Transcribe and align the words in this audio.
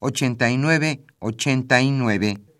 5536 0.00 1.00
8989. 1.18 2.50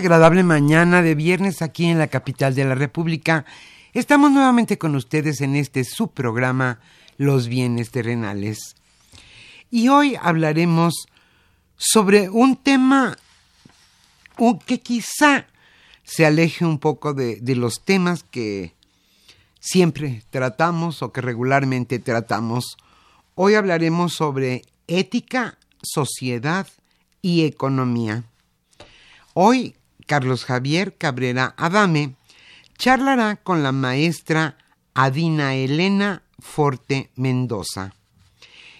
agradable 0.00 0.42
mañana 0.42 1.02
de 1.02 1.14
viernes 1.14 1.62
aquí 1.62 1.84
en 1.84 1.98
la 1.98 2.08
capital 2.08 2.54
de 2.54 2.64
la 2.64 2.74
República. 2.74 3.44
Estamos 3.92 4.30
nuevamente 4.30 4.78
con 4.78 4.94
ustedes 4.94 5.40
en 5.40 5.56
este 5.56 5.84
subprograma 5.84 6.80
Los 7.18 7.48
bienes 7.48 7.90
terrenales. 7.90 8.76
Y 9.70 9.88
hoy 9.88 10.16
hablaremos 10.20 11.06
sobre 11.80 12.28
un 12.28 12.56
tema 12.56 13.16
que 14.66 14.80
quizá 14.80 15.46
se 16.04 16.26
aleje 16.26 16.64
un 16.64 16.78
poco 16.78 17.14
de, 17.14 17.40
los 17.56 17.84
temas 17.84 18.22
que 18.22 18.74
siempre 19.60 20.22
tratamos 20.30 21.02
o 21.02 21.12
que 21.12 21.22
regularmente 21.22 21.98
tratamos. 21.98 22.76
Hoy 23.34 23.54
hablaremos 23.54 24.12
sobre 24.12 24.62
ética, 24.88 25.58
sociedad 25.82 26.66
y 27.22 27.44
economía. 27.44 28.24
Hoy 29.32 29.74
Carlos 30.06 30.44
Javier 30.44 30.96
Cabrera 30.96 31.54
Adame 31.56 32.14
charlará 32.76 33.36
con 33.36 33.62
la 33.62 33.72
maestra 33.72 34.58
Adina 34.94 35.54
Elena 35.54 36.22
Forte 36.40 37.10
Mendoza. 37.14 37.94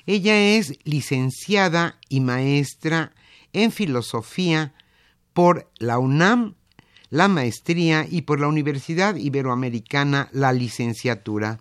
Ella 0.07 0.39
es 0.57 0.79
licenciada 0.85 1.99
y 2.09 2.21
maestra 2.21 3.13
en 3.53 3.73
filosofía 3.73 4.73
por 5.33 5.71
la 5.79 5.99
UNAM, 5.99 6.55
la 7.11 7.29
maestría 7.29 8.07
y 8.09 8.23
por 8.23 8.41
la 8.41 8.49
Universidad 8.49 9.17
Iberoamericana 9.17 10.29
la 10.33 10.53
licenciatura. 10.53 11.59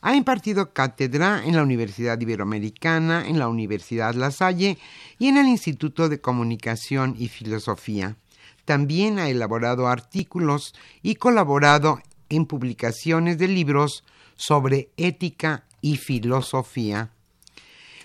Ha 0.00 0.14
impartido 0.14 0.72
cátedra 0.72 1.42
en 1.44 1.56
la 1.56 1.62
Universidad 1.62 2.20
Iberoamericana, 2.20 3.26
en 3.26 3.38
la 3.38 3.48
Universidad 3.48 4.14
La 4.14 4.30
Salle 4.30 4.78
y 5.18 5.26
en 5.26 5.36
el 5.36 5.48
Instituto 5.48 6.08
de 6.08 6.20
Comunicación 6.20 7.16
y 7.18 7.28
Filosofía. 7.28 8.16
También 8.64 9.18
ha 9.18 9.28
elaborado 9.28 9.88
artículos 9.88 10.74
y 11.02 11.16
colaborado 11.16 12.00
en 12.28 12.46
publicaciones 12.46 13.38
de 13.38 13.48
libros 13.48 14.04
sobre 14.36 14.90
ética 14.96 15.64
y 15.80 15.96
filosofía. 15.96 17.10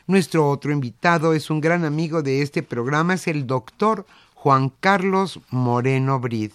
Nuestro 0.05 0.49
otro 0.49 0.73
invitado 0.73 1.33
es 1.33 1.49
un 1.49 1.61
gran 1.61 1.85
amigo 1.85 2.21
de 2.23 2.41
este 2.41 2.61
programa, 2.61 3.13
es 3.13 3.27
el 3.27 3.47
doctor 3.47 4.05
Juan 4.33 4.73
Carlos 4.81 5.39
Moreno 5.49 6.19
Brid. 6.19 6.51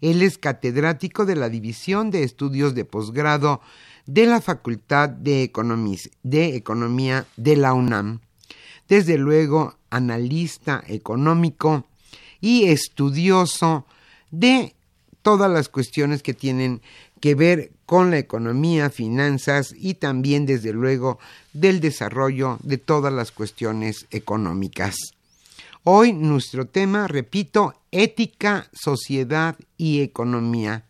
Él 0.00 0.20
es 0.22 0.36
catedrático 0.36 1.26
de 1.26 1.36
la 1.36 1.48
División 1.48 2.10
de 2.10 2.24
Estudios 2.24 2.74
de 2.74 2.84
Posgrado 2.84 3.60
de 4.06 4.26
la 4.26 4.40
Facultad 4.40 5.08
de, 5.08 5.52
de 6.24 6.56
Economía 6.56 7.26
de 7.36 7.56
la 7.56 7.72
UNAM. 7.72 8.18
Desde 8.88 9.16
luego, 9.16 9.76
analista 9.90 10.82
económico 10.88 11.86
y 12.40 12.64
estudioso 12.64 13.86
de 14.32 14.74
todas 15.22 15.50
las 15.50 15.68
cuestiones 15.68 16.22
que 16.22 16.34
tienen 16.34 16.82
que 17.20 17.36
ver 17.36 17.70
con 17.86 18.10
la 18.10 18.18
economía, 18.18 18.90
finanzas 18.90 19.74
y 19.78 19.94
también, 19.94 20.44
desde 20.44 20.72
luego, 20.72 21.18
del 21.52 21.80
desarrollo 21.80 22.58
de 22.62 22.78
todas 22.78 23.12
las 23.12 23.30
cuestiones 23.30 24.06
económicas. 24.10 24.96
Hoy 25.84 26.12
nuestro 26.12 26.66
tema, 26.66 27.06
repito, 27.06 27.74
ética, 27.92 28.68
sociedad 28.72 29.56
y 29.78 30.02
economía. 30.02 30.84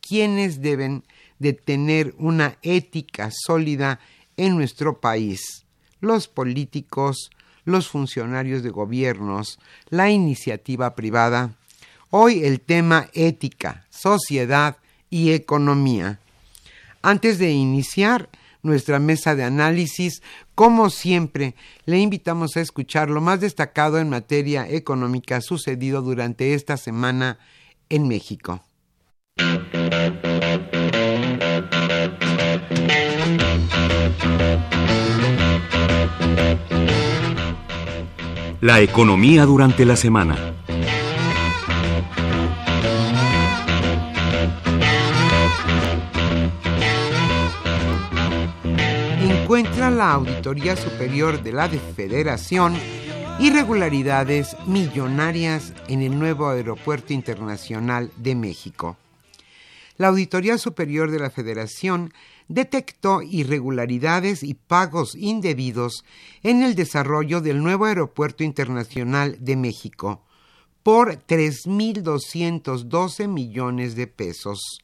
¿Quiénes 0.00 0.60
deben 0.60 1.04
de 1.38 1.52
tener 1.52 2.14
una 2.18 2.58
ética 2.62 3.30
sólida 3.32 4.00
en 4.36 4.56
nuestro 4.56 5.00
país? 5.00 5.64
Los 6.00 6.26
políticos, 6.26 7.30
los 7.64 7.86
funcionarios 7.86 8.64
de 8.64 8.70
gobiernos, 8.70 9.60
la 9.88 10.10
iniciativa 10.10 10.96
privada. 10.96 11.54
Hoy 12.10 12.42
el 12.42 12.60
tema 12.60 13.08
ética, 13.14 13.86
sociedad 13.90 14.78
y 15.10 15.30
economía. 15.30 16.18
Antes 17.02 17.38
de 17.38 17.50
iniciar 17.50 18.28
nuestra 18.62 18.98
mesa 18.98 19.34
de 19.34 19.42
análisis, 19.42 20.22
como 20.54 20.90
siempre, 20.90 21.54
le 21.86 21.98
invitamos 21.98 22.56
a 22.56 22.60
escuchar 22.60 23.08
lo 23.08 23.22
más 23.22 23.40
destacado 23.40 23.98
en 23.98 24.10
materia 24.10 24.68
económica 24.68 25.40
sucedido 25.40 26.02
durante 26.02 26.52
esta 26.52 26.76
semana 26.76 27.38
en 27.88 28.06
México. 28.06 28.62
La 38.60 38.80
economía 38.82 39.46
durante 39.46 39.86
la 39.86 39.96
semana. 39.96 40.59
Encuentra 49.50 49.90
la 49.90 50.12
Auditoría 50.12 50.76
Superior 50.76 51.42
de 51.42 51.50
la 51.50 51.68
Federación 51.68 52.76
irregularidades 53.40 54.56
millonarias 54.68 55.74
en 55.88 56.02
el 56.02 56.16
nuevo 56.16 56.50
Aeropuerto 56.50 57.12
Internacional 57.12 58.12
de 58.16 58.36
México. 58.36 58.96
la 59.96 60.06
Auditoría 60.06 60.56
Superior 60.56 61.10
de 61.10 61.18
la 61.18 61.30
Federación 61.30 62.14
detectó 62.46 63.22
irregularidades 63.22 64.44
y 64.44 64.54
pagos 64.54 65.16
indebidos 65.16 66.04
en 66.44 66.62
el 66.62 66.76
desarrollo 66.76 67.40
del 67.40 67.60
nuevo 67.60 67.86
Aeropuerto 67.86 68.44
Internacional 68.44 69.36
de 69.40 69.56
México 69.56 70.22
por 70.84 71.26
3.212 71.26 73.26
millones 73.26 73.96
de 73.96 74.06
pesos. 74.06 74.80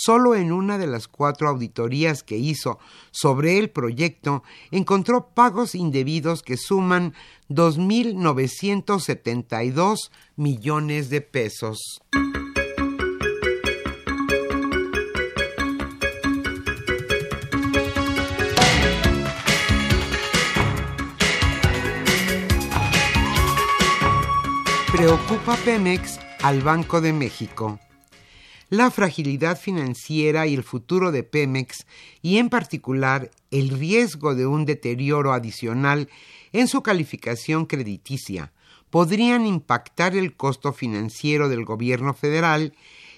Solo 0.00 0.36
en 0.36 0.52
una 0.52 0.78
de 0.78 0.86
las 0.86 1.08
cuatro 1.08 1.48
auditorías 1.48 2.22
que 2.22 2.36
hizo 2.36 2.78
sobre 3.10 3.58
el 3.58 3.68
proyecto 3.68 4.44
encontró 4.70 5.30
pagos 5.34 5.74
indebidos 5.74 6.44
que 6.44 6.56
suman 6.56 7.14
2.972 7.48 10.12
millones 10.36 11.10
de 11.10 11.20
pesos. 11.20 12.00
Preocupa 24.92 25.56
Pemex 25.64 26.20
al 26.40 26.62
Banco 26.62 27.00
de 27.00 27.12
México. 27.12 27.80
La 28.70 28.90
fragilidad 28.90 29.58
financiera 29.58 30.46
y 30.46 30.54
el 30.54 30.62
futuro 30.62 31.10
de 31.10 31.22
Pemex, 31.22 31.86
y 32.20 32.36
en 32.36 32.50
particular 32.50 33.30
el 33.50 33.70
riesgo 33.70 34.34
de 34.34 34.46
un 34.46 34.66
deterioro 34.66 35.32
adicional 35.32 36.10
en 36.52 36.68
su 36.68 36.82
calificación 36.82 37.64
crediticia, 37.64 38.52
podrían 38.90 39.46
impactar 39.46 40.14
el 40.16 40.36
costo 40.36 40.74
financiero 40.74 41.48
del 41.48 41.64
gobierno 41.64 42.12
federal 42.12 42.74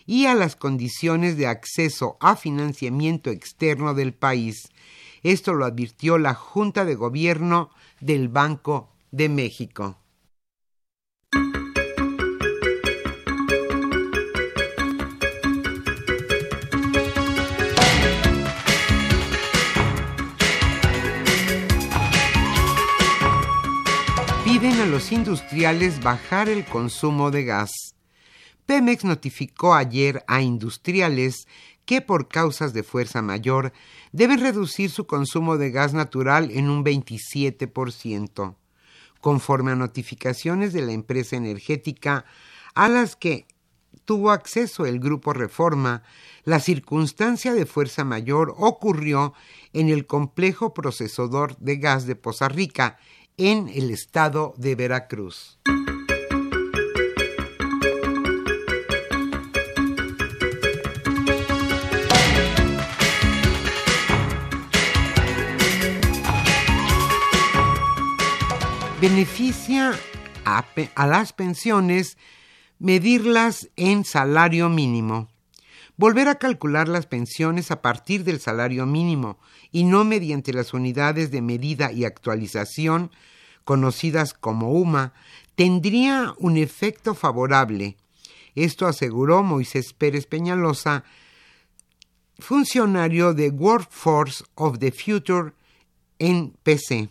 y 0.07 0.27
a 0.27 0.35
las 0.35 0.55
condiciones 0.55 1.37
de 1.37 1.49
acceso 1.49 2.17
a 2.21 2.37
financiamiento 2.37 3.31
externo 3.31 3.95
del 3.95 4.13
país. 4.13 4.71
Esto 5.25 5.53
lo 5.55 5.65
advirtió 5.65 6.17
la 6.19 6.35
Junta 6.35 6.85
de 6.85 6.95
Gobierno 6.95 7.71
del 8.01 8.29
Banco 8.29 8.89
de 9.11 9.29
México. 9.29 10.00
Los 24.91 25.13
industriales 25.13 26.03
bajar 26.03 26.49
el 26.49 26.65
consumo 26.65 27.31
de 27.31 27.45
gas. 27.45 27.71
Pemex 28.67 29.05
notificó 29.05 29.75
ayer 29.75 30.25
a 30.27 30.43
industriales 30.43 31.47
que 31.85 32.01
por 32.01 32.27
causas 32.27 32.73
de 32.73 32.83
fuerza 32.83 33.23
mayor 33.23 33.73
deben 34.11 34.41
reducir 34.41 34.91
su 34.91 35.07
consumo 35.07 35.59
de 35.59 35.71
gas 35.71 35.95
natural 35.95 36.51
en 36.51 36.69
un 36.69 36.85
27%, 36.85 38.57
conforme 39.21 39.71
a 39.71 39.77
notificaciones 39.77 40.73
de 40.73 40.83
la 40.83 40.93
empresa 40.93 41.37
energética 41.37 42.25
a 42.75 42.89
las 42.89 43.15
que 43.15 43.47
tuvo 44.05 44.33
acceso 44.33 44.87
el 44.87 44.99
Grupo 44.99 45.33
Reforma, 45.33 46.03
la 46.43 46.59
circunstancia 46.59 47.55
de 47.55 47.65
fuerza 47.65 48.05
mayor 48.05 48.55
ocurrió 48.59 49.35
en 49.73 49.89
el 49.89 50.07
complejo 50.07 50.75
procesador 50.75 51.57
de 51.59 51.77
gas 51.77 52.07
de 52.07 52.17
Poza 52.17 52.49
Rica, 52.49 52.99
en 53.43 53.71
el 53.75 53.91
estado 53.91 54.53
de 54.59 54.75
Veracruz. 54.75 55.59
Beneficia 69.01 69.95
a, 70.45 71.07
las 71.07 71.33
pensiones 71.33 72.19
medirlas 72.79 73.71
en 73.77 74.05
salario 74.05 74.69
mínimo. 74.69 75.29
Volver 75.97 76.29
a 76.29 76.35
calcular 76.35 76.89
las 76.89 77.07
pensiones 77.07 77.71
a 77.71 77.81
partir 77.81 78.25
del 78.25 78.39
salario 78.39 78.85
mínimo 78.85 79.39
y 79.73 79.85
no 79.85 80.05
mediante 80.05 80.53
las 80.53 80.75
unidades 80.75 81.31
de 81.31 81.41
medida 81.41 81.91
y 81.91 82.05
actualización 82.05 83.11
conocidas 83.65 84.35
como 84.35 84.73
UMA, 84.73 85.13
tendría 85.55 86.35
un 86.39 86.57
efecto 86.57 87.15
favorable. 87.15 87.97
Esto 88.55 88.87
aseguró 88.87 89.43
Moisés 89.43 89.93
Pérez 89.93 90.27
Peñalosa, 90.27 91.05
funcionario 92.39 93.35
de 93.35 93.51
Workforce 93.51 94.45
of 94.55 94.79
the 94.79 94.91
Future 94.91 95.53
en 96.19 96.51
PC. 96.63 97.11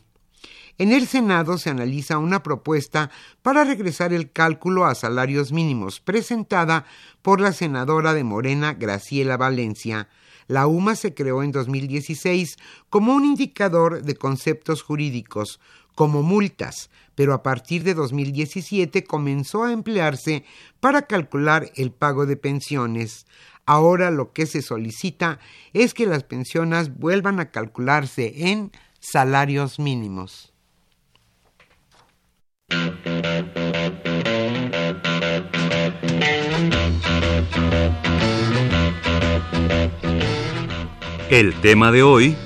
En 0.79 0.93
el 0.93 1.07
Senado 1.07 1.57
se 1.57 1.69
analiza 1.69 2.17
una 2.17 2.41
propuesta 2.41 3.11
para 3.41 3.65
regresar 3.65 4.13
el 4.13 4.31
cálculo 4.31 4.85
a 4.85 4.95
salarios 4.95 5.51
mínimos 5.51 5.99
presentada 5.99 6.85
por 7.21 7.41
la 7.41 7.51
senadora 7.51 8.13
de 8.13 8.23
Morena 8.23 8.73
Graciela 8.73 9.35
Valencia. 9.35 10.07
La 10.47 10.67
UMA 10.67 10.95
se 10.95 11.13
creó 11.13 11.43
en 11.43 11.51
2016 11.51 12.57
como 12.89 13.13
un 13.13 13.25
indicador 13.25 14.03
de 14.03 14.15
conceptos 14.15 14.81
jurídicos, 14.81 15.59
como 15.99 16.23
multas, 16.23 16.89
pero 17.13 17.33
a 17.33 17.43
partir 17.43 17.83
de 17.83 17.93
2017 17.93 19.03
comenzó 19.03 19.65
a 19.65 19.73
emplearse 19.73 20.45
para 20.79 21.01
calcular 21.01 21.73
el 21.75 21.91
pago 21.91 22.25
de 22.25 22.37
pensiones. 22.37 23.25
Ahora 23.65 24.09
lo 24.09 24.31
que 24.31 24.45
se 24.45 24.61
solicita 24.61 25.39
es 25.73 25.93
que 25.93 26.05
las 26.05 26.23
pensiones 26.23 26.97
vuelvan 26.97 27.41
a 27.41 27.51
calcularse 27.51 28.47
en 28.49 28.71
salarios 29.01 29.77
mínimos. 29.77 30.53
El 41.29 41.53
tema 41.59 41.91
de 41.91 42.03
hoy 42.03 42.37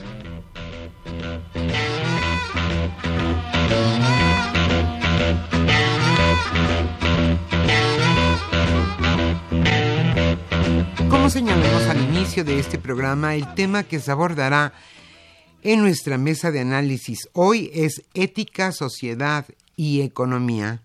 señalamos 11.34 11.82
al 11.88 12.00
inicio 12.00 12.44
de 12.44 12.60
este 12.60 12.78
programa, 12.78 13.34
el 13.34 13.56
tema 13.56 13.82
que 13.82 14.00
se 14.00 14.12
abordará 14.12 14.72
en 15.64 15.82
nuestra 15.82 16.20
mesa 16.20 16.52
de 16.52 16.60
análisis 16.60 17.28
hoy 17.34 17.72
es 17.74 18.04
ética, 18.14 18.72
sociedad 18.72 19.48
y 19.76 20.02
economía. 20.02 20.84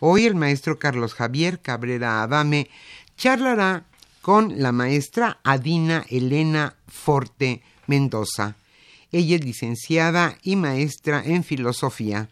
Hoy 0.00 0.24
el 0.24 0.34
maestro 0.34 0.78
Carlos 0.78 1.12
Javier 1.12 1.60
Cabrera 1.60 2.22
Adame 2.22 2.70
charlará 3.18 3.84
con 4.22 4.62
la 4.62 4.72
maestra 4.72 5.40
Adina 5.44 6.06
Elena 6.08 6.74
Forte 6.88 7.60
Mendoza. 7.86 8.56
Ella 9.10 9.36
es 9.36 9.44
licenciada 9.44 10.38
y 10.42 10.56
maestra 10.56 11.22
en 11.22 11.44
filosofía 11.44 12.30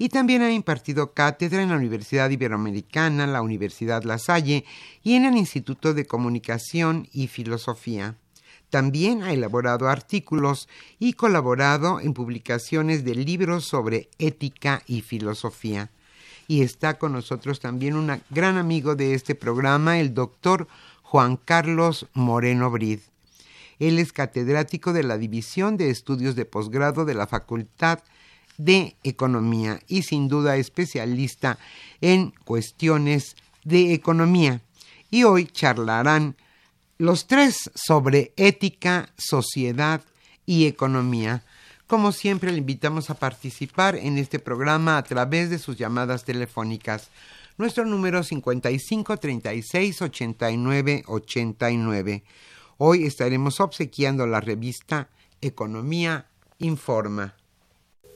y 0.00 0.08
también 0.08 0.40
ha 0.40 0.50
impartido 0.50 1.12
cátedra 1.12 1.62
en 1.62 1.68
la 1.68 1.76
Universidad 1.76 2.30
Iberoamericana, 2.30 3.26
la 3.26 3.42
Universidad 3.42 4.02
La 4.04 4.16
Salle 4.16 4.64
y 5.02 5.12
en 5.12 5.26
el 5.26 5.36
Instituto 5.36 5.92
de 5.92 6.06
Comunicación 6.06 7.06
y 7.12 7.26
Filosofía. 7.26 8.16
También 8.70 9.22
ha 9.22 9.34
elaborado 9.34 9.90
artículos 9.90 10.70
y 10.98 11.12
colaborado 11.12 12.00
en 12.00 12.14
publicaciones 12.14 13.04
de 13.04 13.14
libros 13.14 13.66
sobre 13.66 14.08
ética 14.18 14.82
y 14.86 15.02
filosofía. 15.02 15.90
Y 16.48 16.62
está 16.62 16.96
con 16.96 17.12
nosotros 17.12 17.60
también 17.60 17.94
un 17.94 18.22
gran 18.30 18.56
amigo 18.56 18.94
de 18.94 19.12
este 19.12 19.34
programa, 19.34 19.98
el 19.98 20.14
doctor 20.14 20.66
Juan 21.02 21.36
Carlos 21.36 22.06
Moreno 22.14 22.70
Brid. 22.70 23.00
Él 23.78 23.98
es 23.98 24.14
catedrático 24.14 24.94
de 24.94 25.02
la 25.02 25.18
División 25.18 25.76
de 25.76 25.90
Estudios 25.90 26.36
de 26.36 26.46
Posgrado 26.46 27.04
de 27.04 27.12
la 27.12 27.26
Facultad 27.26 27.98
Economía 29.02 29.80
y 29.88 30.02
sin 30.02 30.28
duda 30.28 30.56
especialista 30.56 31.58
en 32.00 32.32
cuestiones 32.44 33.36
de 33.64 33.94
economía. 33.94 34.60
Y 35.10 35.24
hoy 35.24 35.46
charlarán 35.46 36.36
los 36.98 37.26
tres 37.26 37.70
sobre 37.74 38.32
ética, 38.36 39.08
sociedad 39.16 40.02
y 40.46 40.66
economía. 40.66 41.42
Como 41.86 42.12
siempre, 42.12 42.52
le 42.52 42.58
invitamos 42.58 43.10
a 43.10 43.14
participar 43.14 43.96
en 43.96 44.18
este 44.18 44.38
programa 44.38 44.98
a 44.98 45.02
través 45.02 45.50
de 45.50 45.58
sus 45.58 45.76
llamadas 45.76 46.24
telefónicas. 46.24 47.08
Nuestro 47.56 47.84
número 47.84 48.22
55 48.22 49.16
36 49.16 50.02
89 50.02 51.04
89. 51.06 52.22
Hoy 52.78 53.04
estaremos 53.04 53.60
obsequiando 53.60 54.26
la 54.26 54.40
revista 54.40 55.08
Economía 55.40 56.26
Informa. 56.58 57.39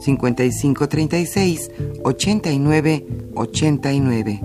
5536 0.00 1.70
89 3.34 4.40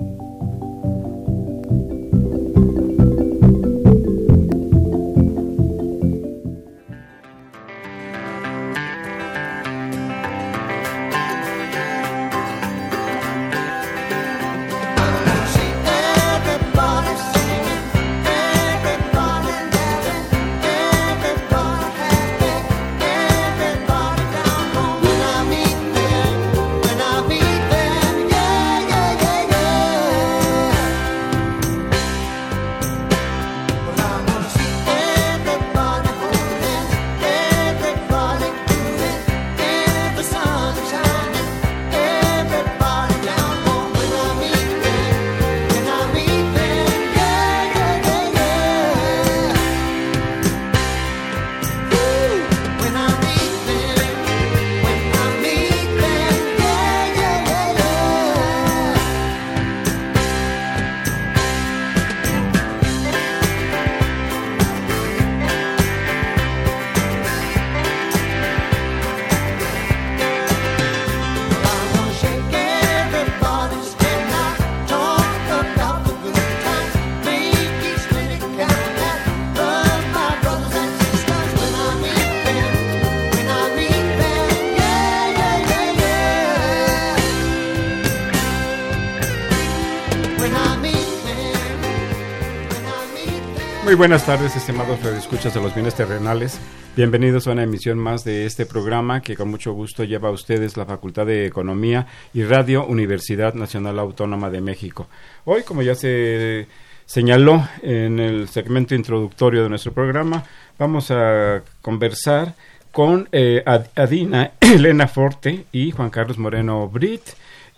Muy 93.92 93.98
buenas 93.98 94.24
tardes, 94.24 94.56
estimados 94.56 95.04
escuchas 95.04 95.52
de 95.52 95.60
los 95.60 95.74
bienes 95.74 95.94
terrenales. 95.94 96.58
Bienvenidos 96.96 97.46
a 97.46 97.52
una 97.52 97.64
emisión 97.64 97.98
más 97.98 98.24
de 98.24 98.46
este 98.46 98.64
programa 98.64 99.20
que 99.20 99.36
con 99.36 99.50
mucho 99.50 99.74
gusto 99.74 100.04
lleva 100.04 100.30
a 100.30 100.32
ustedes 100.32 100.78
la 100.78 100.86
Facultad 100.86 101.26
de 101.26 101.44
Economía 101.44 102.06
y 102.32 102.42
Radio 102.42 102.86
Universidad 102.86 103.52
Nacional 103.52 103.98
Autónoma 103.98 104.48
de 104.48 104.62
México. 104.62 105.08
Hoy, 105.44 105.62
como 105.62 105.82
ya 105.82 105.94
se 105.94 106.68
señaló 107.04 107.68
en 107.82 108.18
el 108.18 108.48
segmento 108.48 108.94
introductorio 108.94 109.62
de 109.62 109.68
nuestro 109.68 109.92
programa, 109.92 110.42
vamos 110.78 111.10
a 111.10 111.62
conversar 111.82 112.54
con 112.92 113.28
eh, 113.30 113.62
Adina 113.94 114.52
Elena 114.60 115.06
Forte 115.06 115.66
y 115.70 115.90
Juan 115.90 116.08
Carlos 116.08 116.38
Moreno 116.38 116.88
Brit 116.88 117.24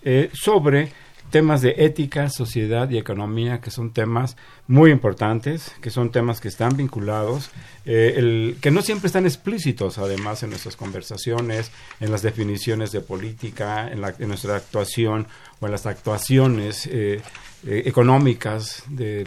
eh, 0.04 0.30
sobre 0.32 0.92
temas 1.34 1.62
de 1.62 1.74
ética, 1.78 2.30
sociedad 2.30 2.88
y 2.90 2.96
economía, 2.96 3.60
que 3.60 3.72
son 3.72 3.92
temas 3.92 4.36
muy 4.68 4.92
importantes, 4.92 5.72
que 5.80 5.90
son 5.90 6.12
temas 6.12 6.40
que 6.40 6.46
están 6.46 6.76
vinculados, 6.76 7.50
eh, 7.84 8.56
que 8.60 8.70
no 8.70 8.82
siempre 8.82 9.08
están 9.08 9.26
explícitos, 9.26 9.98
además, 9.98 10.44
en 10.44 10.50
nuestras 10.50 10.76
conversaciones, 10.76 11.72
en 11.98 12.12
las 12.12 12.22
definiciones 12.22 12.92
de 12.92 13.00
política, 13.00 13.90
en, 13.90 14.00
la, 14.00 14.14
nuestra 14.20 14.54
actuación 14.54 15.26
o 15.58 15.66
en 15.66 15.72
las 15.72 15.86
actuaciones 15.86 16.86
eh, 16.86 17.20
eh, 17.66 17.82
económicas 17.84 18.84
de, 18.88 19.26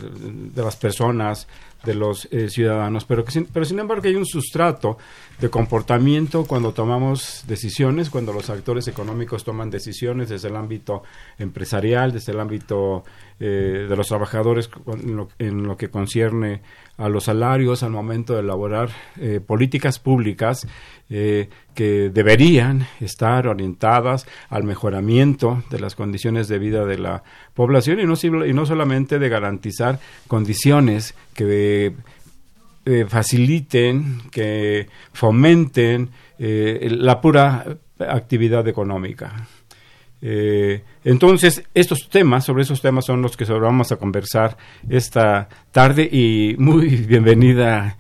las 0.56 0.78
personas, 0.78 1.46
de 1.84 1.94
los 1.94 2.28
ciudadanos, 2.50 3.06
pero, 3.06 3.24
que 3.24 3.46
pero 3.54 3.66
sin 3.66 3.80
embargo 3.80 4.08
hay 4.08 4.16
un 4.16 4.26
sustrato 4.26 4.98
de 5.40 5.50
comportamiento 5.50 6.46
cuando 6.46 6.74
tomamos 6.74 7.44
decisiones, 7.48 8.10
cuando 8.10 8.34
los 8.34 8.50
actores 8.50 8.88
económicos 8.88 9.44
toman 9.44 9.70
decisiones 9.70 10.30
desde 10.30 10.48
el 10.48 10.56
ámbito 10.56 11.04
empresarial, 11.38 12.12
desde 12.12 12.32
el 12.32 12.40
ámbito 12.40 13.04
eh, 13.40 13.86
de 13.88 13.96
los 13.96 14.08
trabajadores 14.08 14.68
en 15.38 15.64
lo, 15.68 15.78
que 15.78 15.90
concierne 15.90 16.62
a 16.98 17.10
los 17.10 17.26
salarios 17.26 17.84
al 17.84 17.92
momento 17.92 18.34
de 18.34 18.40
elaborar 18.40 18.90
eh, 19.18 19.40
políticas 19.46 20.00
públicas 20.00 20.68
eh, 21.10 21.50
que 21.74 22.10
deberían 22.10 22.88
estar 23.00 23.48
orientadas 23.48 24.26
al 24.50 24.64
mejoramiento 24.64 25.64
de 25.70 25.80
las 25.80 25.96
condiciones 25.96 26.48
de 26.48 26.60
vida 26.60 26.86
de 26.86 26.98
la 26.98 27.24
población 27.54 28.00
y 28.00 28.06
no, 28.06 28.46
y 28.46 28.54
no 28.54 28.66
solamente 28.66 29.20
de 29.20 29.30
garantizar 29.30 30.00
condiciones 30.28 31.14
que 31.34 31.94
eh, 32.90 33.06
faciliten, 33.06 34.22
que 34.32 34.88
fomenten 35.12 36.10
eh, 36.40 36.88
la 36.90 37.20
pura 37.20 37.66
actividad 38.00 38.66
económica. 38.66 39.46
Eh, 40.22 40.84
entonces, 41.04 41.64
estos 41.74 42.10
temas, 42.10 42.46
sobre 42.46 42.64
esos 42.64 42.82
temas 42.82 43.06
son 43.06 43.22
los 43.22 43.38
que 43.38 43.46
vamos 43.46 43.92
a 43.92 43.98
conversar 43.98 44.58
esta 44.90 45.48
tarde 45.72 46.04
y 46.12 46.56
muy 46.58 46.88
bienvenida 47.08 47.98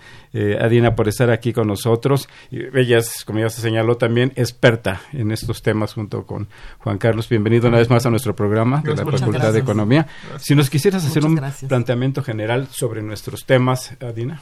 Adina 0.61 0.93
por 0.93 1.07
estar 1.07 1.31
aquí 1.31 1.51
con 1.51 1.67
nosotros. 1.67 2.29
Ella 2.51 2.99
es, 2.99 3.25
como 3.25 3.39
ya 3.39 3.49
se 3.49 3.59
señaló 3.59 3.97
también, 3.97 4.33
experta 4.35 5.01
en 5.11 5.31
estos 5.31 5.63
temas 5.63 5.95
junto 5.95 6.27
con 6.27 6.47
Juan 6.79 6.99
Carlos. 6.99 7.27
Bienvenido 7.27 7.69
una 7.69 7.79
vez 7.79 7.89
más 7.89 8.05
a 8.05 8.11
nuestro 8.11 8.35
programa 8.35 8.81
de 8.81 8.95
la 8.95 9.05
Facultad 9.05 9.51
de 9.51 9.59
Economía. 9.59 10.05
Si 10.37 10.53
nos 10.53 10.69
quisieras 10.69 11.03
hacer 11.05 11.25
un 11.25 11.41
planteamiento 11.67 12.21
general 12.21 12.67
sobre 12.71 13.01
nuestros 13.01 13.45
temas, 13.45 13.93
Adina. 13.99 14.39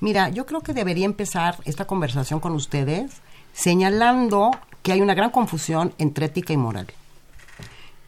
Mira, 0.00 0.28
yo 0.28 0.46
creo 0.46 0.60
que 0.60 0.72
debería 0.72 1.06
empezar 1.06 1.56
esta 1.64 1.86
conversación 1.86 2.40
con 2.40 2.52
ustedes 2.52 3.20
señalando 3.52 4.50
que 4.82 4.92
hay 4.92 5.00
una 5.00 5.14
gran 5.14 5.30
confusión 5.30 5.94
entre 5.98 6.26
ética 6.26 6.52
y 6.52 6.56
moral. 6.56 6.86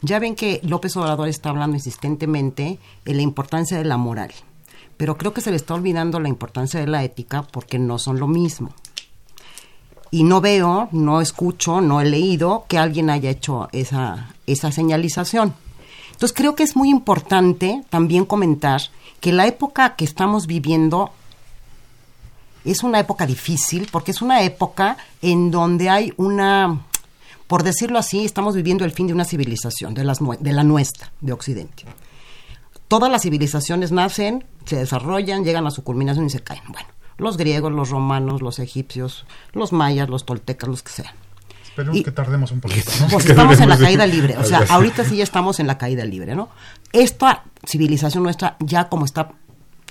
Ya 0.07 0.21
ven 0.21 0.37
que 0.37 0.61
López 0.63 0.97
Obrador 0.97 1.27
está 1.27 1.51
hablando 1.51 1.75
insistentemente 1.75 2.79
de 3.05 3.15
la 3.15 3.23
importancia 3.23 3.77
de 3.77 3.85
la 3.85 3.97
moral, 3.97 4.31
pero 4.97 5.19
creo 5.19 5.35
que 5.35 5.41
se 5.41 5.51
le 5.51 5.57
está 5.57 5.75
olvidando 5.75 6.21
la 6.21 6.29
importancia 6.29 6.79
de 6.79 6.87
la 6.87 7.03
ética 7.03 7.43
porque 7.43 7.81
no 7.81 7.99
son 7.99 8.21
lo 8.21 8.29
mismo. 8.29 8.71
Y 10.13 10.23
no 10.23 10.41
veo, 10.41 10.89
no 10.93 11.21
escucho, 11.21 11.81
no 11.81 12.01
he 12.01 12.05
leído 12.05 12.67
que 12.69 12.79
alguien 12.79 13.11
haya 13.11 13.31
hecho 13.31 13.69
esa, 13.73 14.33
esa 14.47 14.71
señalización. 14.71 15.55
Entonces 16.13 16.37
creo 16.37 16.55
que 16.55 16.63
es 16.63 16.77
muy 16.77 16.89
importante 16.89 17.83
también 17.91 18.27
comentar 18.27 18.83
que 19.19 19.33
la 19.33 19.49
época 19.49 19.97
que 19.97 20.05
estamos 20.05 20.47
viviendo 20.47 21.11
es 22.65 22.85
una 22.85 23.01
época 23.01 23.27
difícil 23.27 23.89
porque 23.91 24.13
es 24.13 24.23
una 24.23 24.43
época 24.43 24.99
en 25.21 25.51
donde 25.51 25.91
hay 25.91 26.13
una, 26.17 26.79
por 27.47 27.63
decirlo 27.63 27.99
así, 27.99 28.25
estamos 28.25 28.55
viviendo 28.55 28.85
el 28.85 28.93
fin 28.93 29.07
de 29.07 29.13
una 29.13 29.25
civilización, 29.25 29.95
de, 29.95 30.05
las, 30.05 30.19
de 30.41 30.53
la 30.53 30.65
nuestra, 30.65 31.13
de 31.21 31.33
Occidente. 31.33 31.85
Todas 32.89 33.11
las 33.11 33.23
civilizaciones 33.23 33.93
nacen, 33.93 34.45
se 34.65 34.77
desarrollan, 34.77 35.45
llegan 35.45 35.67
a 35.67 35.71
su 35.71 35.83
culminación 35.85 36.27
y 36.27 36.31
se 36.31 36.41
caen. 36.41 36.63
Bueno, 36.69 36.89
los 37.19 37.37
griegos, 37.37 37.73
los 37.73 37.91
romanos, 37.91 38.43
los 38.43 38.59
egipcios, 38.59 39.27
los 39.53 39.73
mayas, 39.73 40.09
los 40.09 40.25
toltecas, 40.25 40.69
los 40.69 40.83
que 40.83 40.93
sean. 40.93 41.15
Esperemos 41.65 42.03
que 42.03 42.11
tardemos 42.11 42.51
un 42.53 42.61
poquito. 42.61 42.91
Pues 43.11 43.27
estamos 43.27 43.61
en 43.61 43.69
la 43.69 43.79
caída 43.79 44.07
libre. 44.07 44.37
O 44.39 44.45
sea, 44.45 44.65
ahorita 44.69 45.05
sí 45.05 45.17
ya 45.17 45.25
estamos 45.25 45.61
en 45.61 45.67
la 45.67 45.79
caída 45.79 46.05
libre, 46.05 46.35
¿no? 46.35 46.49
Esta 46.93 47.45
civilización 47.67 48.23
nuestra, 48.23 48.57
ya 48.61 48.89
como 48.89 49.05
está 49.05 49.33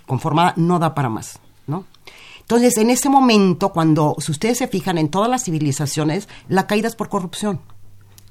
conformada, 0.08 0.54
no 0.56 0.80
da 0.80 0.96
para 0.96 1.10
más, 1.10 1.40
¿no? 1.68 1.86
Entonces, 2.46 2.78
en 2.78 2.92
ese 2.92 3.10
momento, 3.10 3.74
cuando, 3.74 4.16
si 4.20 4.32
ustedes 4.32 4.60
se 4.60 4.68
fijan 4.68 5.00
en 5.00 5.10
todas 5.10 5.30
las 5.30 5.44
civilizaciones, 5.44 6.30
la 6.48 6.68
caída 6.68 6.88
es 6.88 6.96
por 6.96 7.10
corrupción. 7.10 7.60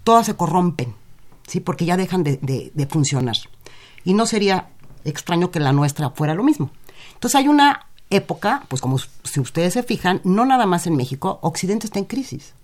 Todas 0.05 0.27
se 0.27 0.37
corrompen, 0.37 0.95
¿sí? 1.49 1.59
Porque 1.59 1.85
ya 1.85 1.97
dejan 1.97 2.23
de, 2.23 2.39
de 2.73 2.87
funcionar. 2.87 3.37
Y 4.05 4.15
no 4.15 4.27
sería 4.27 4.69
extraño 5.05 5.51
que 5.51 5.59
la 5.59 5.73
nuestra 5.73 6.11
fuera 6.11 6.35
lo 6.35 6.45
mismo. 6.45 6.71
Entonces, 7.15 7.35
hay 7.35 7.49
una 7.49 7.87
época, 8.11 8.65
pues 8.69 8.81
como 8.81 8.99
si 8.99 9.41
ustedes 9.41 9.75
se 9.75 9.83
fijan, 9.83 10.21
no 10.23 10.45
nada 10.45 10.67
más 10.67 10.87
en 10.87 10.95
México, 10.95 11.41
Occidente 11.43 11.87
está 11.87 11.99
en 11.99 12.05
crisis. 12.05 12.55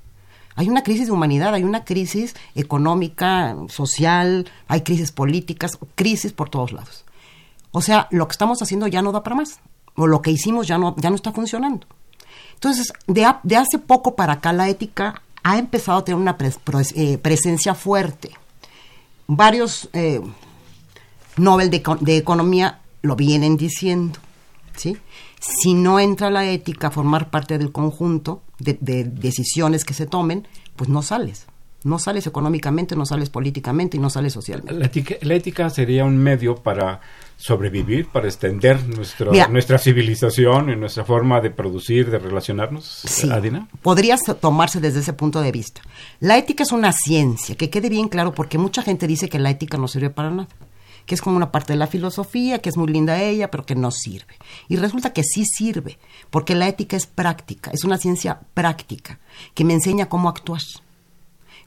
Hay 0.57 0.69
una 0.69 0.83
crisis 0.83 1.07
de 1.07 1.13
humanidad, 1.13 1.55
hay 1.55 1.65
una 1.65 1.85
crisis 1.85 2.35
económica, 2.55 3.57
social, 3.69 4.51
hay 4.69 4.83
crisis 4.83 5.13
políticas, 5.13 5.79
crisis 5.95 6.33
por 6.33 6.51
todos 6.51 6.73
lados. 6.73 7.05
O 7.73 7.81
sea, 7.81 8.09
lo 8.11 8.27
que 8.27 8.33
estamos 8.33 8.61
haciendo 8.63 8.87
ya 8.87 9.01
no 9.03 9.13
da 9.13 9.23
para 9.23 9.37
más, 9.37 9.61
lo 10.07 10.23
que 10.23 10.31
hicimos 10.31 10.67
ya 10.67 10.79
no, 10.79 10.95
ya 10.97 11.11
no 11.11 11.17
está 11.17 11.33
funcionando. 11.33 11.87
Entonces, 12.55 12.93
de, 13.07 13.25
hace 13.25 13.79
poco 13.79 14.15
para 14.15 14.35
acá 14.35 14.53
la 14.53 14.69
ética 14.69 15.23
ha 15.43 15.59
empezado 15.59 15.99
a 15.99 16.05
tener 16.05 16.21
una 16.21 16.37
eh, 16.95 17.19
presencia 17.19 17.75
fuerte. 17.75 18.31
Varios 19.27 19.89
eh, 19.95 20.21
Nobel 21.39 21.71
de, 21.71 21.83
de, 22.01 22.17
Economía 22.19 22.81
lo 23.01 23.17
vienen 23.17 23.57
diciendo, 23.57 24.19
¿sí? 24.77 24.99
Si 25.41 25.73
no 25.73 25.99
entra 25.99 26.29
la 26.29 26.45
ética 26.45 26.89
a 26.89 26.91
formar 26.91 27.31
parte 27.31 27.57
del 27.57 27.73
conjunto 27.73 28.43
de, 28.59 28.77
de 28.79 29.05
decisiones 29.05 29.87
que 29.87 29.95
se 29.95 30.05
tomen, 30.05 30.47
pues 30.77 30.91
no 30.91 31.01
sales. 31.01 31.47
No 31.83 31.99
sales 31.99 32.27
económicamente, 32.27 32.95
no 32.95 33.07
sales 33.07 33.31
políticamente 33.31 33.97
y 33.97 34.01
no 34.01 34.11
sales 34.11 34.35
socialmente. 34.35 35.19
La 35.23 35.35
ética 35.35 35.71
sería 35.71 36.05
un 36.05 36.19
medio 36.19 36.57
para 36.57 37.01
sobrevivir, 37.41 38.07
para 38.09 38.27
extender 38.27 38.79
nuestra 38.87 39.79
civilización 39.79 40.71
y 40.71 40.77
nuestra 40.77 41.05
forma 41.05 41.41
de 41.41 41.51
producir, 41.51 42.11
de 42.11 42.19
relacionarnos, 42.19 42.85
sí, 42.85 43.31
Adina? 43.31 43.67
Podría 43.83 44.17
tomarse 44.41 44.81
desde 44.81 45.01
ese 45.01 45.15
punto 45.15 45.41
de 45.41 45.51
vista. 45.51 45.81
La 46.21 46.37
ética 46.37 46.63
es 46.63 46.73
una 46.73 46.93
ciencia, 46.93 47.55
que 47.55 47.71
quede 47.71 47.89
bien 47.89 48.09
claro, 48.09 48.33
porque 48.33 48.59
mucha 48.59 48.83
gente 48.83 49.07
dice 49.07 49.29
que 49.29 49.39
la 49.39 49.51
ética 49.51 49.79
no 49.79 49.89
sirve 49.89 50.11
para 50.11 50.31
nada 50.31 50.49
que 51.07 51.17
es 51.17 51.23
como 51.23 51.37
una 51.37 51.51
parte 51.51 51.73
de 51.73 51.79
la 51.79 51.89
filosofía, 51.89 52.61
que 52.61 52.69
es 52.69 52.77
muy 52.77 52.87
linda 52.87 53.21
ella, 53.21 53.51
pero 53.51 53.67
que 53.67 53.75
no 53.75 53.91
sirve. 53.91 54.35
Y 54.69 54.77
resulta 54.77 55.13
que 55.13 55.25
sí 55.25 55.45
sirve, 55.45 55.99
porque 56.31 56.55
la 56.55 56.69
ética 56.69 56.97
es 56.97 57.07
práctica, 57.07 57.73
es 57.73 57.83
una 57.83 57.99
ciencia 57.99 58.39
práctica, 58.55 59.19
que 59.55 59.65
me 59.65 59.75
enseña 59.75 60.09
cómo 60.09 60.29
actuar. 60.29 60.61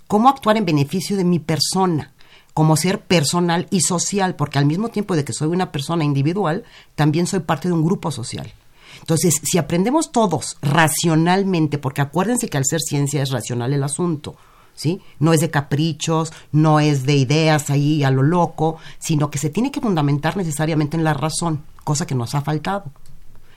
Cómo 0.08 0.30
actuar 0.30 0.56
en 0.56 0.66
beneficio 0.66 1.18
de 1.18 1.26
mi 1.26 1.40
persona, 1.40 2.13
como 2.54 2.78
ser 2.78 3.02
personal 3.02 3.68
y 3.72 3.82
social, 3.82 4.36
porque 4.36 4.60
al 4.60 4.66
mismo 4.66 4.90
tiempo 4.90 5.16
de 5.16 5.26
que 5.26 5.34
soy 5.34 5.50
una 5.50 5.72
persona 5.72 6.04
individual, 6.04 6.64
también 6.96 7.28
soy 7.28 7.40
parte 7.40 7.68
de 7.68 7.74
un 7.74 7.84
grupo 7.84 8.12
social. 8.12 8.54
Entonces, 9.00 9.40
si 9.44 9.58
aprendemos 9.58 10.12
todos 10.12 10.58
racionalmente, 10.62 11.78
porque 11.78 12.02
acuérdense 12.02 12.48
que 12.48 12.58
al 12.58 12.66
ser 12.66 12.80
ciencia 12.80 13.22
es 13.22 13.32
racional 13.32 13.74
el 13.74 13.84
asunto, 13.84 14.36
¿sí? 14.76 15.02
No 15.20 15.34
es 15.34 15.42
de 15.42 15.50
caprichos, 15.50 16.32
no 16.52 16.80
es 16.80 17.06
de 17.06 17.16
ideas 17.16 17.70
ahí 17.70 18.04
a 18.04 18.12
lo 18.12 18.24
loco, 18.24 18.78
sino 19.00 19.30
que 19.30 19.40
se 19.40 19.50
tiene 19.50 19.72
que 19.72 19.82
fundamentar 19.82 20.38
necesariamente 20.38 20.96
en 20.96 21.04
la 21.04 21.14
razón, 21.14 21.64
cosa 21.84 22.06
que 22.06 22.16
nos 22.16 22.36
ha 22.36 22.42
faltado. 22.42 22.86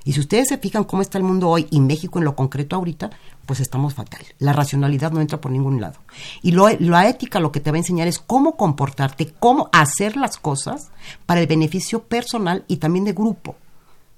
Y 0.06 0.12
si 0.12 0.20
ustedes 0.20 0.46
se 0.46 0.58
fijan 0.58 0.84
cómo 0.84 1.02
está 1.02 1.18
el 1.18 1.24
mundo 1.24 1.48
hoy 1.48 1.66
y 1.68 1.80
México 1.80 2.20
en 2.20 2.24
lo 2.24 2.36
concreto 2.36 2.76
ahorita, 2.76 3.10
pues 3.44 3.58
estamos 3.58 3.92
fatal. 3.92 4.20
La 4.38 4.52
racionalidad 4.52 5.10
no 5.10 5.20
entra 5.20 5.40
por 5.40 5.50
ningún 5.50 5.80
lado. 5.80 5.98
Y 6.42 6.52
lo, 6.52 6.68
la 6.78 7.08
ética 7.08 7.40
lo 7.40 7.50
que 7.50 7.58
te 7.58 7.72
va 7.72 7.74
a 7.74 7.78
enseñar 7.78 8.06
es 8.06 8.20
cómo 8.20 8.56
comportarte, 8.56 9.34
cómo 9.40 9.68
hacer 9.72 10.16
las 10.16 10.36
cosas 10.36 10.92
para 11.26 11.40
el 11.40 11.48
beneficio 11.48 12.04
personal 12.04 12.64
y 12.68 12.76
también 12.76 13.04
de 13.04 13.14
grupo. 13.14 13.56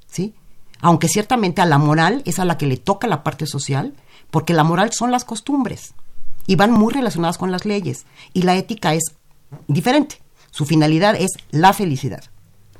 ¿Sí? 0.07 0.35
Aunque 0.83 1.09
ciertamente 1.09 1.63
a 1.63 1.67
la 1.67 1.79
moral 1.79 2.23
es 2.27 2.39
a 2.39 2.45
la 2.45 2.59
que 2.59 2.67
le 2.67 2.77
toca 2.77 3.07
la 3.07 3.25
parte 3.25 3.47
social, 3.47 3.95
porque 4.31 4.53
la 4.53 4.65
moral 4.65 4.93
son 4.93 5.11
las 5.11 5.25
costumbres 5.25 5.95
y 6.47 6.57
van 6.57 6.71
muy 6.71 6.93
relacionadas 6.93 7.39
con 7.39 7.51
las 7.51 7.65
leyes. 7.65 8.05
Y 8.35 8.43
la 8.43 8.57
ética 8.57 8.93
es 8.93 9.15
diferente. 9.69 10.21
Su 10.51 10.67
finalidad 10.67 11.17
es 11.17 11.31
la 11.51 11.73
felicidad 11.73 12.25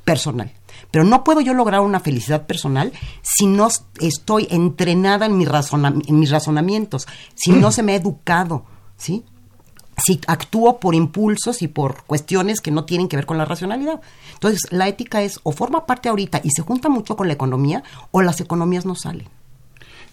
personal. 0.05 0.53
Pero 0.91 1.05
no 1.05 1.25
puedo 1.25 1.41
yo 1.41 1.55
lograr 1.55 1.81
una 1.81 2.01
felicidad 2.01 2.47
personal 2.47 2.93
si 3.23 3.47
no 3.47 3.69
estoy 4.01 4.47
entrenada 4.51 5.27
en, 5.27 5.33
en 5.33 6.19
mis 6.19 6.31
razonamientos, 6.31 7.07
si 7.35 7.53
no 7.53 7.71
se 7.71 7.83
me 7.83 7.93
ha 7.93 7.97
educado, 7.97 8.65
¿sí? 8.97 9.25
Si 10.05 10.21
actúo 10.29 10.79
por 10.79 10.95
impulsos 10.95 11.61
y 11.63 11.69
por 11.69 12.05
cuestiones 12.05 12.61
que 12.61 12.71
no 12.71 12.85
tienen 12.85 13.09
que 13.09 13.17
ver 13.17 13.27
con 13.27 13.37
la 13.37 13.45
racionalidad. 13.45 14.01
Entonces, 14.35 14.61
la 14.71 14.87
ética 14.87 15.23
es 15.23 15.41
o 15.43 15.51
forma 15.51 15.87
parte 15.87 16.09
ahorita 16.09 16.41
y 16.45 16.51
se 16.51 16.63
junta 16.63 16.89
mucho 16.89 17.17
con 17.17 17.27
la 17.27 17.35
economía 17.35 17.83
o 18.13 18.23
las 18.23 18.41
economías 18.41 18.87
no 18.87 18.95
salen. 18.95 19.29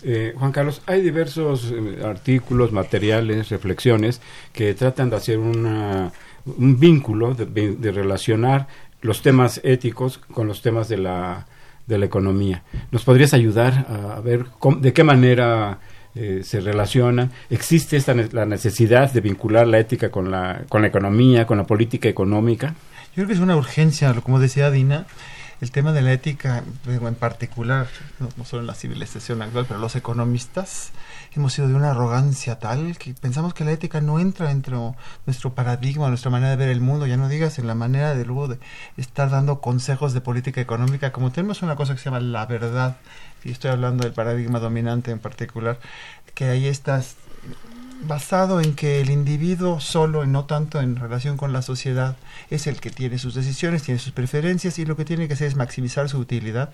Eh, 0.04 0.34
Juan 0.38 0.52
Carlos, 0.52 0.82
hay 0.86 1.02
diversos 1.02 1.72
eh, 1.72 2.02
artículos, 2.04 2.72
materiales, 2.72 3.50
reflexiones 3.50 4.22
que 4.54 4.74
tratan 4.74 5.10
de 5.10 5.16
hacer 5.16 5.40
una, 5.40 6.12
un 6.46 6.80
vínculo, 6.80 7.34
de, 7.34 7.92
relacionar 7.92 8.68
los 9.02 9.22
temas 9.22 9.62
éticos 9.64 10.18
con 10.18 10.48
los 10.48 10.62
temas 10.62 10.88
de 10.90 10.98
la, 10.98 11.46
de 11.88 11.98
la 11.98 12.06
economía. 12.06 12.64
¿Nos 12.92 13.04
podrías 13.04 13.34
ayudar 13.34 13.86
a, 13.90 14.20
ver 14.20 14.46
de 14.80 14.94
qué 14.94 15.04
manera 15.04 15.80
eh, 16.16 16.42
se 16.44 16.62
relacionan? 16.62 17.32
¿Existe 17.50 17.98
esta, 17.98 18.14
la 18.14 18.46
necesidad 18.46 19.12
de 19.12 19.22
vincular 19.22 19.68
la 19.68 19.80
ética 19.80 20.10
con 20.10 20.32
la, 20.32 20.64
con 20.70 20.82
la 20.82 20.88
economía, 20.88 21.46
con 21.46 21.58
la 21.58 21.66
política 21.66 22.10
económica? 22.10 22.76
Yo 23.10 23.24
creo 23.24 23.28
que 23.28 23.34
es 23.34 23.40
una 23.40 23.56
urgencia, 23.56 24.14
como 24.22 24.40
decía 24.40 24.72
Dina, 24.72 25.06
el 25.62 25.72
tema 25.72 25.94
de 25.94 26.02
la 26.02 26.12
ética, 26.12 26.64
en 26.86 27.16
particular, 27.16 27.88
no, 28.20 28.30
solo 28.44 28.62
en 28.62 28.68
la 28.68 28.76
civilización 28.76 29.42
actual, 29.42 29.66
pero 29.68 29.80
los 29.80 29.96
economistas 29.96 30.92
hemos 31.36 31.54
sido 31.54 31.68
de 31.68 31.76
una 31.76 31.92
arrogancia 31.92 32.60
tal 32.60 32.98
que 32.98 33.14
pensamos 33.14 33.54
que 33.54 33.64
la 33.66 33.72
ética 33.72 34.02
no 34.02 34.20
entra 34.20 34.50
dentro 34.50 34.92
de 34.92 34.96
nuestro 35.26 35.54
paradigma, 35.54 36.10
nuestra 36.10 36.32
manera 36.32 36.52
de 36.52 36.56
ver 36.58 36.70
el 36.70 36.82
mundo, 36.82 37.08
ya 37.08 37.18
no 37.18 37.28
digas 37.30 37.60
en 37.60 37.68
la 37.68 37.76
manera 37.76 38.16
de 38.16 38.26
luego 38.26 38.48
de 38.48 38.60
estar 38.98 39.30
dando 39.30 39.62
consejos 39.62 40.14
de 40.14 40.22
política 40.22 40.62
económica, 40.62 41.12
como 41.12 41.32
tenemos 41.32 41.62
una 41.62 41.76
cosa 41.76 41.94
que 41.94 42.00
se 42.00 42.06
llama 42.06 42.20
la 42.20 42.46
verdad, 42.46 42.98
y 43.44 43.52
estoy 43.52 43.72
hablando 43.72 44.04
del 44.04 44.14
paradigma 44.14 44.60
dominante 44.60 45.12
en 45.12 45.20
particular, 45.20 45.80
que 46.34 46.46
ahí 46.46 46.68
estás 46.68 47.16
basado 48.02 48.62
en 48.62 48.76
que 48.76 49.02
el 49.02 49.10
individuo 49.10 49.80
solo 49.80 50.24
y 50.24 50.28
no 50.28 50.46
tanto 50.46 50.80
en 50.80 50.96
relación 50.96 51.38
con 51.38 51.54
la 51.54 51.62
sociedad 51.62 52.18
es 52.50 52.68
el 52.68 52.80
que 52.80 52.92
tiene 52.92 53.18
sus 53.18 53.34
decisiones, 53.34 53.84
tiene 53.84 54.00
sus 54.00 54.12
preferencias 54.12 54.78
y 54.80 54.86
lo 54.86 54.96
que 54.96 55.06
tiene 55.06 55.28
que 55.28 55.34
hacer 55.34 55.48
es 55.48 55.56
maximizar 55.56 56.10
su 56.10 56.20
utilidad. 56.20 56.70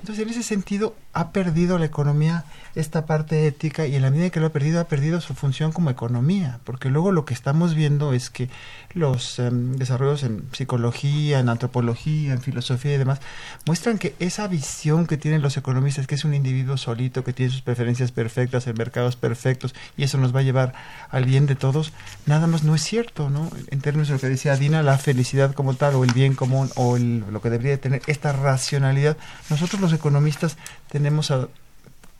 Entonces, 0.00 0.24
en 0.24 0.30
ese 0.30 0.42
sentido, 0.42 0.94
ha 1.12 1.32
perdido 1.32 1.78
la 1.78 1.86
economía 1.86 2.44
esta 2.76 3.06
parte 3.06 3.46
ética 3.46 3.86
y 3.86 3.96
en 3.96 4.02
la 4.02 4.10
medida 4.10 4.28
que 4.30 4.38
lo 4.38 4.46
ha 4.46 4.52
perdido, 4.52 4.80
ha 4.80 4.84
perdido 4.84 5.20
su 5.22 5.34
función 5.34 5.72
como 5.72 5.90
economía, 5.90 6.60
porque 6.64 6.90
luego 6.90 7.10
lo 7.10 7.24
que 7.24 7.32
estamos 7.32 7.74
viendo 7.74 8.12
es 8.12 8.28
que 8.28 8.50
los 8.92 9.38
em, 9.38 9.76
desarrollos 9.76 10.22
en 10.22 10.44
psicología, 10.52 11.40
en 11.40 11.48
antropología, 11.48 12.34
en 12.34 12.42
filosofía 12.42 12.94
y 12.94 12.98
demás, 12.98 13.20
muestran 13.64 13.98
que 13.98 14.14
esa 14.18 14.46
visión 14.46 15.06
que 15.06 15.16
tienen 15.16 15.40
los 15.40 15.56
economistas, 15.56 16.06
que 16.06 16.16
es 16.16 16.24
un 16.26 16.34
individuo 16.34 16.76
solito, 16.76 17.24
que 17.24 17.32
tiene 17.32 17.50
sus 17.50 17.62
preferencias 17.62 18.12
perfectas, 18.12 18.66
en 18.66 18.76
mercados 18.76 19.16
perfectos, 19.16 19.74
y 19.96 20.04
eso 20.04 20.18
nos 20.18 20.36
va 20.36 20.40
a 20.40 20.44
llevar 20.44 20.74
al 21.08 21.24
bien 21.24 21.46
de 21.46 21.54
todos, 21.56 21.94
nada 22.26 22.46
más 22.46 22.62
no 22.62 22.74
es 22.74 22.82
cierto, 22.82 23.30
¿no? 23.30 23.50
En 23.70 23.80
términos 23.80 24.08
de 24.08 24.14
lo 24.14 24.20
que 24.20 24.28
decía 24.28 24.54
Dina, 24.56 24.82
la 24.82 24.98
felicidad 24.98 25.54
como 25.54 25.74
tal, 25.74 25.94
o 25.94 26.04
el 26.04 26.12
bien 26.12 26.34
común, 26.34 26.70
o 26.76 26.98
lo 26.98 27.40
que 27.40 27.48
debería 27.48 27.80
tener 27.80 28.02
esta 28.06 28.32
racionalidad, 28.32 29.16
nosotros 29.48 29.80
los 29.80 29.94
economistas 29.94 30.58
tenemos 30.90 31.30
a 31.30 31.48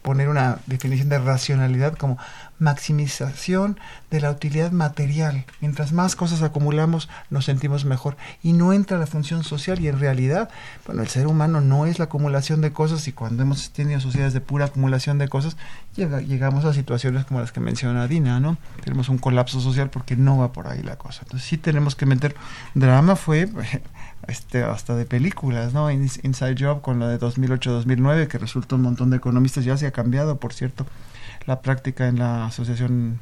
poner 0.06 0.28
una 0.28 0.60
definición 0.66 1.08
de 1.08 1.18
racionalidad 1.18 1.96
como 1.96 2.16
maximización 2.60 3.76
de 4.08 4.20
la 4.20 4.30
utilidad 4.30 4.70
material. 4.70 5.44
Mientras 5.60 5.92
más 5.92 6.14
cosas 6.14 6.42
acumulamos, 6.42 7.08
nos 7.28 7.46
sentimos 7.46 7.84
mejor. 7.84 8.16
Y 8.40 8.52
no 8.52 8.72
entra 8.72 8.98
la 8.98 9.08
función 9.08 9.42
social 9.42 9.80
y 9.80 9.88
en 9.88 9.98
realidad, 9.98 10.48
bueno, 10.86 11.02
el 11.02 11.08
ser 11.08 11.26
humano 11.26 11.60
no 11.60 11.86
es 11.86 11.98
la 11.98 12.04
acumulación 12.04 12.60
de 12.60 12.72
cosas 12.72 13.08
y 13.08 13.12
cuando 13.12 13.42
hemos 13.42 13.70
tenido 13.70 13.98
sociedades 13.98 14.32
de 14.32 14.40
pura 14.40 14.66
acumulación 14.66 15.18
de 15.18 15.26
cosas, 15.26 15.56
llegamos 15.96 16.64
a 16.64 16.72
situaciones 16.72 17.24
como 17.24 17.40
las 17.40 17.50
que 17.50 17.58
menciona 17.58 18.06
Dina, 18.06 18.38
¿no? 18.38 18.58
Tenemos 18.84 19.08
un 19.08 19.18
colapso 19.18 19.60
social 19.60 19.90
porque 19.90 20.14
no 20.14 20.38
va 20.38 20.52
por 20.52 20.68
ahí 20.68 20.84
la 20.84 20.98
cosa. 20.98 21.22
Entonces 21.24 21.48
sí 21.48 21.58
tenemos 21.58 21.96
que 21.96 22.06
meter 22.06 22.36
drama 22.74 23.16
fue 23.16 23.48
este, 24.28 24.62
hasta 24.62 24.94
de 24.96 25.04
películas, 25.04 25.72
¿no? 25.72 25.90
Inside 25.90 26.56
Job 26.58 26.80
con 26.80 26.98
la 26.98 27.08
de 27.08 27.18
2008-2009, 27.18 28.28
que 28.28 28.38
resultó 28.38 28.76
un 28.76 28.82
montón 28.82 29.10
de 29.10 29.18
economistas, 29.18 29.64
ya 29.64 29.76
se 29.76 29.86
ha 29.86 29.92
cambiado, 29.92 30.38
por 30.38 30.52
cierto, 30.52 30.86
la 31.46 31.60
práctica 31.62 32.08
en 32.08 32.18
la 32.18 32.46
Asociación 32.46 33.18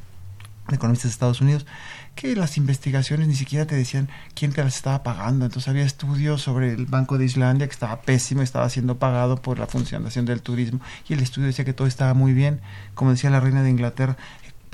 de 0.69 0.77
Economistas 0.77 1.11
de 1.11 1.13
Estados 1.13 1.41
Unidos, 1.41 1.67
que 2.15 2.37
las 2.37 2.57
investigaciones 2.57 3.29
ni 3.29 3.35
siquiera 3.35 3.67
te 3.67 3.75
decían 3.75 4.09
quién 4.35 4.53
te 4.53 4.63
las 4.63 4.77
estaba 4.77 5.03
pagando. 5.03 5.45
Entonces 5.45 5.69
había 5.69 5.85
estudios 5.85 6.43
sobre 6.43 6.73
el 6.73 6.87
Banco 6.87 7.19
de 7.19 7.25
Islandia 7.25 7.67
que 7.67 7.73
estaba 7.73 8.01
pésimo, 8.03 8.41
estaba 8.43 8.69
siendo 8.71 8.97
pagado 8.99 9.43
por 9.43 9.59
la 9.59 9.67
funcionación 9.67 10.25
del 10.25 10.41
turismo, 10.41 10.81
y 11.09 11.15
el 11.15 11.21
estudio 11.21 11.49
decía 11.49 11.65
que 11.65 11.75
todo 11.75 11.87
estaba 11.87 12.15
muy 12.15 12.33
bien. 12.33 12.61
Como 12.95 13.11
decía 13.11 13.31
la 13.31 13.41
reina 13.41 13.63
de 13.63 13.71
Inglaterra, 13.71 14.17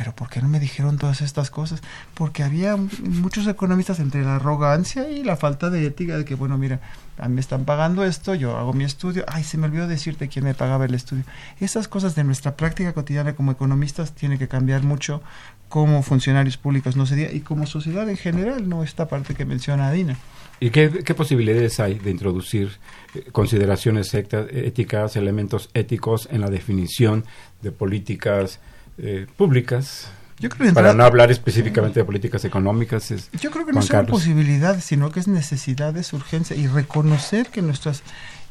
pero 0.00 0.14
¿por 0.14 0.30
qué 0.30 0.40
no 0.40 0.48
me 0.48 0.60
dijeron 0.60 0.96
todas 0.96 1.20
estas 1.20 1.50
cosas? 1.50 1.82
Porque 2.14 2.42
había 2.42 2.74
muchos 2.74 3.46
economistas 3.46 4.00
entre 4.00 4.24
la 4.24 4.36
arrogancia 4.36 5.10
y 5.10 5.22
la 5.22 5.36
falta 5.36 5.68
de 5.68 5.84
ética 5.84 6.16
de 6.16 6.24
que, 6.24 6.34
bueno, 6.34 6.56
mira, 6.56 6.80
a 7.18 7.28
mí 7.28 7.34
me 7.34 7.42
están 7.42 7.66
pagando 7.66 8.02
esto, 8.02 8.34
yo 8.34 8.56
hago 8.56 8.72
mi 8.72 8.84
estudio, 8.84 9.26
ay, 9.28 9.44
se 9.44 9.58
me 9.58 9.66
olvidó 9.66 9.86
decirte 9.86 10.28
quién 10.28 10.46
me 10.46 10.54
pagaba 10.54 10.86
el 10.86 10.94
estudio. 10.94 11.24
Esas 11.60 11.86
cosas 11.86 12.14
de 12.14 12.24
nuestra 12.24 12.56
práctica 12.56 12.94
cotidiana 12.94 13.34
como 13.34 13.52
economistas 13.52 14.14
tienen 14.14 14.38
que 14.38 14.48
cambiar 14.48 14.84
mucho 14.84 15.20
como 15.68 16.02
funcionarios 16.02 16.56
públicos 16.56 16.96
no 16.96 17.04
sería 17.04 17.30
y 17.30 17.40
como 17.40 17.66
sociedad 17.66 18.08
en 18.08 18.16
general, 18.16 18.70
no 18.70 18.82
esta 18.82 19.06
parte 19.06 19.34
que 19.34 19.44
menciona 19.44 19.92
Dina. 19.92 20.16
¿Y 20.60 20.70
qué, 20.70 20.88
posibilidades 21.14 21.78
hay 21.78 21.98
de 21.98 22.10
introducir 22.10 22.70
eh, 23.14 23.24
consideraciones 23.32 24.14
éticas, 24.14 25.16
elementos 25.16 25.68
éticos 25.74 26.26
en 26.32 26.40
la 26.40 26.48
definición 26.48 27.26
de 27.60 27.70
políticas 27.70 28.60
eh, 29.02 29.26
públicas 29.36 30.08
Yo 30.38 30.48
creo 30.48 30.68
que 30.68 30.74
Para 30.74 30.92
no 30.92 31.04
hablar 31.04 31.30
específicamente 31.30 32.00
de 32.00 32.04
políticas 32.04 32.44
económicas. 32.44 33.10
Es 33.10 33.30
Yo 33.32 33.50
creo 33.50 33.66
que 33.66 33.72
no 33.72 33.80
Carlos. 33.86 34.10
posibilidades, 34.10 34.84
sino 34.84 35.10
que 35.10 35.20
es 35.20 35.28
necesidades, 35.28 36.12
urgencia 36.12 36.56
y 36.56 36.66
reconocer 36.66 37.48
que 37.48 37.62
nuestras 37.62 38.02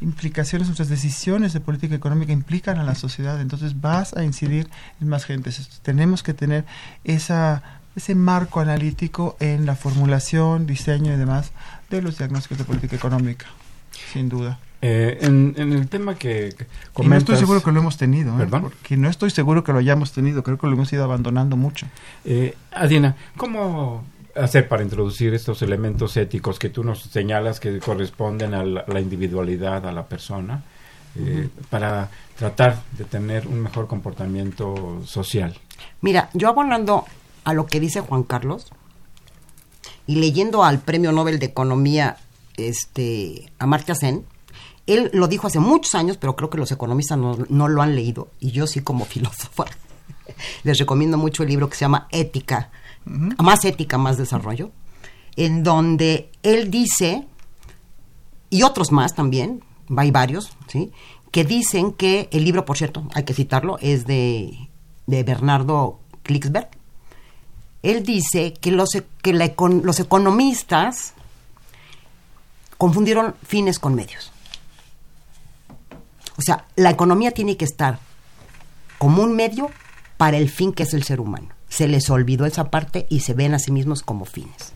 implicaciones, 0.02 0.68
nuestras 0.68 0.90
decisiones 0.90 1.54
de 1.54 1.60
política 1.60 1.96
económica 1.96 2.32
implican 2.32 2.78
a 2.80 2.84
la 2.84 2.96
sociedad. 2.96 3.40
Entonces 3.42 3.80
vas 3.82 4.16
a 4.16 4.24
incidir 4.24 4.70
en 5.02 5.08
más 5.08 5.26
gente. 5.26 5.52
Tenemos 5.82 6.24
que 6.24 6.34
tener 6.34 6.66
esa, 7.04 7.64
ese 7.96 8.16
marco 8.16 8.60
analítico 8.60 9.36
en 9.40 9.66
la 9.66 9.76
formulación, 9.76 10.66
diseño 10.66 11.14
y 11.14 11.18
demás 11.18 11.52
de 11.90 12.02
los 12.02 12.18
diagnósticos 12.18 12.58
de 12.60 12.64
política 12.64 12.96
económica, 12.96 13.48
sin 14.14 14.30
duda. 14.30 14.60
Eh, 14.82 15.18
en, 15.22 15.56
en 15.58 15.74
el 15.74 15.90
tema 15.90 16.16
que 16.16 16.54
que 16.58 16.64
Y 16.64 16.68
no 16.68 16.94
comentas, 16.94 17.20
estoy 17.24 17.38
seguro 17.38 17.62
que 17.62 17.72
lo 17.72 17.82
hemos 17.82 17.98
tenido. 17.98 18.34
¿eh? 18.36 18.40
¿Perdón? 18.40 18.62
Porque 18.64 18.96
no 18.96 19.10
estoy 19.10 19.30
seguro 19.30 19.64
que 19.64 19.74
lo 19.74 19.80
hayamos 19.80 20.14
tenido. 20.14 20.42
Creo 20.42 20.58
que 20.58 20.68
lo 20.68 20.74
hemos 20.74 20.92
ido 20.94 21.04
abandonando 21.04 21.58
mucho. 21.58 21.86
eh, 22.24 22.56
Adina, 22.72 23.16
¿cómo 23.36 24.04
hacer 24.36 24.70
para 24.70 24.84
introducir 24.84 25.34
estos 25.34 25.62
elementos 25.64 26.16
éticos 26.16 26.60
que 26.60 26.70
tú 26.70 26.84
nos 26.84 27.02
señalas 27.02 27.60
que 27.60 27.80
corresponden 27.80 28.54
a 28.54 28.64
la, 28.64 28.82
a 28.82 28.92
la 28.94 29.02
individualidad, 29.02 29.86
a 29.86 29.92
la 29.92 30.08
persona, 30.08 30.64
eh, 31.18 31.50
para 31.70 32.10
tratar 32.38 32.82
de 32.98 33.04
tener 33.04 33.48
un 33.48 33.60
mejor 33.60 33.88
comportamiento 33.88 35.02
social? 35.06 35.58
Mira, 36.00 36.30
yo 36.34 36.48
abonando 36.48 37.04
a 37.44 37.54
lo 37.54 37.66
que 37.66 37.82
dice 37.82 38.00
Juan 38.00 38.24
Carlos 38.24 38.68
y 40.08 40.16
leyendo 40.16 40.64
al 40.64 40.80
Premio 40.80 41.12
Nobel 41.12 41.40
de 41.40 41.48
Economía 41.48 42.16
este, 42.56 43.52
Amartya 43.60 43.96
Sen, 43.96 44.24
él 44.94 45.10
lo 45.14 45.28
dijo 45.28 45.48
hace 45.48 45.60
muchos 45.60 45.96
años, 45.96 46.18
pero 46.18 46.36
creo 46.36 46.50
que 46.50 46.58
los 46.58 46.72
economistas 46.72 47.18
no, 47.18 47.38
no 47.50 47.68
lo 47.68 47.82
han 47.82 47.96
leído, 47.96 48.30
y 48.40 48.52
yo 48.52 48.68
sí 48.68 48.82
como 48.82 49.06
filósofa 49.14 49.66
les 50.64 50.78
recomiendo 50.78 51.18
mucho 51.18 51.44
el 51.44 51.50
libro 51.50 51.70
que 51.70 51.76
se 51.76 51.82
llama 51.82 52.08
Ética, 52.12 52.70
más 53.06 53.66
ética, 53.66 53.98
más 53.98 54.18
desarrollo, 54.18 54.72
en 55.36 55.64
donde 55.64 56.32
él 56.44 56.70
dice, 56.70 57.26
y 58.50 58.64
otros 58.64 58.92
más 58.92 59.16
también, 59.16 59.64
hay 59.98 60.12
varios, 60.12 60.52
¿sí? 60.68 60.92
que 61.32 61.44
dicen 61.44 61.94
que 61.94 62.30
el 62.32 62.44
libro, 62.44 62.66
por 62.66 62.78
cierto, 62.78 63.08
hay 63.14 63.24
que 63.24 63.34
citarlo, 63.34 63.78
es 63.82 64.06
de, 64.06 64.70
de 65.08 65.24
Bernardo 65.24 66.00
Klicksberg. 66.24 66.70
Él 67.82 68.04
dice 68.04 68.54
que 68.54 68.72
los, 68.72 68.94
e- 68.96 69.06
que 69.22 69.34
la 69.34 69.54
los 69.84 70.00
economistas 70.00 71.14
confundieron 72.78 73.36
fines 73.44 73.80
con 73.80 73.96
medios. 73.96 74.32
O 76.40 76.42
sea, 76.42 76.64
la 76.78 76.90
economía 76.90 77.32
tiene 77.32 77.58
que 77.58 77.66
estar 77.66 78.00
como 78.98 79.22
un 79.24 79.36
medio 79.36 79.70
para 80.16 80.38
el 80.38 80.50
fin 80.50 80.72
que 80.72 80.84
es 80.84 80.94
el 80.94 81.04
ser 81.04 81.20
humano. 81.20 81.50
Se 81.68 81.86
les 81.90 82.10
olvidó 82.10 82.46
esa 82.46 82.72
parte 82.72 83.08
y 83.10 83.20
se 83.20 83.34
ven 83.34 83.54
a 83.54 83.60
sí 83.60 83.74
mismos 83.74 84.04
como 84.04 84.24
fines. 84.24 84.72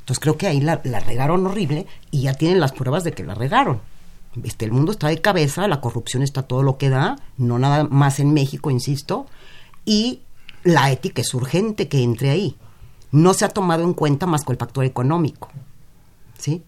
Entonces 0.00 0.20
creo 0.20 0.36
que 0.36 0.46
ahí 0.46 0.60
la, 0.60 0.76
regaron 0.76 1.46
horrible 1.46 1.86
y 2.10 2.20
ya 2.20 2.34
tienen 2.34 2.60
las 2.60 2.72
pruebas 2.72 3.02
de 3.02 3.12
que 3.12 3.24
la 3.24 3.34
regaron. 3.34 3.80
Este, 4.44 4.66
el 4.66 4.72
mundo 4.72 4.92
está 4.92 5.08
de 5.08 5.22
cabeza, 5.22 5.66
la 5.68 5.80
corrupción 5.80 6.22
está 6.22 6.42
todo 6.42 6.62
lo 6.62 6.76
que 6.76 6.90
da, 6.90 7.16
no 7.38 7.58
nada 7.58 7.84
más 7.84 8.20
en 8.20 8.34
México, 8.34 8.70
insisto, 8.70 9.24
y 9.86 10.20
la 10.64 10.90
ética 10.92 11.22
es 11.22 11.32
urgente 11.32 11.88
que 11.88 12.02
entre 12.02 12.28
ahí. 12.28 12.56
No 13.10 13.32
se 13.32 13.46
ha 13.46 13.48
tomado 13.48 13.84
en 13.84 13.94
cuenta 13.94 14.26
más 14.26 14.44
que 14.44 14.52
el 14.52 14.58
factor 14.58 14.84
económico. 14.84 15.48
¿Sí? 16.36 16.62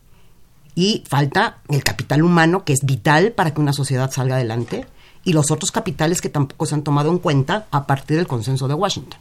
Y 0.81 1.05
falta 1.07 1.59
el 1.69 1.85
capital 1.85 2.23
humano, 2.23 2.65
que 2.65 2.73
es 2.73 2.81
vital 2.85 3.33
para 3.33 3.53
que 3.53 3.61
una 3.61 3.75
sociedad 3.75 4.11
salga 4.11 4.37
adelante, 4.37 4.87
y 5.25 5.35
los 5.35 5.51
otros 5.51 5.73
capitales 5.73 6.23
que 6.23 6.31
tampoco 6.31 6.65
se 6.65 6.75
han 6.75 6.85
tomado 6.85 7.11
en 7.11 7.19
cuenta 7.19 7.67
a 7.71 7.87
partir 7.87 8.17
del 8.17 8.27
consenso 8.27 8.67
de 8.67 8.73
Washington. 8.73 9.21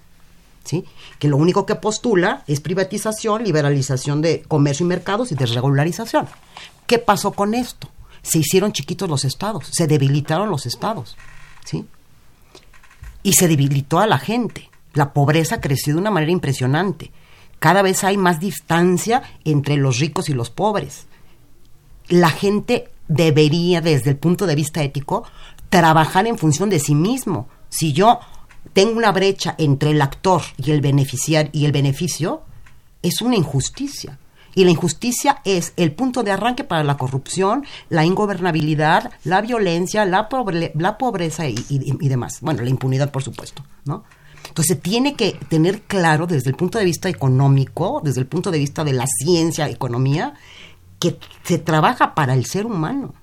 ¿Sí? 0.63 0.85
Que 1.19 1.27
lo 1.27 1.35
único 1.35 1.65
que 1.65 1.75
postula 1.75 2.43
es 2.47 2.61
privatización, 2.61 3.43
liberalización 3.43 4.21
de 4.21 4.43
comercio 4.47 4.85
y 4.85 4.87
mercados 4.87 5.31
y 5.33 5.35
desregularización. 5.35 6.27
¿Qué 6.87 6.99
pasó 6.99 7.31
con 7.33 7.53
esto? 7.53 7.89
Se 8.21 8.39
hicieron 8.39 8.71
chiquitos 8.71 9.09
los 9.09 9.25
estados, 9.25 9.67
se 9.71 9.87
debilitaron 9.87 10.49
los 10.49 10.65
estados. 10.65 11.17
¿Sí? 11.65 11.85
y 13.23 13.33
se 13.33 13.47
debilitó 13.47 13.99
a 13.99 14.07
la 14.07 14.17
gente. 14.17 14.69
La 14.93 15.13
pobreza 15.13 15.61
creció 15.61 15.93
de 15.93 15.99
una 15.99 16.11
manera 16.11 16.31
impresionante. 16.31 17.11
Cada 17.59 17.81
vez 17.81 18.03
hay 18.03 18.17
más 18.17 18.39
distancia 18.39 19.23
entre 19.43 19.77
los 19.77 19.99
ricos 19.99 20.29
y 20.29 20.33
los 20.33 20.49
pobres. 20.49 21.08
La 22.09 22.29
gente 22.29 22.89
debería, 23.07 23.81
desde 23.81 24.09
el 24.11 24.17
punto 24.17 24.45
de 24.45 24.55
vista 24.55 24.83
ético, 24.83 25.23
trabajar 25.69 26.27
en 26.27 26.37
función 26.37 26.69
de 26.69 26.79
sí 26.79 26.95
mismo. 26.95 27.47
Si 27.69 27.93
yo 27.93 28.19
tengo 28.73 28.97
una 28.97 29.11
brecha 29.11 29.55
entre 29.57 29.91
el 29.91 30.01
actor 30.01 30.41
y 30.57 30.71
el 30.71 30.81
beneficiario 30.81 31.49
y 31.53 31.65
el 31.65 31.71
beneficio, 31.71 32.41
es 33.01 33.21
una 33.21 33.35
injusticia. 33.35 34.17
Y 34.55 34.65
la 34.65 34.71
injusticia 34.71 35.41
es 35.45 35.73
el 35.77 35.91
punto 35.91 36.23
de 36.23 36.31
arranque 36.31 36.63
para 36.63 36.83
la 36.83 36.97
corrupción, 36.97 37.65
la 37.89 38.03
ingobernabilidad, 38.05 39.11
la 39.23 39.41
violencia, 39.41 40.05
la, 40.05 40.27
pobre- 40.27 40.71
la 40.75 40.97
pobreza 40.97 41.47
y, 41.47 41.53
y- 41.69 41.95
y 41.99 42.07
demás. 42.09 42.39
Bueno, 42.41 42.63
la 42.63 42.69
impunidad, 42.69 43.11
por 43.11 43.23
supuesto, 43.23 43.63
¿no? 43.85 44.03
Entonces 44.47 44.81
tiene 44.81 45.13
que 45.13 45.33
tener 45.49 45.81
claro 45.83 46.25
desde 46.25 46.49
el 46.49 46.55
punto 46.55 46.79
de 46.79 46.85
vista 46.85 47.07
económico, 47.09 48.01
desde 48.03 48.21
el 48.21 48.25
punto 48.27 48.49
de 48.49 48.57
vista 48.57 48.83
de 48.83 48.93
la 48.93 49.05
ciencia, 49.05 49.69
economía, 49.69 50.33
que 50.99 51.17
se 51.43 51.57
trabaja 51.57 52.13
para 52.13 52.33
el 52.33 52.45
ser 52.45 52.65
humano 52.65 53.13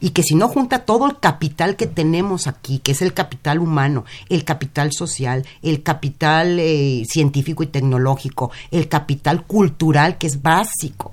y 0.00 0.10
que 0.10 0.22
si 0.22 0.34
no 0.34 0.48
junta 0.48 0.80
todo 0.80 1.06
el 1.06 1.18
capital 1.18 1.76
que 1.76 1.86
tenemos 1.86 2.46
aquí, 2.46 2.78
que 2.78 2.92
es 2.92 3.02
el 3.02 3.12
capital 3.12 3.58
humano, 3.58 4.04
el 4.28 4.44
capital 4.44 4.90
social, 4.92 5.44
el 5.62 5.82
capital 5.82 6.58
eh, 6.58 7.04
científico 7.06 7.62
y 7.62 7.66
tecnológico, 7.66 8.50
el 8.70 8.88
capital 8.88 9.44
cultural 9.44 10.18
que 10.18 10.26
es 10.26 10.42
básico, 10.42 11.12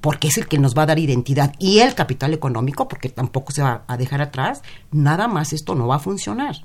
porque 0.00 0.28
es 0.28 0.38
el 0.38 0.46
que 0.46 0.58
nos 0.58 0.76
va 0.76 0.82
a 0.82 0.86
dar 0.86 0.98
identidad, 0.98 1.54
y 1.58 1.80
el 1.80 1.94
capital 1.94 2.32
económico, 2.32 2.88
porque 2.88 3.08
tampoco 3.08 3.52
se 3.52 3.62
va 3.62 3.84
a 3.86 3.96
dejar 3.96 4.22
atrás, 4.22 4.62
nada 4.90 5.28
más 5.28 5.52
esto 5.52 5.74
no 5.74 5.86
va 5.86 5.96
a 5.96 6.00
funcionar. 6.00 6.56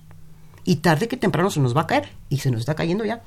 Y 0.64 0.78
tarde 0.78 1.08
que 1.08 1.18
temprano 1.18 1.52
se 1.52 1.60
nos 1.60 1.76
va 1.76 1.82
a 1.82 1.88
caer, 1.88 2.10
y 2.30 2.38
se 2.38 2.50
nos 2.50 2.62
está 2.62 2.76
cayendo 2.76 3.06
ya. 3.06 3.22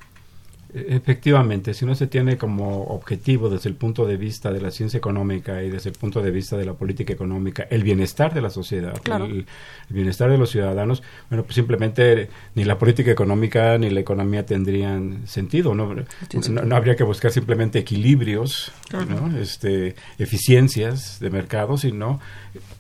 Efectivamente, 0.75 1.73
si 1.73 1.87
no 1.87 1.95
se 1.95 2.07
tiene 2.07 2.37
como 2.37 2.85
objetivo 2.89 3.49
desde 3.49 3.71
el 3.71 3.75
punto 3.75 4.05
de 4.07 4.17
vista 4.19 4.53
de 4.53 4.61
la 4.61 4.71
ciencia 4.71 4.99
económica 4.99 5.63
y 5.63 5.71
desde 5.71 5.91
el 5.91 5.97
punto 5.97 6.21
de 6.21 6.31
vista 6.31 6.57
de 6.57 6.67
la 6.67 6.75
política 6.75 7.13
económica 7.13 7.67
el 7.71 7.83
bienestar 7.83 8.35
de 8.35 8.43
la 8.43 8.51
sociedad, 8.51 9.01
Claro. 9.03 9.25
el, 9.25 9.33
el 9.89 9.95
bienestar 9.95 10.31
de 10.31 10.37
los 10.37 10.51
ciudadanos, 10.51 11.03
bueno, 11.31 11.45
pues 11.45 11.55
simplemente 11.55 12.29
ni 12.55 12.65
la 12.65 12.79
política 12.79 13.11
económica 13.11 13.79
ni 13.79 13.89
la 13.89 14.01
economía 14.01 14.45
tendrían 14.45 15.27
sentido, 15.27 15.75
¿no? 15.75 15.95
No, 15.95 16.63
no 16.63 16.77
habría 16.77 16.97
que 16.97 17.05
buscar 17.05 17.31
simplemente 17.33 17.79
equilibrios, 17.79 18.71
¿no? 18.93 19.39
este, 19.39 19.95
eficiencias 20.19 21.19
de 21.21 21.31
mercado, 21.31 21.77
sino 21.79 22.21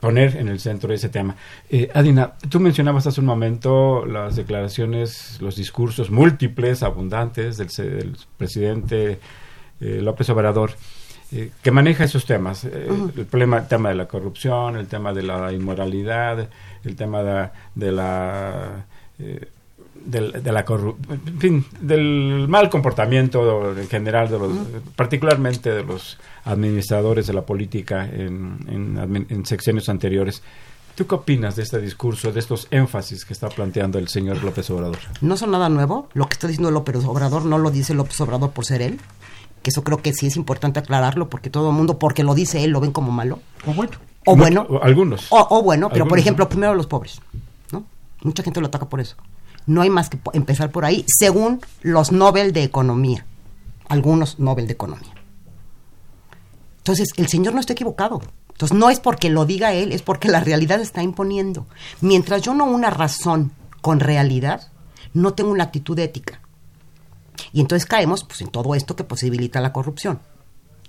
poner 0.00 0.36
en 0.36 0.48
el 0.48 0.60
centro 0.60 0.92
ese 0.92 1.08
tema. 1.08 1.36
Eh, 1.70 1.88
Adina, 1.94 2.34
tú 2.48 2.60
mencionabas 2.60 3.06
hace 3.06 3.20
un 3.20 3.26
momento 3.26 4.04
las 4.06 4.36
declaraciones, 4.36 5.38
los 5.40 5.56
discursos 5.56 6.10
múltiples, 6.10 6.82
abundantes 6.82 7.56
del, 7.56 7.70
se- 7.78 7.90
del 7.90 8.16
presidente 8.36 9.18
eh, 9.80 10.00
López 10.02 10.28
Obrador, 10.30 10.70
eh, 11.32 11.50
que 11.62 11.70
maneja 11.70 12.04
esos 12.04 12.24
temas. 12.26 12.64
eh, 12.64 12.88
El 13.16 13.26
problema, 13.26 13.58
el 13.58 13.68
tema 13.68 13.88
de 13.90 13.94
la 13.94 14.06
corrupción, 14.06 14.76
el 14.76 14.86
tema 14.88 15.12
de 15.12 15.22
la 15.22 15.52
inmoralidad, 15.52 16.48
el 16.84 16.94
tema 16.96 17.22
de, 17.22 17.48
de 17.74 17.92
la... 17.92 18.84
eh, 19.20 19.46
del, 20.04 20.42
de 20.44 20.52
la 20.52 20.64
corru- 20.64 20.94
en 21.10 21.38
fin, 21.40 21.64
del 21.80 22.46
mal 22.48 22.70
comportamiento 22.70 23.76
en 23.76 23.88
general, 23.88 24.28
de 24.30 24.38
los, 24.38 24.52
particularmente 24.94 25.70
de 25.70 25.82
los 25.82 26.16
administradores 26.44 27.26
de 27.26 27.32
la 27.34 27.42
política 27.42 28.04
en, 28.06 28.58
en, 28.68 29.26
en 29.28 29.44
sexenios 29.44 29.88
anteriores. 29.88 30.42
¿Tú 30.98 31.06
qué 31.06 31.14
opinas 31.14 31.54
de 31.54 31.62
este 31.62 31.80
discurso, 31.80 32.32
de 32.32 32.40
estos 32.40 32.66
énfasis 32.72 33.24
que 33.24 33.32
está 33.32 33.48
planteando 33.48 34.00
el 34.00 34.08
señor 34.08 34.42
López 34.42 34.68
Obrador? 34.70 34.98
No 35.20 35.36
son 35.36 35.52
nada 35.52 35.68
nuevo. 35.68 36.08
Lo 36.12 36.26
que 36.26 36.32
está 36.32 36.48
diciendo 36.48 36.72
López 36.72 36.96
Obrador 37.04 37.44
no 37.44 37.56
lo 37.56 37.70
dice 37.70 37.94
López 37.94 38.20
Obrador 38.20 38.50
por 38.50 38.64
ser 38.64 38.82
él. 38.82 38.98
Que 39.62 39.70
eso 39.70 39.84
creo 39.84 40.02
que 40.02 40.12
sí 40.12 40.26
es 40.26 40.34
importante 40.34 40.80
aclararlo 40.80 41.28
porque 41.28 41.50
todo 41.50 41.70
el 41.70 41.76
mundo, 41.76 42.00
porque 42.00 42.24
lo 42.24 42.34
dice 42.34 42.64
él, 42.64 42.72
lo 42.72 42.80
ven 42.80 42.90
como 42.90 43.12
malo. 43.12 43.38
O 43.64 43.74
bueno. 43.74 43.92
O 44.26 44.34
bueno. 44.34 44.66
o 44.68 44.82
algunos. 44.82 45.30
O, 45.30 45.46
o 45.50 45.62
bueno, 45.62 45.88
pero 45.88 46.08
por 46.08 46.18
ejemplo, 46.18 46.46
¿no? 46.46 46.48
primero 46.48 46.74
los 46.74 46.88
pobres. 46.88 47.20
¿no? 47.70 47.84
Mucha 48.24 48.42
gente 48.42 48.60
lo 48.60 48.66
ataca 48.66 48.88
por 48.88 48.98
eso. 48.98 49.14
No 49.66 49.82
hay 49.82 49.90
más 49.90 50.10
que 50.10 50.18
empezar 50.32 50.72
por 50.72 50.84
ahí, 50.84 51.04
según 51.06 51.60
los 51.80 52.10
Nobel 52.10 52.52
de 52.52 52.64
Economía. 52.64 53.24
Algunos 53.88 54.40
Nobel 54.40 54.66
de 54.66 54.72
Economía. 54.72 55.14
Entonces, 56.78 57.10
el 57.16 57.28
señor 57.28 57.54
no 57.54 57.60
está 57.60 57.74
equivocado. 57.74 58.20
Entonces, 58.58 58.76
no 58.76 58.90
es 58.90 58.98
porque 58.98 59.30
lo 59.30 59.46
diga 59.46 59.72
él, 59.72 59.92
es 59.92 60.02
porque 60.02 60.26
la 60.26 60.40
realidad 60.40 60.80
está 60.80 61.00
imponiendo. 61.00 61.68
Mientras 62.00 62.42
yo 62.42 62.54
no 62.54 62.64
una 62.64 62.90
razón 62.90 63.52
con 63.80 64.00
realidad, 64.00 64.72
no 65.14 65.34
tengo 65.34 65.52
una 65.52 65.62
actitud 65.62 65.96
ética. 65.96 66.40
Y 67.52 67.60
entonces 67.60 67.86
caemos 67.86 68.24
pues, 68.24 68.40
en 68.40 68.48
todo 68.48 68.74
esto 68.74 68.96
que 68.96 69.04
posibilita 69.04 69.60
la 69.60 69.72
corrupción. 69.72 70.18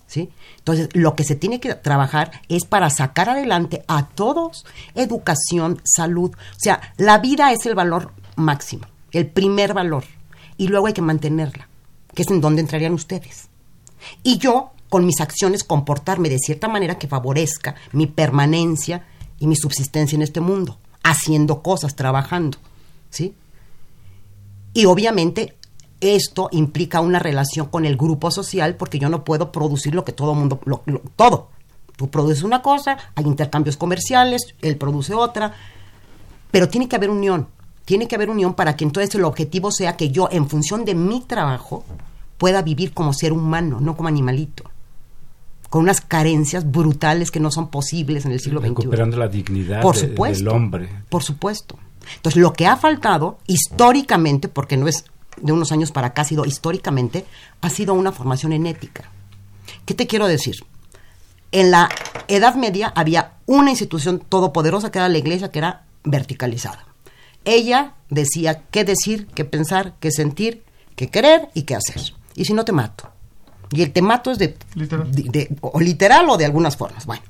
¿Sí? 0.08 0.32
Entonces, 0.58 0.90
lo 0.94 1.16
que 1.16 1.24
se 1.24 1.36
tiene 1.36 1.60
que 1.60 1.76
trabajar 1.76 2.42
es 2.50 2.66
para 2.66 2.90
sacar 2.90 3.30
adelante 3.30 3.86
a 3.88 4.08
todos 4.08 4.66
educación, 4.96 5.80
salud. 5.84 6.32
O 6.34 6.60
sea, 6.60 6.82
la 6.98 7.20
vida 7.20 7.52
es 7.52 7.68
el 7.68 7.76
valor 7.76 8.14
máximo, 8.36 8.88
el 9.12 9.28
primer 9.28 9.76
valor. 9.76 10.06
y 10.58 10.70
luego 10.70 10.88
hay 10.88 10.94
que 10.94 11.04
mantenerla, 11.04 11.70
que 12.16 12.24
es 12.24 12.32
en 12.32 12.42
donde 12.42 12.62
entrarían 12.62 12.94
ustedes. 12.94 13.48
Y 14.24 14.40
yo, 14.40 14.72
con 14.90 15.06
mis 15.06 15.22
acciones, 15.22 15.64
comportarme 15.64 16.30
de 16.30 16.40
cierta 16.40 16.68
manera 16.68 16.98
que 16.98 17.08
favorezca 17.08 17.76
mi 17.92 18.08
permanencia 18.08 19.06
y 19.40 19.48
mi 19.48 19.56
subsistencia 19.56 20.16
en 20.16 20.24
este 20.24 20.42
mundo, 20.42 20.78
haciendo 21.04 21.62
cosas, 21.62 21.96
trabajando, 21.96 22.58
¿sí? 23.10 23.34
Y 24.74 24.86
obviamente 24.86 25.56
esto 26.02 26.50
implica 26.52 27.02
una 27.02 27.20
relación 27.20 27.68
con 27.68 27.86
el 27.86 27.98
grupo 27.98 28.32
social 28.32 28.76
porque 28.76 29.00
yo 29.00 29.10
no 29.10 29.24
puedo 29.24 29.52
producir 29.52 29.94
lo 29.94 30.06
que 30.06 30.14
todo 30.14 30.34
mundo, 30.34 30.60
todo. 31.16 31.50
Tú 31.96 32.10
produces 32.10 32.44
una 32.44 32.62
cosa, 32.62 32.98
hay 33.16 33.26
intercambios 33.26 33.76
comerciales, 33.76 34.56
él 34.62 34.78
produce 34.78 35.14
otra, 35.14 35.54
pero 36.50 36.70
tiene 36.70 36.88
que 36.88 36.96
haber 36.96 37.10
unión, 37.10 37.48
tiene 37.84 38.08
que 38.08 38.16
haber 38.16 38.30
unión 38.30 38.54
para 38.54 38.76
que 38.78 38.86
entonces 38.86 39.14
el 39.16 39.26
objetivo 39.26 39.72
sea 39.72 39.98
que 39.98 40.10
yo, 40.10 40.30
en 40.32 40.50
función 40.50 40.86
de 40.86 40.96
mi 40.96 41.22
trabajo, 41.22 41.84
pueda 42.38 42.62
vivir 42.62 42.94
como 42.94 43.12
ser 43.12 43.34
humano, 43.34 43.80
no 43.82 43.98
como 43.98 44.08
animalito, 44.08 44.69
con 45.70 45.84
unas 45.84 46.02
carencias 46.02 46.70
brutales 46.72 47.32
que 47.32 47.40
no 47.40 47.52
son 47.52 47.70
posibles 47.70 48.26
en 48.26 48.32
el 48.32 48.40
siglo 48.40 48.60
XXI. 48.60 48.70
Recuperando 48.70 49.18
la 49.18 49.28
dignidad 49.28 49.82
por 49.82 49.96
de- 49.96 50.02
supuesto, 50.08 50.44
del 50.46 50.48
hombre. 50.56 50.90
Por 51.10 51.24
supuesto. 51.24 51.78
Entonces, 52.16 52.42
lo 52.42 52.54
que 52.54 52.66
ha 52.66 52.76
faltado 52.76 53.38
históricamente, 53.48 54.48
porque 54.48 54.78
no 54.78 54.88
es 54.88 55.06
de 55.42 55.52
unos 55.52 55.72
años 55.72 55.92
para 55.92 56.08
acá, 56.08 56.24
ha 56.24 56.26
sido 56.26 56.46
históricamente, 56.46 57.26
ha 57.62 57.70
sido 57.70 57.94
una 57.94 58.12
formación 58.12 58.52
en 58.52 58.66
ética. 58.66 59.10
¿Qué 59.86 59.94
te 59.94 60.08
quiero 60.08 60.28
decir? 60.28 60.56
En 61.52 61.72
la 61.72 61.90
Edad 62.28 62.56
Media 62.56 62.92
había 62.96 63.34
una 63.46 63.70
institución 63.70 64.20
todopoderosa 64.28 64.92
que 64.92 64.98
era 65.00 65.10
la 65.10 65.18
iglesia, 65.18 65.52
que 65.52 65.60
era 65.60 65.84
verticalizada. 66.04 66.86
Ella 67.46 67.94
decía 68.10 68.64
qué 68.72 68.84
decir, 68.84 69.28
qué 69.34 69.46
pensar, 69.46 69.94
qué 70.00 70.12
sentir, 70.12 70.64
qué 70.96 71.08
querer 71.10 71.50
y 71.54 71.64
qué 71.64 71.76
hacer. 71.76 72.02
Y 72.36 72.46
si 72.46 72.54
no, 72.54 72.66
te 72.66 72.72
mato. 72.72 73.10
Y 73.72 73.82
el 73.84 73.92
te 73.92 74.02
mato 74.02 74.32
es 74.32 74.38
de, 74.40 74.58
Literal. 74.76 75.12
de- 75.12 75.24
de- 75.24 75.56
o 75.62 75.80
literal 75.80 76.30
o 76.30 76.38
de 76.38 76.46
algunas 76.46 76.76
formas. 76.76 77.06
Bueno, 77.06 77.22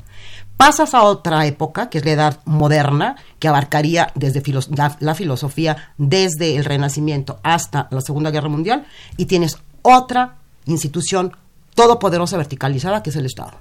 pasas 0.58 0.94
a 0.94 1.04
otra 1.04 1.46
época, 1.46 1.90
que 1.90 1.98
es 1.98 2.06
la 2.06 2.12
edad 2.12 2.40
moderna, 2.46 3.16
que 3.40 3.48
abarcaría 3.48 4.12
desde 4.16 4.42
la, 4.76 4.96
la 5.00 5.16
filosofía 5.16 5.94
desde 5.98 6.56
el 6.56 6.66
Renacimiento 6.66 7.40
hasta 7.44 7.88
la 7.92 8.02
Segunda 8.02 8.32
Guerra 8.32 8.50
Mundial, 8.50 8.86
y 9.18 9.26
tienes 9.26 9.58
otra 9.82 10.36
institución 10.66 11.34
todopoderosa 11.76 12.38
verticalizada, 12.38 13.04
que 13.04 13.10
es 13.10 13.16
el 13.16 13.26
Estado 13.26 13.52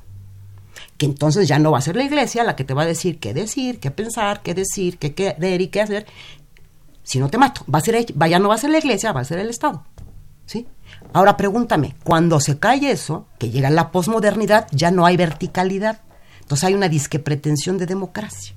que 0.97 1.07
entonces 1.07 1.47
ya 1.47 1.61
no 1.61 1.71
va 1.71 1.79
a 1.79 1.81
ser 1.81 1.95
la 1.95 2.03
iglesia 2.03 2.43
la 2.43 2.57
que 2.57 2.64
te 2.64 2.75
va 2.75 2.83
a 2.83 2.87
decir 2.87 3.21
qué 3.21 3.33
decir, 3.33 3.79
qué 3.79 3.93
pensar, 3.93 4.43
qué 4.43 4.53
decir, 4.53 4.99
qué 4.99 5.14
querer 5.14 5.61
y 5.61 5.69
qué 5.69 5.81
hacer. 5.81 6.07
Si 7.05 7.21
no 7.21 7.29
te 7.31 7.38
mato, 7.38 7.64
va 7.73 7.79
a 7.79 7.83
ser, 7.83 8.05
ya 8.29 8.38
no 8.41 8.49
va 8.49 8.57
a 8.57 8.59
ser 8.59 8.71
la 8.71 8.79
iglesia, 8.79 9.12
va 9.12 9.21
a 9.21 9.25
ser 9.25 9.38
el 9.38 9.49
Estado. 9.49 9.85
¿Sí? 10.49 10.67
Ahora 11.13 11.37
pregúntame, 11.37 11.95
cuando 12.05 12.41
se 12.41 12.59
cae 12.59 12.91
eso, 12.91 13.27
que 13.39 13.51
llega 13.51 13.69
la 13.69 13.93
posmodernidad, 13.93 14.67
ya 14.73 14.91
no 14.91 15.05
hay 15.05 15.19
verticalidad. 15.19 16.01
Entonces 16.41 16.65
hay 16.65 16.75
una 16.75 16.89
disque 16.89 17.19
pretensión 17.19 17.77
de 17.77 17.85
democracia. 17.85 18.55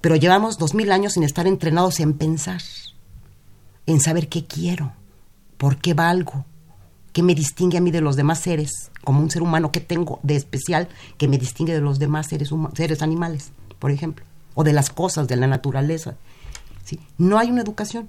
Pero 0.00 0.16
llevamos 0.16 0.56
dos 0.56 0.72
mil 0.74 0.90
años 0.90 1.12
sin 1.12 1.22
estar 1.22 1.46
entrenados 1.46 2.00
en 2.00 2.14
pensar, 2.14 2.62
en 3.84 4.00
saber 4.00 4.30
qué 4.30 4.46
quiero, 4.46 4.94
por 5.58 5.76
qué 5.76 5.92
valgo, 5.92 6.46
qué 7.12 7.22
me 7.22 7.34
distingue 7.34 7.76
a 7.76 7.82
mí 7.82 7.90
de 7.90 8.00
los 8.00 8.16
demás 8.16 8.38
seres, 8.38 8.90
como 9.04 9.20
un 9.20 9.30
ser 9.30 9.42
humano 9.42 9.72
que 9.72 9.80
tengo 9.80 10.18
de 10.22 10.36
especial 10.36 10.88
que 11.18 11.28
me 11.28 11.36
distingue 11.36 11.74
de 11.74 11.82
los 11.82 11.98
demás 11.98 12.28
seres, 12.28 12.48
seres 12.74 13.02
animales, 13.02 13.52
por 13.78 13.90
ejemplo, 13.90 14.24
o 14.54 14.64
de 14.64 14.72
las 14.72 14.88
cosas, 14.88 15.28
de 15.28 15.36
la 15.36 15.46
naturaleza. 15.46 16.16
¿sí? 16.84 16.98
No 17.18 17.38
hay 17.38 17.50
una 17.50 17.60
educación, 17.60 18.08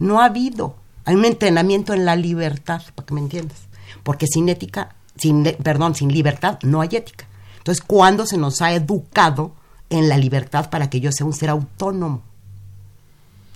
no 0.00 0.20
ha 0.20 0.24
habido, 0.24 0.74
hay 1.08 1.14
un 1.14 1.24
entrenamiento 1.24 1.94
en 1.94 2.04
la 2.04 2.16
libertad, 2.16 2.82
para 2.94 3.06
que 3.06 3.14
me 3.14 3.20
entiendas, 3.20 3.60
porque 4.02 4.26
sin 4.26 4.46
ética, 4.50 4.94
sin, 5.16 5.42
perdón, 5.42 5.94
sin 5.94 6.12
libertad 6.12 6.58
no 6.60 6.82
hay 6.82 6.90
ética. 6.92 7.26
Entonces, 7.56 7.82
¿cuándo 7.82 8.26
se 8.26 8.36
nos 8.36 8.60
ha 8.60 8.74
educado 8.74 9.54
en 9.88 10.10
la 10.10 10.18
libertad 10.18 10.68
para 10.68 10.90
que 10.90 11.00
yo 11.00 11.10
sea 11.10 11.24
un 11.24 11.32
ser 11.32 11.48
autónomo, 11.48 12.24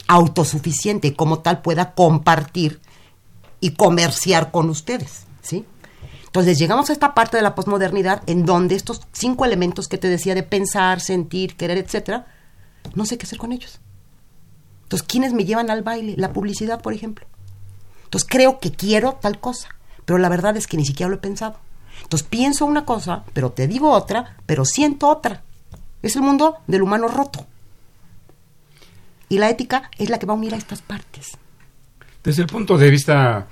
autosuficiente 0.07 1.09
y 1.09 1.13
como 1.13 1.41
tal 1.41 1.61
pueda 1.61 1.93
compartir 1.93 2.81
y 3.61 3.73
comerciar 3.73 4.51
con 4.51 4.71
ustedes, 4.71 5.25
¿sí? 5.43 5.67
Entonces 6.25 6.59
llegamos 6.59 6.89
a 6.89 6.95
esta 6.95 7.13
parte 7.13 7.37
de 7.37 7.43
la 7.43 7.55
posmodernidad 7.55 8.23
en 8.29 8.47
donde 8.47 8.77
estos 8.77 9.03
cinco 9.13 9.45
elementos 9.45 9.89
que 9.89 9.99
te 9.99 10.09
decía 10.09 10.35
de 10.35 10.43
pensar, 10.43 11.01
sentir, 11.03 11.55
querer, 11.59 11.77
etcétera, 11.77 12.29
no 12.95 13.05
sé 13.05 13.19
qué 13.19 13.27
hacer 13.27 13.39
con 13.39 13.53
ellos. 13.53 13.79
Entonces, 14.85 15.07
¿quiénes 15.07 15.35
me 15.35 15.45
llevan 15.45 15.69
al 15.69 15.83
baile? 15.83 16.15
La 16.17 16.33
publicidad, 16.33 16.81
por 16.81 16.95
ejemplo. 16.95 17.27
Entonces, 18.13 18.29
creo 18.31 18.59
que 18.59 18.71
quiero 18.71 19.15
tal 19.15 19.41
cosa, 19.41 19.71
pero 20.05 20.19
la 20.19 20.29
verdad 20.29 20.55
es 20.59 20.67
que 20.67 20.77
ni 20.77 20.85
siquiera 20.85 21.09
lo 21.09 21.17
he 21.17 21.19
pensado. 21.19 21.57
Entonces, 22.03 22.29
pienso 22.29 22.67
una 22.67 22.85
cosa, 22.85 23.25
pero 23.33 23.53
te 23.53 23.67
digo 23.67 23.91
otra, 23.91 24.37
pero 24.45 24.67
siento 24.67 25.09
otra. 25.09 25.41
Es 26.03 26.15
el 26.17 26.21
mundo 26.21 26.59
del 26.67 26.83
humano 26.83 27.09
roto. 27.09 27.47
Y 29.31 29.39
la 29.39 29.49
ética 29.49 29.91
es 29.97 30.11
la 30.11 30.19
que 30.19 30.27
va 30.27 30.35
a 30.35 30.37
unir 30.37 30.53
a 30.53 30.59
estas 30.59 30.83
partes. 30.83 31.39
Desde 32.23 32.43
el 32.43 32.49
punto 32.49 32.77
de 32.77 32.91
vista 32.91 33.47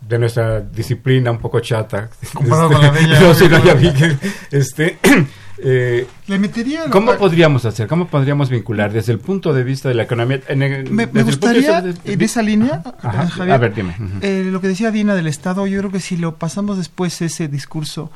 de 0.00 0.18
nuestra 0.18 0.60
disciplina 0.60 1.30
un 1.30 1.38
poco 1.38 1.60
chata. 1.60 2.08
Comparado 2.32 2.70
este, 2.70 2.76
con 2.76 2.86
la 2.86 2.92
de 2.92 3.04
ella, 3.04 3.20
no, 3.28 3.34
sí, 3.34 3.46
no, 3.46 3.62
ya 3.62 3.74
vi 3.74 3.92
que, 3.92 4.16
este, 4.52 4.98
eh, 5.58 6.06
Le 6.26 6.38
metería... 6.38 6.84
¿Cómo 6.90 7.14
podríamos 7.16 7.64
hacer? 7.64 7.86
¿Cómo 7.88 8.06
podríamos 8.08 8.50
vincular 8.50 8.92
desde 8.92 9.12
el 9.12 9.18
punto 9.18 9.52
de 9.54 9.62
vista 9.64 9.88
de 9.88 9.94
la 9.94 10.02
economía? 10.04 10.40
en 10.48 10.62
el- 10.62 10.90
Me, 10.90 11.06
me 11.06 11.22
gustaría, 11.22 11.80
de- 11.82 11.94
en 12.12 12.20
esa 12.22 12.42
línea, 12.42 12.82
Ajá, 13.02 13.28
Javier, 13.28 13.54
a 13.54 13.58
ver, 13.58 13.74
dime. 13.74 13.96
Eh, 14.22 14.48
lo 14.50 14.60
que 14.60 14.68
decía 14.68 14.90
Dina 14.90 15.14
del 15.14 15.26
Estado, 15.26 15.66
yo 15.66 15.78
creo 15.78 15.90
que 15.92 16.00
si 16.00 16.16
lo 16.16 16.36
pasamos 16.36 16.76
después 16.76 17.20
ese 17.22 17.48
discurso 17.48 18.10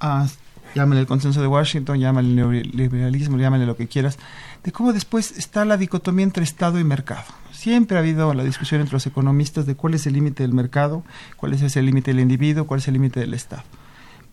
a, 0.00 0.26
llámale 0.74 1.00
el 1.02 1.06
consenso 1.06 1.40
de 1.40 1.46
Washington, 1.46 1.98
llámale 1.98 2.28
el 2.28 2.36
neoliberalismo, 2.36 3.36
llámale 3.38 3.66
lo 3.66 3.76
que 3.76 3.86
quieras, 3.88 4.18
de 4.64 4.72
cómo 4.72 4.92
después 4.92 5.32
está 5.38 5.64
la 5.64 5.76
dicotomía 5.76 6.24
entre 6.24 6.44
Estado 6.44 6.78
y 6.80 6.84
mercado. 6.84 7.24
Siempre 7.52 7.96
ha 7.96 8.00
habido 8.00 8.32
la 8.34 8.44
discusión 8.44 8.80
entre 8.80 8.94
los 8.94 9.06
economistas 9.06 9.66
de 9.66 9.74
cuál 9.74 9.94
es 9.94 10.06
el 10.06 10.12
límite 10.14 10.42
del 10.42 10.52
mercado, 10.52 11.02
cuál 11.36 11.52
es 11.54 11.76
el 11.76 11.86
límite 11.86 12.10
del 12.12 12.20
individuo, 12.20 12.66
cuál 12.66 12.80
es 12.80 12.88
el 12.88 12.94
límite 12.94 13.20
del 13.20 13.34
Estado. 13.34 13.62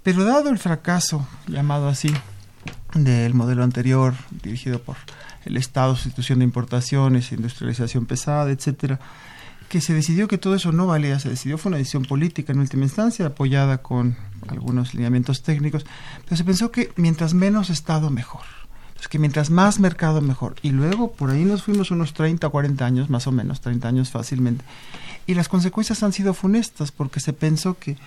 Pero 0.03 0.25
dado 0.25 0.49
el 0.49 0.59
fracaso, 0.59 1.25
llamado 1.47 1.87
así, 1.87 2.13
del 2.93 3.33
modelo 3.33 3.63
anterior, 3.63 4.13
dirigido 4.43 4.79
por 4.79 4.97
el 5.45 5.57
Estado, 5.57 5.95
sustitución 5.95 6.39
de 6.39 6.45
importaciones, 6.45 7.31
industrialización 7.31 8.05
pesada, 8.05 8.51
etcétera, 8.51 8.99
que 9.69 9.81
se 9.81 9.93
decidió 9.93 10.27
que 10.27 10.37
todo 10.37 10.55
eso 10.55 10.71
no 10.71 10.85
valía, 10.85 11.19
se 11.19 11.29
decidió, 11.29 11.57
fue 11.57 11.69
una 11.71 11.77
decisión 11.77 12.03
política 12.03 12.53
en 12.53 12.59
última 12.59 12.83
instancia, 12.83 13.25
apoyada 13.25 13.79
con 13.79 14.15
algunos 14.47 14.93
lineamientos 14.93 15.41
técnicos, 15.41 15.85
pero 16.25 16.37
se 16.37 16.43
pensó 16.43 16.71
que 16.71 16.91
mientras 16.95 17.33
menos 17.33 17.69
Estado, 17.69 18.09
mejor. 18.09 18.43
Entonces, 18.89 19.07
que 19.07 19.19
mientras 19.19 19.49
más 19.49 19.79
mercado, 19.79 20.21
mejor. 20.21 20.55
Y 20.61 20.69
luego 20.69 21.13
por 21.13 21.31
ahí 21.31 21.43
nos 21.43 21.63
fuimos 21.63 21.89
unos 21.91 22.13
30, 22.13 22.47
40 22.47 22.85
años, 22.85 23.09
más 23.09 23.25
o 23.25 23.31
menos, 23.31 23.61
30 23.61 23.87
años 23.87 24.11
fácilmente. 24.11 24.63
Y 25.25 25.33
las 25.33 25.49
consecuencias 25.49 26.03
han 26.03 26.13
sido 26.13 26.33
funestas, 26.33 26.91
porque 26.91 27.19
se 27.19 27.33
pensó 27.33 27.77
que 27.79 27.97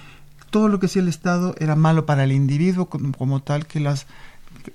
todo 0.50 0.68
lo 0.68 0.78
que 0.78 0.86
hacía 0.86 1.02
el 1.02 1.08
Estado 1.08 1.54
era 1.58 1.74
malo 1.74 2.06
para 2.06 2.24
el 2.24 2.32
individuo 2.32 2.86
como, 2.86 3.12
como 3.12 3.40
tal, 3.40 3.66
que 3.66 3.80
las 3.80 4.06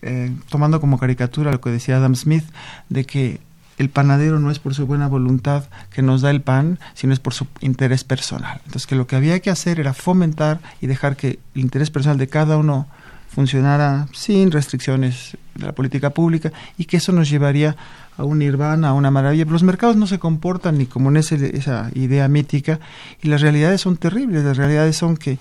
eh, 0.02 0.32
tomando 0.50 0.80
como 0.80 0.98
caricatura 0.98 1.52
lo 1.52 1.62
que 1.62 1.70
decía 1.70 1.98
Adam 1.98 2.16
Smith, 2.16 2.46
de 2.90 3.06
que 3.06 3.40
el 3.78 3.90
panadero 3.90 4.40
no 4.40 4.52
es 4.52 4.60
por 4.60 4.76
su 4.76 4.86
buena 4.86 5.08
voluntad 5.08 5.66
que 5.90 6.02
nos 6.02 6.22
da 6.22 6.30
el 6.30 6.42
pan, 6.42 6.80
sino 6.94 7.14
es 7.14 7.20
por 7.20 7.34
su 7.34 7.48
interés 7.62 8.04
personal. 8.04 8.62
Entonces 8.66 8.86
que 8.86 8.96
lo 8.96 9.08
que 9.08 9.16
había 9.16 9.40
que 9.40 9.50
hacer 9.50 9.80
era 9.80 9.94
fomentar 9.94 10.60
y 10.82 10.88
dejar 10.88 11.16
que 11.16 11.40
el 11.56 11.62
interés 11.62 11.90
personal 11.90 12.18
de 12.18 12.28
cada 12.28 12.58
uno 12.58 12.88
funcionara 13.28 14.08
sin 14.12 14.52
restricciones 14.52 15.38
de 15.56 15.66
la 15.66 15.72
política 15.72 16.12
pública 16.12 16.52
y 16.78 16.86
que 16.86 16.98
eso 16.98 17.12
nos 17.12 17.30
llevaría 17.30 17.76
a 18.18 18.24
un 18.24 18.40
nirvana, 18.40 18.90
a 18.90 18.94
una 18.94 19.10
maravilla. 19.10 19.46
Pero 19.46 19.54
los 19.54 19.64
mercados 19.64 19.96
no 19.96 20.06
se 20.06 20.20
comportan 20.20 20.78
ni 20.78 20.86
como 20.86 21.10
en 21.10 21.18
esa 21.18 21.90
idea 21.96 22.28
mítica 22.28 22.80
y 23.22 23.30
las 23.30 23.42
realidades 23.42 23.82
son 23.82 23.98
terribles. 23.98 24.44
Las 24.44 24.58
realidades 24.58 24.98
son 24.98 25.18
que 25.18 25.40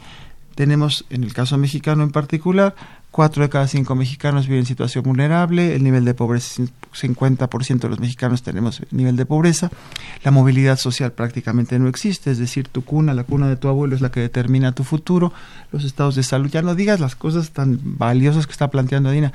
tenemos, 0.54 1.04
en 1.10 1.24
el 1.24 1.34
caso 1.34 1.58
mexicano 1.58 2.04
en 2.04 2.10
particular, 2.10 2.74
cuatro 3.10 3.42
de 3.42 3.48
cada 3.48 3.66
cinco 3.66 3.94
mexicanos 3.94 4.46
viven 4.46 4.60
en 4.60 4.66
situación 4.66 5.04
vulnerable, 5.04 5.74
el 5.74 5.82
nivel 5.82 6.04
de 6.04 6.14
pobreza, 6.14 6.62
50% 6.92 7.80
de 7.80 7.88
los 7.88 8.00
mexicanos 8.00 8.42
tenemos 8.42 8.82
nivel 8.90 9.16
de 9.16 9.26
pobreza, 9.26 9.70
la 10.22 10.30
movilidad 10.30 10.78
social 10.78 11.12
prácticamente 11.12 11.78
no 11.78 11.88
existe, 11.88 12.30
es 12.30 12.38
decir, 12.38 12.68
tu 12.68 12.84
cuna, 12.84 13.14
la 13.14 13.24
cuna 13.24 13.48
de 13.48 13.56
tu 13.56 13.68
abuelo 13.68 13.94
es 13.94 14.00
la 14.00 14.10
que 14.10 14.20
determina 14.20 14.72
tu 14.72 14.84
futuro, 14.84 15.32
los 15.72 15.84
estados 15.84 16.14
de 16.14 16.22
salud, 16.22 16.50
ya 16.50 16.62
no 16.62 16.74
digas 16.74 17.00
las 17.00 17.16
cosas 17.16 17.50
tan 17.50 17.80
valiosas 17.82 18.46
que 18.46 18.52
está 18.52 18.68
planteando 18.70 19.10
Dina. 19.10 19.32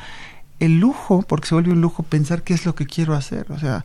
El 0.58 0.80
lujo, 0.80 1.22
porque 1.28 1.50
se 1.50 1.56
vuelve 1.56 1.74
un 1.74 1.82
lujo 1.82 2.04
pensar 2.04 2.44
qué 2.44 2.54
es 2.54 2.66
lo 2.66 2.76
que 2.76 2.86
quiero 2.86 3.14
hacer, 3.14 3.46
o 3.52 3.60
sea, 3.60 3.84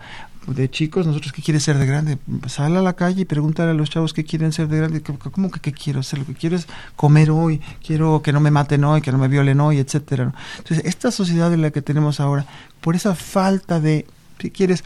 de 0.55 0.71
chicos, 0.71 1.07
nosotros 1.07 1.33
qué 1.33 1.43
quieres 1.43 1.63
ser 1.63 1.79
de 1.79 1.87
grande, 1.87 2.19
sal 2.47 2.77
a 2.77 2.83
la 2.83 2.95
calle 2.95 3.23
y 3.23 3.25
pregúntale 3.25 3.71
a 3.71 3.75
los 3.75 3.91
chavos 3.91 4.13
qué 4.13 4.25
quieren 4.25 4.53
ser 4.53 4.69
de 4.69 4.79
grande, 4.79 5.03
¿cómo 5.03 5.51
que 5.51 5.61
qué 5.61 5.73
quiero 5.73 6.03
ser? 6.03 6.21
Lo 6.21 6.27
que 6.27 6.35
quiero 6.35 6.57
es 6.57 6.67
comer 6.97 7.31
hoy, 7.31 7.61
quiero 7.85 8.23
que 8.23 8.33
no 8.33 8.41
me 8.41 8.51
maten 8.51 8.85
hoy, 8.85 9.01
que 9.01 9.13
no 9.13 9.19
me 9.19 9.29
violen 9.29 9.61
hoy, 9.61 9.79
etcétera. 9.79 10.33
Entonces, 10.59 10.85
esta 10.85 11.11
sociedad 11.11 11.53
en 11.53 11.63
la 11.63 11.71
que 11.71 11.83
tenemos 11.83 12.21
ahora, 12.21 12.47
por 12.81 12.97
esa 12.97 13.15
falta 13.15 13.81
de, 13.81 14.07
si 14.41 14.51
quieres, 14.51 14.83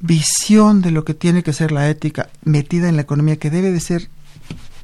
visión 0.00 0.82
de 0.82 0.90
lo 0.90 1.04
que 1.04 1.14
tiene 1.14 1.42
que 1.42 1.52
ser 1.52 1.72
la 1.72 1.88
ética 1.88 2.28
metida 2.44 2.88
en 2.88 2.96
la 2.96 3.02
economía, 3.02 3.36
que 3.36 3.50
debe 3.50 3.70
de 3.70 3.80
ser 3.80 4.08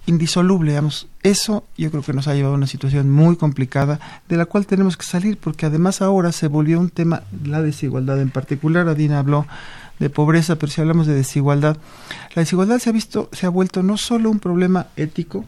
indisoluble, 0.08 0.72
digamos. 0.72 1.06
Eso 1.22 1.64
yo 1.76 1.90
creo 1.90 2.02
que 2.02 2.12
nos 2.12 2.28
ha 2.28 2.34
llevado 2.34 2.54
a 2.54 2.56
una 2.56 2.66
situación 2.66 3.10
muy 3.10 3.36
complicada 3.36 4.00
de 4.28 4.36
la 4.36 4.46
cual 4.46 4.66
tenemos 4.66 4.96
que 4.96 5.04
salir 5.04 5.36
porque 5.36 5.66
además 5.66 6.00
ahora 6.00 6.32
se 6.32 6.48
volvió 6.48 6.80
un 6.80 6.90
tema 6.90 7.22
la 7.44 7.62
desigualdad 7.62 8.20
en 8.20 8.30
particular. 8.30 8.88
Adina 8.88 9.18
habló 9.18 9.46
de 9.98 10.10
pobreza, 10.10 10.56
pero 10.56 10.72
si 10.72 10.80
hablamos 10.80 11.06
de 11.06 11.14
desigualdad, 11.14 11.76
la 12.34 12.40
desigualdad 12.42 12.78
se 12.78 12.88
ha 12.88 12.92
visto 12.92 13.28
se 13.32 13.46
ha 13.46 13.50
vuelto 13.50 13.82
no 13.82 13.96
solo 13.96 14.30
un 14.30 14.38
problema 14.38 14.86
ético, 14.96 15.44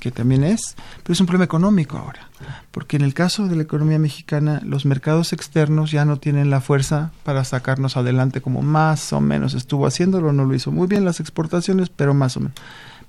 que 0.00 0.10
también 0.10 0.42
es, 0.42 0.74
pero 1.02 1.12
es 1.12 1.20
un 1.20 1.26
problema 1.26 1.44
económico 1.44 1.96
ahora, 1.96 2.28
porque 2.70 2.96
en 2.96 3.02
el 3.02 3.12
caso 3.12 3.46
de 3.46 3.56
la 3.56 3.62
economía 3.62 3.98
mexicana 3.98 4.60
los 4.64 4.86
mercados 4.86 5.32
externos 5.32 5.90
ya 5.90 6.04
no 6.04 6.16
tienen 6.16 6.48
la 6.48 6.60
fuerza 6.60 7.12
para 7.24 7.44
sacarnos 7.44 7.96
adelante 7.96 8.40
como 8.40 8.62
más 8.62 9.12
o 9.12 9.20
menos 9.20 9.54
estuvo 9.54 9.86
haciéndolo, 9.86 10.32
no 10.32 10.44
lo 10.44 10.54
hizo 10.54 10.72
muy 10.72 10.86
bien 10.86 11.04
las 11.04 11.20
exportaciones, 11.20 11.90
pero 11.90 12.14
más 12.14 12.36
o 12.36 12.40
menos. 12.40 12.54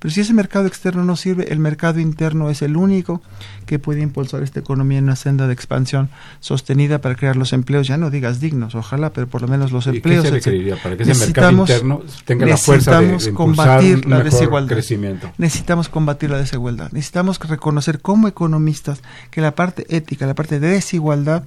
Pero 0.01 0.11
si 0.11 0.21
ese 0.21 0.33
mercado 0.33 0.65
externo 0.65 1.03
no 1.05 1.15
sirve, 1.15 1.53
el 1.53 1.59
mercado 1.59 1.99
interno 1.99 2.49
es 2.49 2.63
el 2.63 2.75
único 2.75 3.21
que 3.67 3.77
puede 3.77 4.01
impulsar 4.01 4.41
esta 4.41 4.59
economía 4.59 4.97
en 4.97 5.03
una 5.03 5.15
senda 5.15 5.45
de 5.45 5.53
expansión 5.53 6.09
sostenida 6.39 7.01
para 7.01 7.13
crear 7.13 7.35
los 7.35 7.53
empleos, 7.53 7.87
ya 7.87 7.97
no 7.97 8.09
digas 8.09 8.39
dignos, 8.39 8.73
ojalá, 8.73 9.13
pero 9.13 9.27
por 9.27 9.43
lo 9.43 9.47
menos 9.47 9.71
los 9.71 9.85
empleos. 9.85 10.25
¿Y 10.25 10.27
qué 10.27 10.27
se 10.29 10.33
requeriría 10.33 10.75
para 10.81 10.97
que 10.97 11.03
ese 11.03 11.27
mercado 11.27 11.51
interno 11.51 12.01
tenga 12.25 12.47
la 12.47 12.57
fuerza 12.57 12.99
de, 12.99 13.15
de 13.15 13.31
combatir 13.31 14.07
la 14.07 14.23
desigualdad? 14.23 14.73
Crecimiento? 14.73 15.31
Necesitamos 15.37 15.87
combatir 15.87 16.31
la 16.31 16.39
desigualdad. 16.39 16.91
Necesitamos 16.91 17.37
reconocer 17.37 18.01
como 18.01 18.27
economistas 18.27 19.03
que 19.29 19.39
la 19.39 19.53
parte 19.53 19.85
ética, 19.95 20.25
la 20.25 20.33
parte 20.33 20.59
de 20.59 20.67
desigualdad 20.67 21.43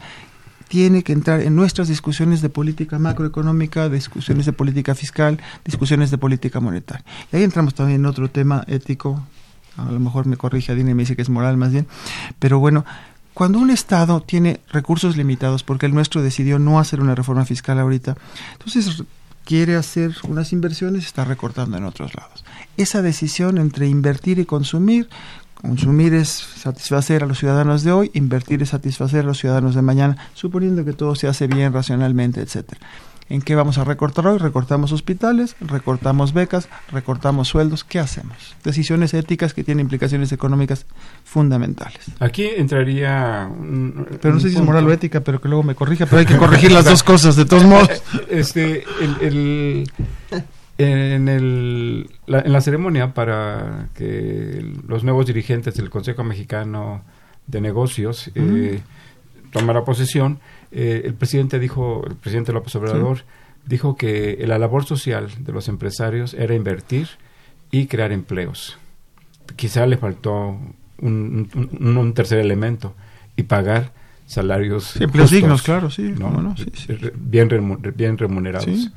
tiene 0.74 1.04
que 1.04 1.12
entrar 1.12 1.40
en 1.40 1.54
nuestras 1.54 1.86
discusiones 1.86 2.42
de 2.42 2.48
política 2.48 2.98
macroeconómica, 2.98 3.88
discusiones 3.88 4.44
de 4.44 4.52
política 4.52 4.96
fiscal, 4.96 5.40
discusiones 5.64 6.10
de 6.10 6.18
política 6.18 6.58
monetaria. 6.58 7.04
Y 7.32 7.36
ahí 7.36 7.44
entramos 7.44 7.74
también 7.74 8.00
en 8.00 8.06
otro 8.06 8.28
tema 8.28 8.64
ético, 8.66 9.22
a 9.76 9.84
lo 9.84 10.00
mejor 10.00 10.26
me 10.26 10.36
corrige 10.36 10.72
Adina 10.72 10.90
y 10.90 10.94
me 10.94 11.04
dice 11.04 11.14
que 11.14 11.22
es 11.22 11.28
moral 11.28 11.56
más 11.58 11.70
bien, 11.70 11.86
pero 12.40 12.58
bueno, 12.58 12.84
cuando 13.34 13.60
un 13.60 13.70
Estado 13.70 14.20
tiene 14.20 14.58
recursos 14.72 15.16
limitados, 15.16 15.62
porque 15.62 15.86
el 15.86 15.94
nuestro 15.94 16.22
decidió 16.22 16.58
no 16.58 16.80
hacer 16.80 17.00
una 17.00 17.14
reforma 17.14 17.44
fiscal 17.44 17.78
ahorita, 17.78 18.16
entonces 18.54 19.04
quiere 19.44 19.76
hacer 19.76 20.16
unas 20.24 20.52
inversiones, 20.52 21.06
está 21.06 21.24
recortando 21.24 21.76
en 21.76 21.84
otros 21.84 22.16
lados. 22.16 22.44
Esa 22.76 23.00
decisión 23.00 23.58
entre 23.58 23.86
invertir 23.86 24.40
y 24.40 24.44
consumir, 24.44 25.08
Consumir 25.60 26.14
es 26.14 26.28
satisfacer 26.28 27.22
a 27.22 27.26
los 27.26 27.38
ciudadanos 27.38 27.84
de 27.84 27.92
hoy, 27.92 28.10
invertir 28.14 28.62
es 28.62 28.70
satisfacer 28.70 29.20
a 29.20 29.24
los 29.24 29.38
ciudadanos 29.38 29.74
de 29.74 29.82
mañana, 29.82 30.16
suponiendo 30.34 30.84
que 30.84 30.92
todo 30.92 31.14
se 31.14 31.26
hace 31.26 31.46
bien 31.46 31.72
racionalmente, 31.72 32.40
etcétera. 32.40 32.80
¿En 33.30 33.40
qué 33.40 33.54
vamos 33.54 33.78
a 33.78 33.84
recortar 33.84 34.26
hoy? 34.26 34.38
Recortamos 34.38 34.92
hospitales, 34.92 35.56
recortamos 35.60 36.34
becas, 36.34 36.68
recortamos 36.92 37.48
sueldos. 37.48 37.82
¿Qué 37.82 37.98
hacemos? 37.98 38.36
Decisiones 38.62 39.14
éticas 39.14 39.54
que 39.54 39.64
tienen 39.64 39.86
implicaciones 39.86 40.30
económicas 40.32 40.84
fundamentales. 41.24 42.00
Aquí 42.20 42.44
entraría... 42.44 43.48
pero 44.20 44.34
no 44.34 44.40
sé 44.40 44.50
si 44.50 44.56
es 44.56 44.62
moral 44.62 44.86
o 44.86 44.92
ética, 44.92 45.20
pero 45.20 45.40
que 45.40 45.48
luego 45.48 45.62
me 45.62 45.74
corrija, 45.74 46.04
pero 46.04 46.18
hay 46.18 46.26
que 46.26 46.36
corregir 46.36 46.70
las 46.70 46.84
dos 46.84 47.02
cosas 47.02 47.34
de 47.36 47.46
todos 47.46 47.64
modos. 47.64 47.88
Este, 48.28 48.84
el, 49.00 49.88
en, 50.78 51.28
el, 51.28 52.10
la, 52.26 52.40
en 52.40 52.52
la 52.52 52.60
ceremonia 52.60 53.14
para 53.14 53.88
que 53.94 54.64
los 54.86 55.04
nuevos 55.04 55.26
dirigentes 55.26 55.74
del 55.74 55.90
Consejo 55.90 56.24
Mexicano 56.24 57.02
de 57.46 57.60
Negocios 57.60 58.30
eh, 58.34 58.80
tomara 59.52 59.84
posesión, 59.84 60.40
eh, 60.72 61.02
el 61.04 61.14
presidente 61.14 61.58
dijo, 61.58 62.04
el 62.06 62.16
presidente 62.16 62.52
López 62.52 62.74
Obrador, 62.76 63.18
dijo 63.66 63.96
que 63.96 64.42
la 64.46 64.58
labor 64.58 64.84
social 64.84 65.28
de 65.38 65.52
los 65.52 65.68
empresarios 65.68 66.34
era 66.34 66.54
invertir 66.54 67.08
y 67.70 67.86
crear 67.86 68.12
empleos. 68.12 68.78
Quizá 69.56 69.86
le 69.86 69.96
faltó 69.96 70.58
un, 70.98 71.48
un, 71.80 72.14
tercer 72.14 72.38
elemento 72.38 72.94
y 73.36 73.44
pagar 73.44 73.92
salarios 74.26 74.96
empleos 74.96 75.30
dignos, 75.30 75.62
claro, 75.62 75.90
sí, 75.90 76.14
bien, 77.14 77.78
bien 77.94 78.18
remunerados. 78.18 78.90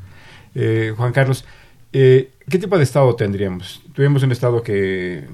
Eh, 0.55 0.93
Juan 0.95 1.11
Carlos, 1.11 1.45
eh, 1.93 2.31
¿Qué 2.49 2.59
tipo 2.59 2.77
de 2.77 2.83
Estado 2.83 3.13
tendríamos? 3.15 3.81
Tuvimos 3.93 4.23
un 4.23 4.31
Estado 4.31 4.63
que 4.63 5.25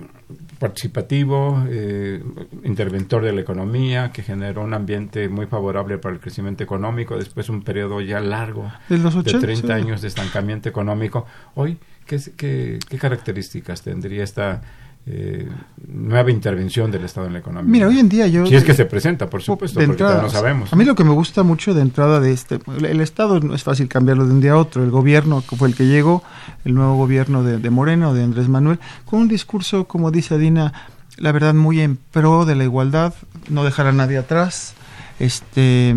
participativo, 0.58 1.64
eh, 1.70 2.24
interventor 2.64 3.24
de 3.24 3.34
la 3.34 3.42
economía, 3.42 4.12
que 4.12 4.24
generó 4.24 4.64
un 4.64 4.74
ambiente 4.74 5.28
muy 5.28 5.46
favorable 5.46 5.98
para 5.98 6.16
el 6.16 6.22
crecimiento 6.22 6.64
económico, 6.64 7.18
después 7.18 7.50
un 7.50 7.64
periodo 7.64 8.00
ya 8.00 8.22
largo 8.22 8.72
de, 8.88 8.98
los 8.98 9.14
80, 9.16 9.40
de 9.40 9.54
30 9.56 9.74
años 9.74 10.02
de 10.02 10.08
estancamiento 10.08 10.70
económico. 10.70 11.26
Hoy, 11.56 11.78
¿qué, 12.06 12.18
qué, 12.38 12.80
qué 12.88 12.98
características 12.98 13.82
tendría 13.82 14.24
esta 14.24 14.62
eh, 15.06 15.50
nueva 15.88 16.32
intervención 16.32 16.90
del 16.90 17.04
Estado 17.04 17.28
en 17.28 17.34
la 17.34 17.40
economía. 17.40 17.70
Mira, 17.70 17.88
hoy 17.88 18.00
en 18.00 18.08
día 18.08 18.28
yo... 18.28 18.46
Si 18.46 18.56
es 18.56 18.64
que 18.64 18.74
se 18.74 18.86
presenta, 18.86 19.30
por 19.30 19.42
supuesto, 19.42 19.80
porque 19.86 20.02
no 20.02 20.30
sabemos. 20.30 20.72
A 20.72 20.76
mí 20.76 20.86
lo 20.86 20.96
que 20.96 21.04
me 21.04 21.12
gusta 21.12 21.44
mucho 21.44 21.74
de 21.74 21.82
entrada 21.82 22.20
de 22.20 22.32
este... 22.32 22.60
El, 22.68 23.02
Estado 23.02 23.40
no 23.42 23.54
es 23.54 23.64
fácil 23.64 23.90
cambiarlo 23.90 24.26
de 24.26 24.32
un 24.32 24.40
día 24.40 24.54
a 24.54 24.58
otro. 24.58 24.84
El 24.84 24.92
gobierno 24.92 25.44
que 25.48 25.58
fue 25.58 25.68
el 25.68 25.76
que 25.76 25.88
llegó, 25.88 26.24
el 26.64 26.74
nuevo 26.74 26.96
gobierno 26.96 27.44
de, 27.44 27.58
de 27.58 27.70
Moreno, 27.70 28.14
de 28.14 28.24
Andrés 28.24 28.48
Manuel, 28.48 28.80
con 29.04 29.20
un 29.20 29.28
discurso, 29.28 29.86
como 29.86 30.10
dice 30.10 30.36
Adina, 30.36 30.72
la 31.18 31.32
verdad 31.32 31.54
muy 31.54 31.82
en 31.82 31.98
pro 31.98 32.46
de 32.46 32.56
la 32.56 32.64
igualdad, 32.64 33.14
no 33.50 33.64
dejar 33.64 33.88
a 33.88 33.92
nadie 33.92 34.18
atrás, 34.18 34.74
este 35.20 35.94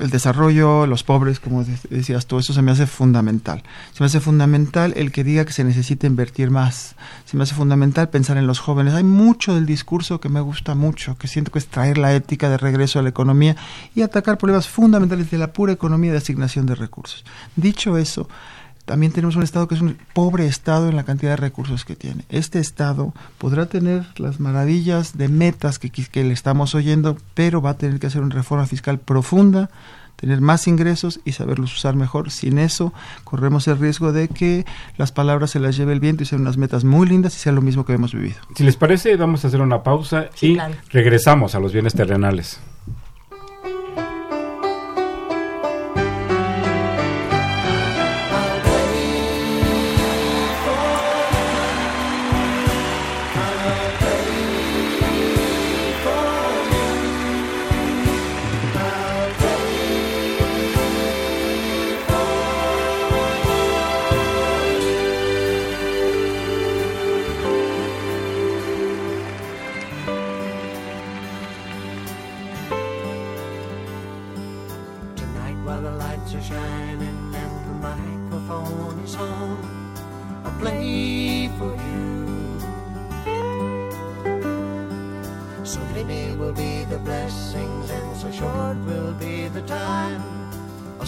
el 0.00 0.10
desarrollo, 0.10 0.86
los 0.86 1.02
pobres, 1.04 1.40
como 1.40 1.64
decías 1.64 2.26
tú, 2.26 2.38
eso 2.38 2.52
se 2.52 2.62
me 2.62 2.70
hace 2.70 2.86
fundamental. 2.86 3.62
Se 3.92 4.02
me 4.02 4.06
hace 4.06 4.20
fundamental 4.20 4.92
el 4.96 5.12
que 5.12 5.24
diga 5.24 5.44
que 5.44 5.52
se 5.52 5.64
necesita 5.64 6.06
invertir 6.06 6.50
más. 6.50 6.94
Se 7.24 7.36
me 7.36 7.42
hace 7.42 7.54
fundamental 7.54 8.08
pensar 8.08 8.36
en 8.36 8.46
los 8.46 8.60
jóvenes. 8.60 8.94
Hay 8.94 9.04
mucho 9.04 9.54
del 9.54 9.66
discurso 9.66 10.20
que 10.20 10.28
me 10.28 10.40
gusta 10.40 10.74
mucho, 10.74 11.16
que 11.18 11.28
siento 11.28 11.50
que 11.50 11.58
es 11.58 11.66
traer 11.66 11.98
la 11.98 12.14
ética 12.14 12.48
de 12.48 12.58
regreso 12.58 12.98
a 12.98 13.02
la 13.02 13.08
economía 13.08 13.56
y 13.94 14.02
atacar 14.02 14.38
problemas 14.38 14.68
fundamentales 14.68 15.30
de 15.30 15.38
la 15.38 15.52
pura 15.52 15.72
economía 15.72 16.12
de 16.12 16.18
asignación 16.18 16.66
de 16.66 16.74
recursos. 16.74 17.24
Dicho 17.56 17.98
eso, 17.98 18.28
también 18.88 19.12
tenemos 19.12 19.36
un 19.36 19.42
Estado 19.42 19.68
que 19.68 19.74
es 19.74 19.82
un 19.82 19.98
pobre 20.14 20.46
Estado 20.46 20.88
en 20.88 20.96
la 20.96 21.04
cantidad 21.04 21.32
de 21.32 21.36
recursos 21.36 21.84
que 21.84 21.94
tiene. 21.94 22.24
Este 22.30 22.58
Estado 22.58 23.12
podrá 23.36 23.66
tener 23.66 24.06
las 24.16 24.40
maravillas 24.40 25.18
de 25.18 25.28
metas 25.28 25.78
que, 25.78 25.90
que 25.90 26.24
le 26.24 26.32
estamos 26.32 26.74
oyendo, 26.74 27.18
pero 27.34 27.60
va 27.60 27.70
a 27.70 27.76
tener 27.76 28.00
que 28.00 28.06
hacer 28.06 28.22
una 28.22 28.34
reforma 28.34 28.64
fiscal 28.64 28.98
profunda, 28.98 29.68
tener 30.16 30.40
más 30.40 30.66
ingresos 30.66 31.20
y 31.26 31.32
saberlos 31.32 31.76
usar 31.76 31.96
mejor. 31.96 32.30
Sin 32.30 32.58
eso, 32.58 32.94
corremos 33.24 33.68
el 33.68 33.78
riesgo 33.78 34.12
de 34.12 34.28
que 34.28 34.64
las 34.96 35.12
palabras 35.12 35.50
se 35.50 35.60
las 35.60 35.76
lleve 35.76 35.92
el 35.92 36.00
viento 36.00 36.22
y 36.22 36.26
sean 36.26 36.40
unas 36.40 36.56
metas 36.56 36.84
muy 36.84 37.06
lindas 37.06 37.36
y 37.36 37.40
sea 37.40 37.52
lo 37.52 37.60
mismo 37.60 37.84
que 37.84 37.92
hemos 37.92 38.14
vivido. 38.14 38.36
Si 38.56 38.64
les 38.64 38.76
parece, 38.76 39.16
vamos 39.16 39.44
a 39.44 39.48
hacer 39.48 39.60
una 39.60 39.82
pausa 39.82 40.30
y 40.40 40.56
regresamos 40.90 41.54
a 41.54 41.60
los 41.60 41.74
bienes 41.74 41.92
terrenales. 41.92 42.58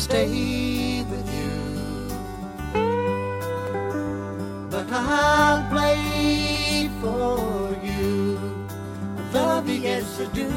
stay 0.01 1.05
with 1.11 1.29
you. 1.39 1.53
But 4.71 4.87
I'll 4.91 5.69
play 5.71 6.89
for 7.01 7.77
you. 7.85 8.39
Love 9.33 9.67
begins 9.67 10.17
to 10.17 10.27
do. 10.29 10.49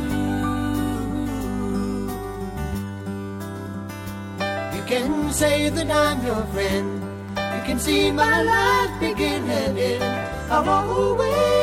You 4.75 4.83
can 4.85 5.31
say 5.33 5.69
that 5.69 5.89
I'm 5.91 6.25
your 6.25 6.43
friend. 6.53 7.01
You 7.35 7.61
can 7.67 7.79
see 7.79 8.11
my 8.11 8.41
life 8.41 8.99
begin 8.99 9.43
and 9.49 9.77
end. 9.77 10.03
I'll 10.51 10.69
always. 10.69 11.62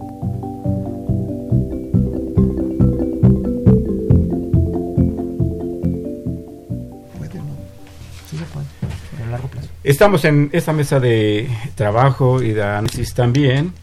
Estamos 9.91 10.23
en 10.23 10.49
esta 10.53 10.71
mesa 10.71 11.01
de 11.01 11.49
trabajo 11.75 12.41
y 12.41 12.53
de 12.53 12.63
análisis 12.63 13.13
también 13.13 13.73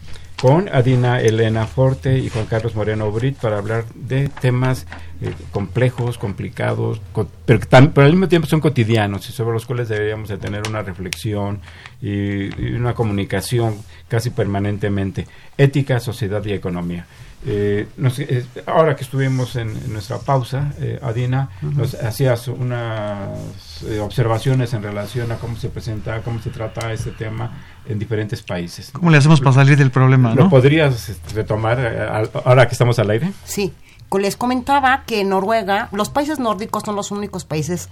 con 0.41 0.67
Adina 0.69 1.21
Elena 1.21 1.67
Forte 1.67 2.17
y 2.17 2.29
Juan 2.29 2.47
Carlos 2.47 2.73
Moreno 2.73 3.11
Brit 3.11 3.35
para 3.37 3.59
hablar 3.59 3.85
de 3.93 4.27
temas 4.27 4.87
eh, 5.21 5.31
complejos, 5.51 6.17
complicados, 6.17 6.99
co- 7.11 7.29
pero, 7.45 7.59
al 7.97 8.09
mismo 8.11 8.27
tiempo 8.27 8.47
son 8.47 8.59
cotidianos 8.59 9.29
y 9.29 9.33
sobre 9.33 9.53
los 9.53 9.67
cuales 9.67 9.87
deberíamos 9.87 10.29
de 10.29 10.39
tener 10.39 10.63
una 10.67 10.81
reflexión 10.81 11.59
y 12.01 12.49
una 12.73 12.95
comunicación 12.95 13.75
casi 14.07 14.31
permanentemente. 14.31 15.27
Ética, 15.59 15.99
sociedad 15.99 16.43
y 16.43 16.53
economía. 16.53 17.05
Eh, 17.45 17.87
nos- 17.95 18.19
eh, 18.19 18.45
ahora 18.65 18.95
que 18.97 19.03
estuvimos 19.03 19.55
en, 19.55 19.69
en 19.69 19.93
nuestra 19.93 20.17
pausa, 20.19 20.73
eh, 20.79 20.99
Adina, 21.01 21.49
nos 21.61 21.93
hacías 21.93 22.47
unas 22.49 23.81
eh, 23.83 23.99
observaciones 23.99 24.73
en 24.73 24.83
relación 24.83 25.31
a 25.31 25.37
cómo 25.37 25.55
se 25.57 25.69
presenta, 25.69 26.21
cómo 26.21 26.41
se 26.41 26.49
trata 26.49 26.91
este 26.91 27.11
tema 27.11 27.57
en 27.85 27.97
diferentes 27.97 28.41
países. 28.41 28.91
¿Cómo 28.91 29.09
le 29.09 29.17
hacemos 29.17 29.39
para 29.39 29.53
salir 29.53 29.77
del 29.77 29.89
problema, 29.91 30.35
¿Lo 30.35 30.43
no? 30.45 30.49
podrías 30.49 31.07
este, 31.09 31.33
retomar 31.33 31.79
eh, 31.79 31.99
al- 32.01 32.29
ahora 32.43 32.67
que 32.67 32.73
estamos 32.73 32.99
al 32.99 33.09
aire? 33.09 33.31
Sí, 33.45 33.73
les 34.19 34.35
comentaba 34.35 35.03
que 35.05 35.23
Noruega, 35.23 35.87
los 35.93 36.09
países 36.09 36.39
nórdicos 36.39 36.83
son 36.83 36.95
los 36.97 37.09
únicos 37.11 37.45
países 37.45 37.87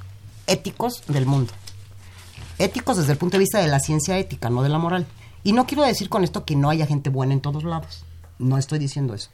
éticos 0.45 1.03
del 1.07 1.25
mundo. 1.25 1.53
Éticos 2.59 2.97
desde 2.97 3.11
el 3.13 3.17
punto 3.17 3.37
de 3.37 3.39
vista 3.39 3.59
de 3.59 3.67
la 3.67 3.79
ciencia 3.79 4.17
ética, 4.17 4.49
no 4.49 4.61
de 4.63 4.69
la 4.69 4.79
moral. 4.79 5.05
Y 5.43 5.53
no 5.53 5.65
quiero 5.67 5.83
decir 5.83 6.09
con 6.09 6.23
esto 6.23 6.43
que 6.43 6.55
no 6.55 6.69
haya 6.69 6.85
gente 6.87 7.09
buena 7.09 7.33
en 7.33 7.39
todos 7.39 7.63
lados. 7.63 8.03
No 8.39 8.57
estoy 8.57 8.79
diciendo 8.79 9.13
eso. 9.13 9.29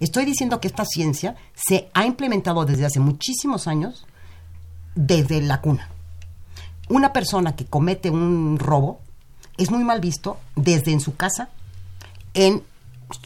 Estoy 0.00 0.24
diciendo 0.24 0.60
que 0.60 0.68
esta 0.68 0.84
ciencia 0.84 1.36
se 1.54 1.90
ha 1.94 2.06
implementado 2.06 2.64
desde 2.64 2.86
hace 2.86 3.00
muchísimos 3.00 3.66
años, 3.66 4.06
desde 4.94 5.40
la 5.40 5.60
cuna. 5.60 5.90
Una 6.88 7.12
persona 7.12 7.56
que 7.56 7.64
comete 7.64 8.10
un 8.10 8.58
robo 8.58 9.00
es 9.56 9.70
muy 9.70 9.84
mal 9.84 10.00
visto 10.00 10.38
desde 10.56 10.92
en 10.92 11.00
su 11.00 11.16
casa, 11.16 11.50
en, 12.34 12.62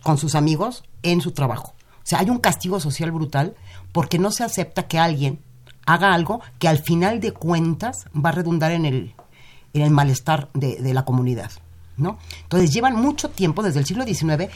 con 0.03 0.18
sus 0.18 0.35
amigos, 0.35 0.85
en 1.03 1.20
su 1.20 1.33
trabajo. 1.33 1.74
O 1.99 2.07
sea, 2.09 2.20
hay 2.20 2.31
un 2.31 2.39
castigo 2.39 2.81
social 2.81 3.11
brutal 3.11 3.55
porque 3.93 4.18
no 4.18 4.31
se 4.31 4.45
acepta 4.45 4.87
que 4.87 4.99
alguien 4.99 5.41
haga 5.87 6.12
algo 6.12 6.41
que 6.59 6.68
al 6.68 6.79
final 6.79 7.20
de 7.20 7.33
cuentas 7.33 8.07
va 8.14 8.29
a 8.29 8.33
redundar 8.33 8.72
en 8.72 8.85
el, 8.85 9.14
en 9.72 9.83
el 9.83 9.91
malestar 9.91 10.51
de, 10.55 10.93
la 10.93 11.05
comunidad. 11.05 11.51
¿no? 11.97 12.18
Entonces 12.43 12.72
llevan 12.72 12.95
mucho 12.95 13.31
tiempo, 13.31 13.62
desde 13.62 13.81
el 13.81 13.87
siglo 13.87 14.05
XIX, 14.05 14.51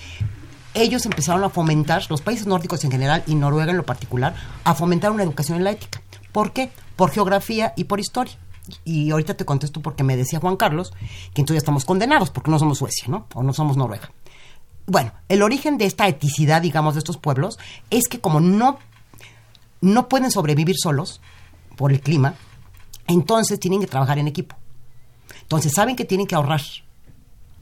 ellos 0.74 1.04
empezaron 1.06 1.44
a 1.44 1.50
fomentar, 1.50 2.04
los 2.08 2.22
países 2.22 2.46
nórdicos 2.46 2.84
en 2.84 2.90
general 2.90 3.22
y 3.26 3.34
Noruega 3.34 3.70
en 3.70 3.76
lo 3.76 3.84
particular, 3.84 4.34
a 4.64 4.74
fomentar 4.74 5.10
una 5.10 5.22
educación 5.22 5.58
en 5.58 5.64
la 5.64 5.72
ética. 5.72 6.00
¿Por 6.32 6.52
qué? 6.52 6.70
Por 6.96 7.10
geografía 7.10 7.74
y 7.76 7.84
por 7.84 8.00
historia. 8.00 8.34
Y 8.84 9.10
ahorita 9.10 9.34
te 9.34 9.44
contesto 9.44 9.80
porque 9.82 10.04
me 10.04 10.16
decía 10.16 10.40
Juan 10.40 10.56
Carlos 10.56 10.92
que 11.34 11.42
entonces 11.42 11.56
ya 11.56 11.58
estamos 11.58 11.84
condenados 11.84 12.30
porque 12.30 12.50
no 12.50 12.58
somos 12.58 12.78
Suecia, 12.78 13.06
¿no? 13.08 13.26
O 13.34 13.42
no 13.42 13.52
somos 13.52 13.76
Noruega. 13.76 14.10
Bueno, 14.86 15.12
el 15.28 15.42
origen 15.42 15.78
de 15.78 15.86
esta 15.86 16.08
eticidad, 16.08 16.62
digamos, 16.62 16.94
de 16.94 16.98
estos 16.98 17.16
pueblos 17.16 17.58
es 17.90 18.08
que 18.08 18.20
como 18.20 18.40
no, 18.40 18.78
no 19.80 20.08
pueden 20.08 20.30
sobrevivir 20.30 20.76
solos 20.76 21.20
por 21.76 21.92
el 21.92 22.00
clima, 22.00 22.34
entonces 23.06 23.60
tienen 23.60 23.80
que 23.80 23.86
trabajar 23.86 24.18
en 24.18 24.28
equipo. 24.28 24.56
Entonces 25.42 25.72
saben 25.72 25.96
que 25.96 26.04
tienen 26.04 26.26
que 26.26 26.34
ahorrar 26.34 26.62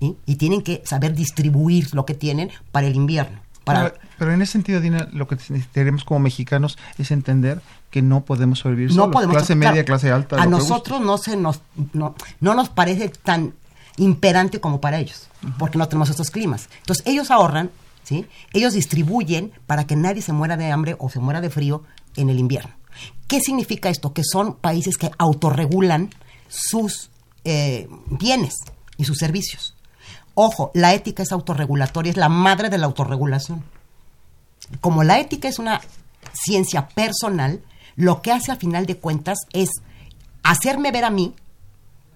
¿sí? 0.00 0.16
y 0.26 0.36
tienen 0.36 0.62
que 0.62 0.82
saber 0.84 1.14
distribuir 1.14 1.94
lo 1.94 2.04
que 2.06 2.14
tienen 2.14 2.50
para 2.72 2.86
el 2.86 2.96
invierno. 2.96 3.40
Para, 3.64 3.90
Pero, 3.92 4.02
pero 4.18 4.32
en 4.32 4.42
ese 4.42 4.52
sentido, 4.52 4.80
Dina, 4.80 5.08
lo 5.12 5.28
que 5.28 5.36
tenemos 5.72 6.04
como 6.04 6.20
mexicanos 6.20 6.78
es 6.98 7.10
entender 7.10 7.60
que 7.90 8.02
no 8.02 8.24
podemos 8.24 8.60
sobrevivir 8.60 8.90
no 8.90 9.02
solos. 9.02 9.12
podemos 9.12 9.36
clase 9.36 9.54
claro, 9.54 9.74
media, 9.74 9.84
clase 9.84 10.10
alta. 10.10 10.40
A 10.40 10.46
nosotros 10.46 11.00
no 11.00 11.18
se 11.18 11.36
nos 11.36 11.60
no, 11.92 12.14
no 12.40 12.54
nos 12.54 12.70
parece 12.70 13.10
tan 13.10 13.54
imperante 13.96 14.60
como 14.60 14.80
para 14.80 14.98
ellos, 14.98 15.28
porque 15.58 15.76
no 15.76 15.86
tenemos 15.88 16.08
estos 16.08 16.30
climas. 16.30 16.68
Entonces 16.78 17.06
ellos 17.06 17.30
ahorran, 17.30 17.70
¿sí? 18.02 18.26
Ellos 18.52 18.72
distribuyen 18.72 19.52
para 19.66 19.86
que 19.86 19.96
nadie 19.96 20.22
se 20.22 20.32
muera 20.32 20.56
de 20.56 20.70
hambre 20.70 20.96
o 20.98 21.10
se 21.10 21.20
muera 21.20 21.40
de 21.40 21.50
frío 21.50 21.82
en 22.16 22.30
el 22.30 22.38
invierno. 22.38 22.72
¿Qué 23.26 23.40
significa 23.40 23.90
esto? 23.90 24.12
Que 24.12 24.22
son 24.24 24.54
países 24.54 24.96
que 24.96 25.10
autorregulan 25.18 26.10
sus 26.48 27.10
eh, 27.44 27.88
bienes 28.08 28.54
y 28.96 29.04
sus 29.04 29.18
servicios. 29.18 29.76
Ojo, 30.42 30.70
la 30.72 30.94
ética 30.94 31.22
es 31.22 31.32
autorregulatoria, 31.32 32.08
es 32.08 32.16
la 32.16 32.30
madre 32.30 32.70
de 32.70 32.78
la 32.78 32.86
autorregulación. 32.86 33.62
Como 34.80 35.04
la 35.04 35.20
ética 35.20 35.48
es 35.48 35.58
una 35.58 35.82
ciencia 36.32 36.88
personal, 36.88 37.60
lo 37.94 38.22
que 38.22 38.32
hace 38.32 38.50
a 38.50 38.56
final 38.56 38.86
de 38.86 38.96
cuentas 38.96 39.36
es 39.52 39.68
hacerme 40.42 40.92
ver 40.92 41.04
a 41.04 41.10
mí 41.10 41.34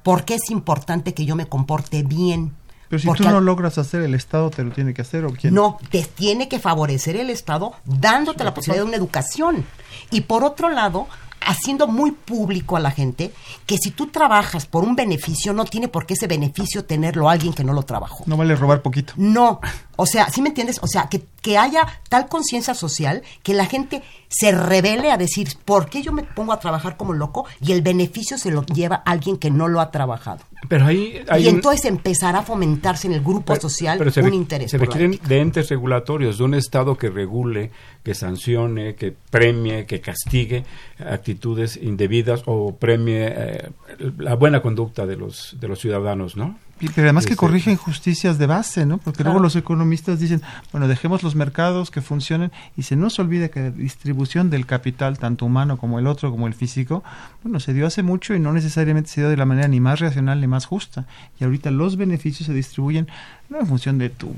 por 0.02 0.24
qué 0.24 0.36
es 0.36 0.48
importante 0.48 1.12
que 1.12 1.26
yo 1.26 1.36
me 1.36 1.48
comporte 1.48 2.02
bien. 2.02 2.54
Pero 2.88 2.98
si 2.98 3.06
Porque 3.06 3.24
tú 3.24 3.28
no 3.28 3.42
logras 3.42 3.76
hacer, 3.76 4.00
¿el 4.00 4.14
Estado 4.14 4.48
te 4.48 4.64
lo 4.64 4.70
tiene 4.70 4.94
que 4.94 5.02
hacer 5.02 5.26
o 5.26 5.32
quién? 5.34 5.52
no, 5.52 5.76
te 5.90 6.02
tiene 6.02 6.48
que 6.48 6.58
favorecer 6.58 7.16
el 7.16 7.28
Estado 7.28 7.74
dándote 7.84 8.42
la 8.42 8.54
posibilidad 8.54 8.84
de 8.84 8.88
una 8.88 8.96
educación. 8.96 9.66
Y 10.10 10.22
por 10.22 10.44
otro 10.44 10.70
lado, 10.70 11.08
haciendo 11.46 11.86
muy 11.86 12.12
público 12.12 12.76
a 12.76 12.80
la 12.80 12.90
gente 12.90 13.32
que 13.66 13.76
si 13.78 13.90
tú 13.90 14.08
trabajas 14.08 14.66
por 14.66 14.84
un 14.84 14.96
beneficio, 14.96 15.52
no 15.52 15.64
tiene 15.64 15.88
por 15.88 16.06
qué 16.06 16.14
ese 16.14 16.26
beneficio 16.26 16.84
tenerlo 16.84 17.28
alguien 17.28 17.52
que 17.52 17.64
no 17.64 17.72
lo 17.72 17.82
trabajó. 17.82 18.24
No 18.26 18.36
vale 18.36 18.56
robar 18.56 18.82
poquito. 18.82 19.14
No, 19.16 19.60
o 19.96 20.06
sea, 20.06 20.28
¿sí 20.30 20.42
me 20.42 20.48
entiendes? 20.50 20.78
O 20.82 20.86
sea, 20.86 21.08
que, 21.08 21.22
que 21.42 21.58
haya 21.58 21.86
tal 22.08 22.28
conciencia 22.28 22.74
social 22.74 23.22
que 23.42 23.54
la 23.54 23.66
gente 23.66 24.02
se 24.28 24.50
revele 24.52 25.10
a 25.10 25.16
decir, 25.16 25.48
¿por 25.64 25.88
qué 25.88 26.02
yo 26.02 26.12
me 26.12 26.22
pongo 26.24 26.52
a 26.52 26.58
trabajar 26.60 26.96
como 26.96 27.12
loco 27.12 27.46
y 27.60 27.72
el 27.72 27.82
beneficio 27.82 28.36
se 28.38 28.50
lo 28.50 28.64
lleva 28.66 28.96
alguien 28.96 29.36
que 29.36 29.50
no 29.50 29.68
lo 29.68 29.80
ha 29.80 29.90
trabajado? 29.90 30.40
Pero 30.68 30.86
ahí 30.86 31.22
hay 31.28 31.44
y 31.44 31.48
un- 31.48 31.56
entonces 31.56 31.84
empezará 31.84 32.38
a 32.38 32.42
fomentarse 32.42 33.06
en 33.06 33.12
el 33.12 33.20
grupo 33.20 33.52
Pero- 33.54 33.60
social 33.60 33.98
pero 33.98 34.26
un 34.26 34.34
interés. 34.34 34.70
Se 34.70 34.78
requieren 34.78 35.18
de 35.26 35.40
entes 35.40 35.68
regulatorios, 35.68 36.38
de 36.38 36.44
un 36.44 36.54
Estado 36.54 36.96
que 36.96 37.10
regule, 37.10 37.70
que 38.02 38.14
sancione, 38.14 38.94
que 38.94 39.14
premie, 39.30 39.84
que 39.86 40.00
castigue 40.00 40.64
actitudes 40.98 41.76
indebidas 41.76 42.42
o 42.46 42.74
premie 42.74 43.26
eh, 43.36 43.70
la 44.18 44.34
buena 44.34 44.62
conducta 44.62 45.06
de 45.06 45.16
los, 45.16 45.56
de 45.60 45.68
los 45.68 45.78
ciudadanos, 45.80 46.36
¿no? 46.36 46.58
Pero 46.78 47.02
además 47.02 47.24
que 47.24 47.32
Este, 47.34 47.40
corrige 47.40 47.70
injusticias 47.70 48.36
de 48.36 48.46
base, 48.46 48.84
¿no? 48.84 48.98
Porque 48.98 49.22
luego 49.24 49.38
los 49.38 49.56
economistas 49.56 50.18
dicen, 50.20 50.42
bueno, 50.72 50.88
dejemos 50.88 51.22
los 51.22 51.34
mercados 51.34 51.90
que 51.90 52.00
funcionen 52.02 52.50
y 52.76 52.82
se 52.82 52.96
nos 52.96 53.18
olvida 53.18 53.48
que 53.48 53.60
la 53.60 53.70
distribución 53.70 54.50
del 54.50 54.66
capital, 54.66 55.18
tanto 55.18 55.46
humano 55.46 55.76
como 55.78 55.98
el 55.98 56.06
otro, 56.06 56.30
como 56.30 56.46
el 56.46 56.54
físico, 56.54 57.02
bueno, 57.42 57.60
se 57.60 57.72
dio 57.74 57.86
hace 57.86 58.02
mucho 58.02 58.34
y 58.34 58.40
no 58.40 58.52
necesariamente 58.52 59.08
se 59.10 59.20
dio 59.20 59.30
de 59.30 59.36
la 59.36 59.44
manera 59.46 59.68
ni 59.68 59.80
más 59.80 60.00
racional 60.00 60.40
ni 60.40 60.46
más 60.46 60.66
justa. 60.66 61.06
Y 61.40 61.44
ahorita 61.44 61.70
los 61.70 61.96
beneficios 61.96 62.46
se 62.46 62.52
distribuyen 62.52 63.06
no 63.50 63.60
en 63.60 63.66
función 63.66 63.98
de 63.98 64.08
tu 64.08 64.34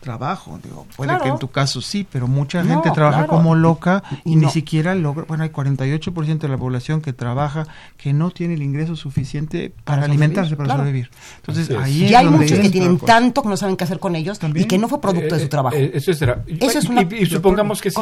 trabajo, 0.00 0.58
digo, 0.62 0.86
puede 0.96 1.10
Claro. 1.10 1.24
que 1.24 1.28
en 1.30 1.38
tu 1.38 1.50
caso 1.50 1.80
sí, 1.82 2.06
pero 2.10 2.26
mucha 2.26 2.62
No, 2.62 2.70
gente 2.70 2.90
trabaja 2.90 3.18
claro. 3.26 3.30
como 3.30 3.54
loca 3.54 4.02
Y- 4.24 4.36
ni 4.36 4.48
siquiera 4.48 4.94
logra, 4.94 5.24
bueno, 5.28 5.44
hay 5.44 5.50
48% 5.50 6.46
de 6.46 6.48
la 6.48 6.58
población 6.58 7.00
que 7.02 7.12
trabaja 7.12 7.66
que 7.98 8.12
no 8.14 8.30
tiene 8.30 8.54
el 8.54 8.62
ingreso 8.62 8.96
suficiente 8.96 9.72
para, 9.84 10.00
Para 10.00 10.04
alimentarse, 10.12 10.56
para 10.56 10.66
claro. 10.68 10.80
sobrevivir. 10.80 11.10
Entonces, 11.36 11.68
Ahí 11.82 12.04
Y 12.06 12.14
hay 12.14 12.26
muchos 12.28 12.58
que 12.58 12.70
tienen 12.70 12.98
tanto 12.98 13.42
que 13.42 13.48
no 13.48 13.56
saben 13.56 13.76
qué 13.76 13.84
hacer 13.84 13.98
con 13.98 14.14
ellos 14.16 14.38
También. 14.38 14.64
y 14.64 14.68
que 14.68 14.78
no 14.78 14.88
fue 14.88 15.00
producto 15.00 15.34
de 15.34 15.40
Eh, 15.40 15.44
su 15.44 15.48
trabajo. 15.48 15.76
eh, 15.76 15.90
eso 15.94 16.12
será. 16.14 16.44
Eso 16.46 16.78
es 16.78 16.84
una 16.86 17.02
y, 17.02 17.08
y 17.22 17.26
supongamos 17.26 17.80
que 17.80 17.90
sí. 17.90 18.00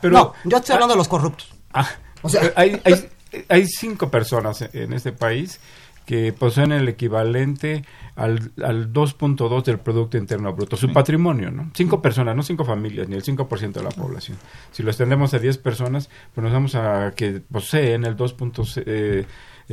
Pero, 0.00 0.12
no, 0.14 0.32
yo 0.44 0.56
estoy 0.58 0.74
hablando 0.74 0.94
de 0.94 0.98
los 0.98 1.08
corruptos. 1.08 1.48
Ah, 1.72 1.88
O 2.22 2.28
sea- 2.28 2.44
eh, 2.44 2.52
hay, 2.56 2.80
hay, 2.84 3.08
hay 3.48 3.66
cinco 3.66 4.10
personas 4.10 4.62
en 4.72 4.92
este 4.92 5.12
país 5.12 5.60
que 6.06 6.32
poseen 6.32 6.72
el 6.72 6.88
equivalente 6.88 7.84
al, 8.16 8.50
al 8.64 8.92
2.2 8.92 9.62
del 9.62 9.78
Producto 9.78 10.16
Interno 10.18 10.52
Bruto, 10.52 10.76
su 10.76 10.92
patrimonio, 10.92 11.52
¿no? 11.52 11.70
Cinco 11.74 12.02
personas, 12.02 12.34
no 12.34 12.42
cinco 12.42 12.64
familias, 12.64 13.08
ni 13.08 13.14
el 13.14 13.22
5% 13.22 13.72
de 13.72 13.82
la 13.82 13.90
población. 13.90 14.36
Si 14.72 14.82
lo 14.82 14.90
extendemos 14.90 15.32
a 15.34 15.38
10 15.38 15.58
personas, 15.58 16.10
pues 16.34 16.42
nos 16.42 16.52
vamos 16.52 16.74
a 16.74 17.12
que 17.14 17.40
poseen 17.52 18.04
el 18.04 18.16
2.6 18.16 19.24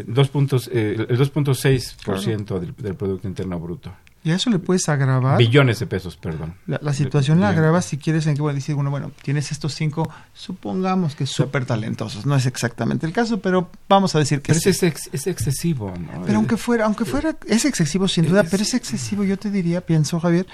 dos 0.06 0.30
puntos, 0.30 0.70
eh, 0.74 0.96
el 1.10 1.18
2.6% 1.20 2.60
del, 2.60 2.76
del 2.76 2.96
Producto 2.96 3.28
Interno 3.28 3.60
Bruto. 3.60 3.94
Y 4.24 4.32
a 4.32 4.36
eso 4.36 4.50
le 4.50 4.60
puedes 4.60 4.90
agravar. 4.90 5.38
Billones 5.38 5.80
de 5.80 5.88
pesos, 5.88 6.18
perdón. 6.18 6.56
La, 6.66 6.80
la 6.82 6.92
situación 6.92 7.40
la 7.40 7.50
agravas 7.50 7.86
si 7.86 7.98
quieres 7.98 8.28
en 8.28 8.36
que 8.36 8.42
bueno, 8.42 8.56
decir, 8.56 8.76
bueno, 8.76 8.90
bueno, 8.90 9.12
tienes 9.22 9.52
estos 9.54 9.74
cinco, 9.74 10.10
supongamos 10.34 11.16
que 11.16 11.26
súper 11.26 11.66
talentosos. 11.66 12.26
No 12.26 12.36
es 12.36 12.46
exactamente 12.46 13.06
el 13.06 13.14
caso, 13.14 13.40
pero 13.40 13.70
vamos 13.88 14.16
a 14.16 14.20
decir 14.20 14.42
que 14.42 14.50
Pero 14.52 14.60
sí. 14.60 14.70
es, 14.70 14.84
ex- 14.84 15.10
es 15.14 15.28
excesivo, 15.28 15.94
¿no? 15.98 16.24
Pero 16.26 16.38
aunque 16.40 16.58
fuera, 16.58 16.86
aunque 16.86 17.06
fuera, 17.06 17.38
es 17.48 17.64
excesivo 17.66 18.08
sin 18.08 18.28
duda, 18.28 18.44
pero 18.44 18.64
es 18.64 18.74
excesivo, 18.74 19.24
yo 19.24 19.38
te 19.38 19.50
diría, 19.50 19.82
pienso 19.82 20.20
Javier, 20.20 20.46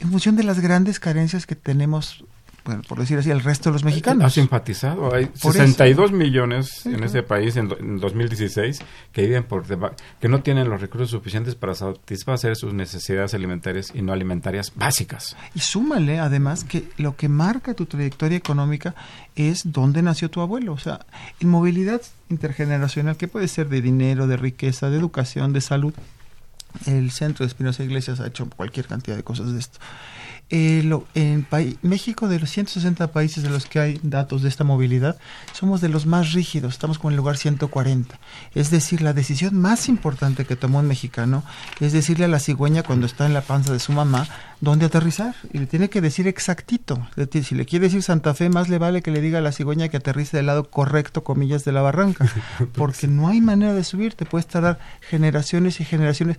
en 0.00 0.10
función 0.10 0.34
de 0.34 0.42
las 0.42 0.58
grandes 0.58 0.98
carencias 0.98 1.46
que 1.46 1.54
tenemos, 1.54 2.24
bueno, 2.64 2.82
por 2.88 2.98
decir 2.98 3.18
así, 3.18 3.30
el 3.30 3.40
resto 3.40 3.68
de 3.68 3.74
los 3.74 3.84
mexicanos. 3.84 4.24
Ha 4.24 4.30
simpatizado. 4.30 5.14
Hay 5.14 5.26
Por 5.26 5.52
62 5.52 6.12
millones 6.12 6.68
Sí, 6.82 6.88
en 6.88 6.94
claro. 6.94 7.06
este 7.06 7.22
país 7.22 7.56
en, 7.56 7.70
en 7.78 7.98
2016 8.00 8.80
que 9.12 9.22
viven 9.22 9.44
por 9.44 9.64
que 10.20 10.28
no 10.28 10.42
tienen 10.42 10.68
los 10.70 10.80
recursos 10.80 11.10
suficientes 11.10 11.54
para 11.54 11.74
satisfacer 11.74 12.56
sus 12.56 12.72
necesidades 12.72 13.34
alimentarias 13.34 13.92
y 13.94 14.02
no 14.02 14.12
alimentarias 14.12 14.72
básicas. 14.74 15.36
Y 15.54 15.60
súmale, 15.60 16.18
además, 16.20 16.64
que 16.64 16.88
lo 16.96 17.16
que 17.16 17.28
marca 17.28 17.74
tu 17.74 17.86
trayectoria 17.86 18.38
económica 18.38 18.94
es 19.36 19.62
dónde 19.64 20.02
nació 20.02 20.30
tu 20.30 20.40
abuelo. 20.40 20.72
O 20.72 20.78
sea, 20.78 21.00
en 21.40 21.48
movilidad 21.48 22.00
intergeneracional, 22.30 23.16
que 23.16 23.28
puede 23.28 23.48
ser 23.48 23.68
de 23.68 23.80
dinero, 23.82 24.26
de 24.26 24.36
riqueza, 24.36 24.90
de 24.90 24.96
educación, 24.96 25.52
de 25.52 25.60
salud. 25.60 25.94
El 26.86 27.10
centro 27.12 27.44
de 27.44 27.48
Espinosa 27.48 27.84
Iglesias 27.84 28.20
ha 28.20 28.26
hecho 28.26 28.48
cualquier 28.50 28.86
cantidad 28.86 29.16
de 29.16 29.22
cosas 29.22 29.52
de 29.52 29.58
esto. 29.60 29.78
Eh, 30.56 30.82
lo- 30.84 31.04
en 31.16 31.44
México, 31.82 32.28
de 32.28 32.38
los 32.38 32.48
160 32.48 33.08
países 33.10 33.42
de 33.42 33.50
los 33.50 33.66
que 33.66 33.80
hay 33.80 34.00
datos 34.04 34.40
de 34.42 34.48
esta 34.48 34.62
movilidad, 34.62 35.16
somos 35.52 35.80
de 35.80 35.88
los 35.88 36.06
más 36.06 36.32
rígidos, 36.32 36.74
estamos 36.74 37.00
con 37.00 37.10
el 37.12 37.16
lugar 37.16 37.36
140. 37.36 38.20
Es 38.54 38.70
decir, 38.70 39.02
la 39.02 39.12
decisión 39.12 39.60
más 39.60 39.88
importante 39.88 40.44
que 40.44 40.54
tomó 40.54 40.78
un 40.78 40.86
mexicano 40.86 41.42
es 41.80 41.92
decirle 41.92 42.26
a 42.26 42.28
la 42.28 42.38
cigüeña 42.38 42.84
cuando 42.84 43.04
está 43.06 43.26
en 43.26 43.34
la 43.34 43.40
panza 43.40 43.72
de 43.72 43.80
su 43.80 43.90
mamá 43.90 44.28
dónde 44.60 44.86
aterrizar. 44.86 45.34
Y 45.52 45.58
le 45.58 45.66
tiene 45.66 45.90
que 45.90 46.00
decir 46.00 46.28
exactito. 46.28 47.04
Si 47.42 47.54
le 47.56 47.66
quiere 47.66 47.86
decir 47.86 48.04
Santa 48.04 48.32
Fe, 48.32 48.48
más 48.48 48.68
le 48.68 48.78
vale 48.78 49.02
que 49.02 49.10
le 49.10 49.20
diga 49.20 49.38
a 49.38 49.42
la 49.42 49.50
cigüeña 49.50 49.88
que 49.88 49.96
aterrice 49.96 50.36
del 50.36 50.46
lado 50.46 50.70
correcto, 50.70 51.24
comillas, 51.24 51.64
de 51.64 51.72
la 51.72 51.82
barranca. 51.82 52.26
Porque 52.74 53.08
no 53.08 53.26
hay 53.26 53.40
manera 53.40 53.74
de 53.74 53.82
subir, 53.82 54.14
te 54.14 54.24
puedes 54.24 54.46
tardar 54.46 54.78
generaciones 55.00 55.80
y 55.80 55.84
generaciones 55.84 56.36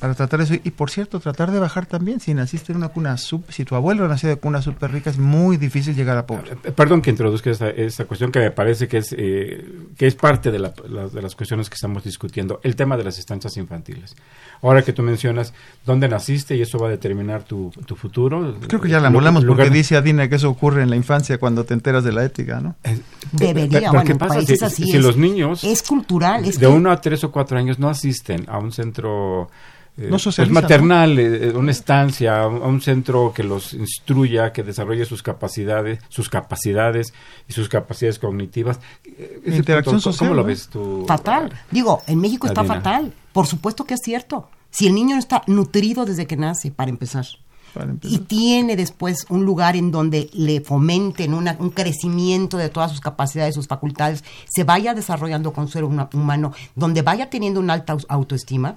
para 0.00 0.14
tratar 0.14 0.40
eso. 0.42 0.54
Y 0.54 0.70
por 0.70 0.90
cierto, 0.90 1.20
tratar 1.20 1.50
de 1.50 1.58
bajar 1.58 1.86
también. 1.86 2.20
Si 2.20 2.34
naciste 2.34 2.72
en 2.72 2.78
una 2.78 2.88
cuna 2.88 3.16
sub, 3.16 3.44
si 3.50 3.64
tu 3.64 3.74
abuelo 3.74 4.06
nació 4.08 4.28
de 4.28 4.36
cuna 4.36 4.60
súper 4.62 4.92
rica, 4.92 5.08
es 5.10 5.18
muy 5.18 5.56
difícil 5.56 5.94
llegar 5.94 6.16
a 6.18 6.26
pobre. 6.26 6.52
Eh, 6.64 6.72
Perdón 6.72 7.00
que 7.02 7.10
introduzca 7.10 7.50
esta, 7.50 7.70
esta 7.70 8.04
cuestión 8.04 8.30
que 8.30 8.40
me 8.40 8.50
parece 8.50 8.88
que 8.88 8.98
es, 8.98 9.14
eh, 9.16 9.64
que 9.96 10.06
es 10.06 10.14
parte 10.14 10.50
de, 10.50 10.58
la- 10.58 10.74
la- 10.88 11.08
de 11.08 11.22
las 11.22 11.34
cuestiones 11.34 11.68
que 11.70 11.74
estamos 11.74 12.04
discutiendo, 12.04 12.60
el 12.62 12.76
tema 12.76 12.96
de 12.96 13.04
las 13.04 13.18
estancias 13.18 13.56
infantiles. 13.56 14.14
Ahora 14.62 14.82
que 14.82 14.92
tú 14.92 15.02
mencionas 15.02 15.52
dónde 15.84 16.08
naciste 16.08 16.56
y 16.56 16.62
eso 16.62 16.78
va 16.78 16.88
a 16.88 16.90
determinar 16.90 17.42
tu, 17.44 17.70
tu 17.86 17.96
futuro. 17.96 18.56
Creo 18.68 18.80
que 18.80 18.88
ya 18.88 19.00
la 19.00 19.10
molamos 19.10 19.44
porque 19.44 19.62
lugar- 19.64 19.72
dice 19.72 19.96
Adina 19.96 20.28
que 20.28 20.36
eso 20.36 20.50
ocurre 20.50 20.82
en 20.82 20.90
la 20.90 20.96
infancia 20.96 21.38
cuando 21.38 21.64
te 21.64 21.74
enteras 21.74 22.04
de 22.04 22.12
la 22.12 22.24
ética, 22.24 22.60
¿no? 22.60 22.74
Eh, 22.84 22.98
Debería, 23.32 23.80
pero 23.80 23.92
bueno, 23.92 24.06
¿qué 24.06 24.14
pasa 24.14 24.34
países 24.34 24.58
si, 24.58 24.64
así 24.64 24.84
si 24.84 24.96
es- 24.96 25.02
los 25.02 25.16
niños 25.16 25.64
Es 25.64 25.82
cultural, 25.82 26.44
es 26.44 26.54
de 26.54 26.60
que- 26.60 26.66
uno 26.66 26.90
a 26.90 27.00
tres 27.00 27.24
o 27.24 27.30
cuatro 27.32 27.58
años 27.58 27.78
no 27.78 27.88
asisten 27.88 28.44
a 28.48 28.58
un 28.58 28.72
centro 28.72 29.48
eh, 29.50 29.65
No 29.96 30.18
pues, 30.18 30.50
maternal, 30.50 31.18
eh, 31.18 31.52
una 31.54 31.70
estancia, 31.70 32.42
a 32.42 32.48
un, 32.48 32.82
centro 32.82 33.32
que 33.34 33.42
los 33.42 33.72
instruya, 33.72 34.52
que 34.52 34.62
desarrolle 34.62 35.06
sus 35.06 35.22
capacidades, 35.22 36.00
sus 36.10 36.28
capacidades 36.28 37.14
y 37.48 37.52
sus 37.54 37.68
capacidades 37.70 38.18
cognitivas. 38.18 38.78
Eh, 39.04 39.40
ese 39.44 39.56
Interacción 39.56 39.94
punto, 39.96 40.10
¿cómo- 40.10 40.12
social, 40.12 40.28
¿Cómo 40.28 40.34
lo 40.36 40.42
¿no? 40.42 40.48
ves 40.48 40.68
tú? 40.68 41.04
Fatal. 41.08 41.50
Digo, 41.70 42.02
en 42.06 42.20
México 42.20 42.46
está 42.46 42.60
Adina. 42.60 42.74
fatal. 42.74 43.12
Por 43.32 43.46
supuesto 43.46 43.84
que 43.84 43.94
es 43.94 44.00
cierto. 44.04 44.50
Si 44.70 44.86
el 44.86 44.94
niño 44.94 45.14
no 45.14 45.18
está 45.18 45.42
nutrido 45.46 46.04
desde 46.04 46.26
que 46.26 46.36
nace, 46.36 46.70
para 46.70 46.90
empezar, 46.90 47.24
Para 47.72 47.90
empezar. 47.90 48.14
y 48.14 48.22
tiene 48.24 48.76
después 48.76 49.24
un 49.30 49.46
lugar 49.46 49.76
en 49.76 49.90
donde 49.90 50.28
le 50.34 50.60
fomenten 50.60 51.32
una- 51.32 51.56
un 51.58 51.70
crecimiento 51.70 52.58
de 52.58 52.68
todas 52.68 52.90
sus 52.90 53.00
capacidades, 53.00 53.54
sus 53.54 53.66
facultades, 53.66 54.24
se 54.46 54.64
vaya 54.64 54.92
desarrollando 54.92 55.54
con 55.54 55.68
ser 55.68 55.84
una- 55.84 56.10
humano, 56.12 56.52
donde 56.74 57.00
vaya 57.00 57.30
teniendo 57.30 57.60
una 57.60 57.72
alta 57.72 57.96
autoestima, 58.08 58.76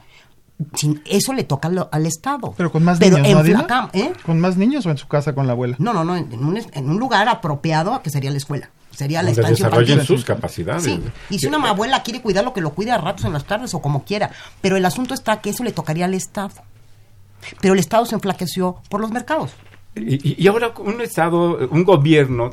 sin- 0.76 1.02
eso 1.06 1.34
le 1.34 1.44
toca 1.44 1.68
al, 1.68 1.88
al 1.92 2.06
Estado. 2.06 2.54
Pero 2.58 2.72
con 2.72 2.84
más 2.84 3.00
Pero 3.00 3.18
niños, 3.18 3.28
en 3.28 3.34
¿no, 3.34 3.40
Adina? 3.40 3.60
flaca- 3.60 3.90
¿eh? 3.94 4.14
¿Con 4.26 4.40
más 4.40 4.58
niños 4.58 4.86
o 4.86 4.92
en 4.92 4.98
su 4.98 5.08
casa 5.08 5.34
con 5.34 5.48
la 5.48 5.54
abuela? 5.54 5.76
No, 5.80 5.94
no, 5.94 6.04
no, 6.04 6.16
en 6.16 6.32
en 6.32 6.44
un, 6.44 6.58
en 6.58 6.90
un 6.90 7.00
lugar 7.00 7.28
apropiado 7.30 8.02
que 8.02 8.10
sería 8.10 8.32
la 8.32 8.38
escuela. 8.38 8.70
Sería 8.92 9.22
la 9.22 9.30
Donde 9.30 9.42
estancia 9.42 9.66
desarrollen 9.68 10.04
sus 10.06 10.26
capacidades. 10.26 10.84
Sí, 10.84 11.00
y 11.30 11.40
si 11.40 11.48
una 11.48 11.58
abuela 11.70 12.04
quiere 12.04 12.22
cuidarlo, 12.22 12.54
que 12.54 12.60
lo 12.62 12.72
cuide 12.72 12.92
a 12.92 12.98
ratos 12.98 13.24
en 13.26 13.34
las 13.34 13.46
tardes 13.46 13.74
o 13.74 13.82
como 13.82 14.04
quiera. 14.04 14.32
Pero 14.62 14.76
el 14.78 14.84
asunto 14.86 15.14
está 15.14 15.40
que 15.42 15.52
eso 15.52 15.64
le 15.64 15.72
tocaría 15.72 16.06
al 16.06 16.14
Estado. 16.14 16.52
Pero 17.62 17.74
el 17.76 17.80
Estado 17.80 18.06
se 18.06 18.16
enflaqueció 18.16 18.78
por 18.90 19.00
los 19.00 19.12
mercados. 19.12 19.52
Y, 19.96 20.16
y- 20.32 20.36
y 20.44 20.48
ahora 20.48 20.74
un 20.80 21.00
Estado, 21.02 21.70
un 21.70 21.84
gobierno 21.86 22.50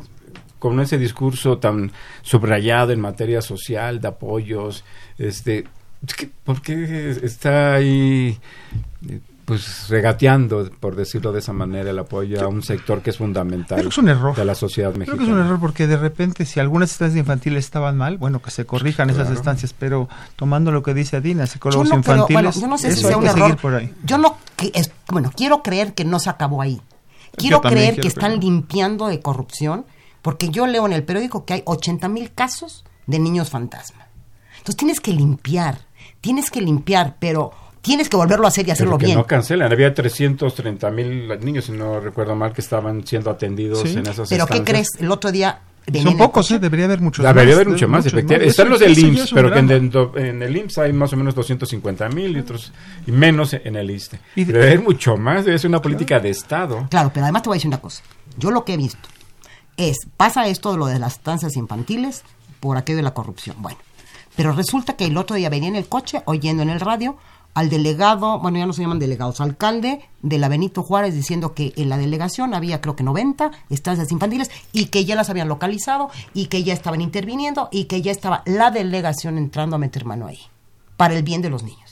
con 0.58 0.78
ese 0.80 0.98
discurso 0.98 1.58
tan 1.58 1.90
subrayado 2.22 2.92
en 2.92 3.00
materia 3.00 3.42
social, 3.42 4.00
de 4.00 4.08
apoyos, 4.08 4.84
este, 5.18 5.64
¿por 6.44 6.62
qué 6.62 7.10
está 7.22 7.74
ahí 7.74 8.38
eh, 9.08 9.20
pues 9.44 9.88
regateando, 9.88 10.68
por 10.80 10.96
decirlo 10.96 11.30
de 11.32 11.38
esa 11.38 11.52
manera, 11.52 11.90
el 11.90 11.98
apoyo 12.00 12.42
a 12.42 12.48
un 12.48 12.62
sector 12.64 13.00
que 13.00 13.10
es 13.10 13.18
fundamental 13.18 13.78
Creo 13.78 13.88
que 13.88 13.94
es 13.94 13.98
un 13.98 14.08
error. 14.08 14.34
de 14.34 14.44
la 14.44 14.54
sociedad 14.56 14.90
Creo 14.90 14.98
mexicana? 15.00 15.18
que 15.18 15.24
es 15.24 15.30
un 15.32 15.38
error 15.44 15.60
porque 15.60 15.86
de 15.86 15.96
repente 15.96 16.44
si 16.44 16.58
algunas 16.58 16.90
estancias 16.90 17.18
infantiles 17.20 17.64
estaban 17.64 17.96
mal, 17.96 18.18
bueno, 18.18 18.42
que 18.42 18.50
se 18.50 18.66
corrijan 18.66 19.08
esas 19.10 19.30
estancias, 19.30 19.72
pero 19.72 20.08
tomando 20.34 20.72
lo 20.72 20.82
que 20.82 20.94
dice 20.94 21.16
Adina, 21.16 21.46
psicólogos 21.46 21.88
Yo 21.88 21.94
no 21.96 22.02
creo- 22.02 22.14
infantiles, 22.16 22.42
bueno, 22.42 22.60
yo 22.60 22.66
no 22.66 22.78
sé 22.78 22.92
si 22.92 23.00
sea 23.02 23.10
hay 23.10 23.14
un 23.16 23.26
error. 23.26 23.56
por 23.56 23.74
ahí. 23.74 23.94
Yo 24.04 24.18
no, 24.18 24.36
que 24.56 24.72
es- 24.74 24.90
bueno, 25.08 25.30
quiero 25.36 25.62
creer 25.62 25.94
que 25.94 26.04
no 26.04 26.18
se 26.18 26.28
acabó 26.30 26.60
ahí. 26.60 26.80
Quiero 27.36 27.60
creer 27.60 27.90
quiero 27.94 28.02
que 28.02 28.08
están 28.08 28.30
creer. 28.32 28.44
limpiando 28.44 29.06
de 29.06 29.20
corrupción, 29.20 29.84
porque 30.22 30.48
yo 30.48 30.66
leo 30.66 30.86
en 30.86 30.92
el 30.92 31.04
periódico 31.04 31.44
que 31.44 31.54
hay 31.54 31.62
80 31.66 32.08
mil 32.08 32.32
casos 32.32 32.84
de 33.06 33.18
niños 33.20 33.50
fantasma. 33.50 34.05
Entonces 34.66 34.78
tienes 34.78 34.98
que 35.00 35.12
limpiar, 35.12 35.78
tienes 36.20 36.50
que 36.50 36.60
limpiar, 36.60 37.14
pero 37.20 37.52
tienes 37.82 38.08
que 38.08 38.16
volverlo 38.16 38.46
a 38.46 38.48
hacer 38.48 38.62
y 38.62 38.64
Pero 38.66 38.72
hacerlo 38.72 38.98
que 38.98 39.06
bien. 39.06 39.16
no 39.18 39.24
cancelan. 39.24 39.70
Había 39.70 39.94
330 39.94 40.90
mil 40.90 41.28
niños, 41.38 41.66
si 41.66 41.72
no 41.72 42.00
recuerdo 42.00 42.34
mal, 42.34 42.52
que 42.52 42.62
estaban 42.62 43.06
siendo 43.06 43.30
atendidos 43.30 43.82
Sí. 43.82 43.96
en 43.96 44.08
esas 44.08 44.28
Pero 44.28 44.44
¿qué 44.48 44.64
crees? 44.64 44.88
El 44.98 45.12
otro 45.12 45.30
día 45.30 45.60
Son 46.02 46.16
pocos, 46.16 46.46
coche. 46.48 46.56
¿eh? 46.56 46.58
Debería 46.58 46.86
haber 46.86 47.00
muchos 47.00 47.24
Debería 47.24 47.44
más. 47.44 47.54
haber 47.54 47.68
mucho 47.68 47.86
más, 47.86 48.06
efectivamente. 48.06 48.48
Están 48.50 48.70
los 48.70 48.80
del 48.80 48.98
IMSS, 48.98 49.30
pero 49.32 49.52
que 49.52 49.60
en, 49.60 49.70
el 49.70 49.88
do- 49.88 50.12
en 50.16 50.42
el 50.42 50.56
IMSS 50.56 50.78
hay 50.78 50.92
más 50.92 51.12
o 51.12 51.16
menos 51.16 51.32
250 51.36 52.08
mil 52.08 52.36
y 52.36 52.40
otros 52.40 52.72
y 53.06 53.12
menos 53.12 53.52
en 53.54 53.76
el 53.76 53.88
ISTE. 53.88 54.18
Y 54.34 54.42
de- 54.46 54.52
Debe 54.52 54.64
haber 54.64 54.82
mucho 54.82 55.16
más, 55.16 55.44
debe 55.44 55.56
ser 55.60 55.68
una 55.68 55.80
política 55.80 56.18
de 56.18 56.30
Estado. 56.30 56.88
Claro, 56.90 57.12
pero 57.14 57.24
además 57.26 57.42
te 57.44 57.50
voy 57.50 57.54
a 57.54 57.58
decir 57.58 57.68
una 57.68 57.80
cosa. 57.80 58.02
Yo 58.36 58.50
lo 58.50 58.64
que 58.64 58.74
he 58.74 58.76
visto 58.76 59.08
es, 59.76 59.96
pasa 60.16 60.48
esto 60.48 60.72
de 60.72 60.78
lo 60.78 60.86
de 60.86 60.98
las 60.98 61.12
estancias 61.18 61.54
infantiles 61.54 62.24
por 62.58 62.76
aquello 62.78 62.96
de 62.96 63.02
la 63.04 63.14
corrupción. 63.14 63.54
Bueno, 63.60 63.78
pero 64.36 64.52
resulta 64.52 64.94
que 64.94 65.06
el 65.06 65.16
otro 65.16 65.36
día 65.36 65.48
venía 65.48 65.68
en 65.68 65.76
el 65.76 65.88
coche, 65.88 66.22
oyendo 66.26 66.62
en 66.62 66.70
el 66.70 66.80
radio, 66.80 67.16
al 67.56 67.70
delegado, 67.70 68.38
bueno, 68.38 68.58
ya 68.58 68.66
no 68.66 68.74
se 68.74 68.82
llaman 68.82 68.98
delegados, 68.98 69.40
alcalde 69.40 70.02
de 70.20 70.38
la 70.38 70.48
Benito 70.48 70.82
Juárez 70.82 71.14
diciendo 71.14 71.54
que 71.54 71.72
en 71.76 71.88
la 71.88 71.96
delegación 71.96 72.52
había 72.52 72.82
creo 72.82 72.96
que 72.96 73.02
90 73.02 73.50
estancias 73.70 74.12
infantiles 74.12 74.50
y 74.72 74.86
que 74.86 75.06
ya 75.06 75.16
las 75.16 75.30
habían 75.30 75.48
localizado 75.48 76.10
y 76.34 76.46
que 76.46 76.64
ya 76.64 76.74
estaban 76.74 77.00
interviniendo 77.00 77.70
y 77.72 77.84
que 77.84 78.02
ya 78.02 78.12
estaba 78.12 78.42
la 78.44 78.70
delegación 78.70 79.38
entrando 79.38 79.76
a 79.76 79.78
meter 79.78 80.04
mano 80.04 80.26
ahí 80.26 80.40
para 80.98 81.14
el 81.14 81.22
bien 81.22 81.40
de 81.40 81.48
los 81.48 81.62
niños. 81.62 81.85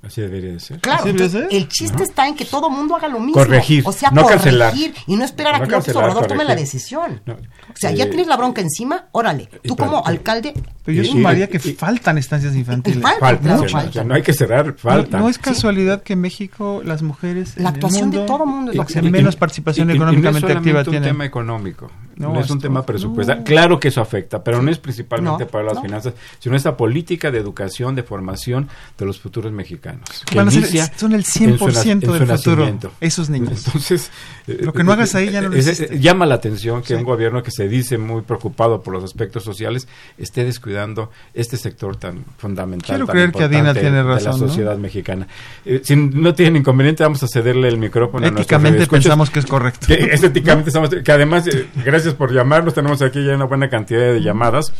Así 0.00 0.20
debería 0.20 0.52
de 0.52 0.60
ser. 0.60 0.78
Claro, 0.80 1.00
¿Así 1.00 1.12
debe 1.12 1.24
entonces, 1.24 1.50
ser? 1.50 1.58
el 1.60 1.68
chiste 1.68 2.02
está 2.04 2.28
en 2.28 2.36
que 2.36 2.44
todo 2.44 2.70
mundo 2.70 2.94
haga 2.94 3.08
lo 3.08 3.18
mismo. 3.18 3.34
Corregir, 3.34 3.82
O 3.84 3.90
sea, 3.92 4.10
no 4.10 4.22
corregir 4.22 4.42
cancelar. 4.44 4.74
y 5.06 5.16
no 5.16 5.24
esperar 5.24 5.56
a 5.56 5.58
No 5.58 5.64
que 5.64 5.70
López 5.72 5.96
Obrador 5.96 6.26
tome 6.28 6.44
la 6.44 6.54
decisión. 6.54 7.20
No, 7.26 7.34
o 7.34 7.36
sea, 7.74 7.90
ya 7.90 8.04
eh, 8.04 8.06
tienes 8.06 8.28
la 8.28 8.36
bronca 8.36 8.60
encima, 8.60 9.06
órale. 9.12 9.48
y 9.62 9.68
Tú 9.68 9.76
como 9.76 10.06
alcalde... 10.06 10.54
Pero 10.84 11.02
yo 11.02 11.04
sumaría 11.12 11.48
que 11.48 11.56
y- 11.58 11.72
faltan 11.74 12.16
estancias 12.16 12.54
infantiles. 12.54 13.02
falta, 13.02 13.38
claro, 13.38 14.04
no 14.06 14.14
hay 14.14 14.22
que 14.22 14.32
cerrar, 14.32 14.74
falta. 14.78 15.18
No, 15.18 15.24
no 15.24 15.28
es 15.30 15.36
casualidad 15.38 16.02
que 16.02 16.12
en 16.14 16.20
México 16.22 16.80
las 16.84 17.02
mujeres. 17.02 17.56
La 17.56 17.62
en 17.62 17.66
el 17.66 17.74
actuación 17.74 18.10
de 18.10 18.20
todo 18.20 18.46
mundo 18.46 18.70
es 18.70 18.76
lo 18.78 18.86
que 18.86 19.02
menos 19.02 19.36
participación 19.36 19.88
Y- 19.88 19.92
y- 19.92 19.94
y 19.94 19.96
económicamente 19.96 20.40
no 20.46 20.48
es 20.48 20.56
activa 20.56 20.84
solamente 20.84 20.90
un 20.90 20.92
tienen. 20.92 21.08
tema 21.10 21.24
económico, 21.26 21.90
No, 22.16 22.32
no, 22.32 22.40
es 22.40 22.48
un 22.50 22.60
tema 22.60 22.86
presupuestal. 22.86 23.42
Claro 23.44 23.78
que 23.78 23.88
eso 23.88 24.00
afecta, 24.00 24.42
pero 24.42 24.62
no 24.62 24.70
es 24.70 24.78
principalmente 24.78 25.44
para 25.44 25.64
las 25.64 25.80
finanzas, 25.82 26.14
sino 26.38 26.56
esta 26.56 26.76
política 26.76 27.30
de 27.30 27.38
educación, 27.38 27.94
de 27.94 28.02
formación 28.04 28.68
de 28.96 29.04
los 29.06 29.20
futuros 29.20 29.52
mexicanos. 29.52 29.87
Que 30.26 30.34
Van 30.36 30.48
a 30.48 30.50
ser- 30.50 30.90
son 30.96 31.12
el 31.12 31.20
en 31.20 31.24
su 31.24 31.38
100% 31.38 31.58
nac- 31.58 31.90
en 31.90 32.00
del 32.00 32.08
su 32.08 32.36
futuro, 32.36 32.56
nacimiento. 32.62 32.92
esos 33.00 33.30
niños. 33.30 33.64
Entonces, 33.66 34.10
eh, 34.46 34.58
Lo 34.62 34.72
que 34.72 34.84
no 34.84 34.92
hagas 34.92 35.14
ahí 35.14 35.30
ya 35.30 35.40
no 35.40 35.48
lo 35.50 35.56
es- 35.56 35.90
llama 36.00 36.26
la 36.26 36.36
atención 36.36 36.80
que 36.82 36.88
Sí. 36.88 36.94
un 36.94 37.04
gobierno 37.04 37.42
que 37.42 37.50
se 37.50 37.68
dice 37.68 37.98
muy 37.98 38.22
preocupado 38.22 38.82
por 38.82 38.94
los 38.94 39.04
aspectos 39.04 39.44
sociales 39.44 39.86
esté 40.18 40.44
descuidando 40.44 41.10
este 41.34 41.56
sector 41.56 41.96
tan 41.96 42.24
fundamental. 42.38 42.86
Quiero 42.88 43.06
tan 43.06 43.14
creer 43.14 43.32
que 43.32 43.44
Adina 43.44 43.72
tiene 43.74 43.96
de 43.98 44.02
razón, 44.02 44.32
la 44.32 44.38
¿no? 44.38 44.48
sociedad 44.48 44.76
mexicana. 44.78 45.26
Eh, 45.64 45.80
si 45.84 45.96
no 45.96 46.34
tienen 46.34 46.56
inconveniente, 46.56 47.02
vamos 47.02 47.22
a 47.22 47.28
cederle 47.28 47.68
el 47.68 47.78
micrófono 47.78 48.26
a 48.26 48.28
Éticamente 48.30 48.70
radioescuchas. 48.70 49.04
pensamos 49.04 49.30
que 49.30 49.38
es 49.40 49.46
correcto. 49.46 49.86
Que 49.86 49.94
estéticamente 50.12 50.70
estamos, 50.70 50.90
que 50.90 51.12
además, 51.12 51.46
eh, 51.46 51.66
gracias 51.84 52.14
por 52.14 52.32
llamarnos, 52.32 52.74
tenemos 52.74 53.00
aquí 53.02 53.24
ya 53.24 53.34
una 53.34 53.44
buena 53.46 53.68
cantidad 53.68 54.00
de 54.12 54.20
llamadas. 54.20 54.72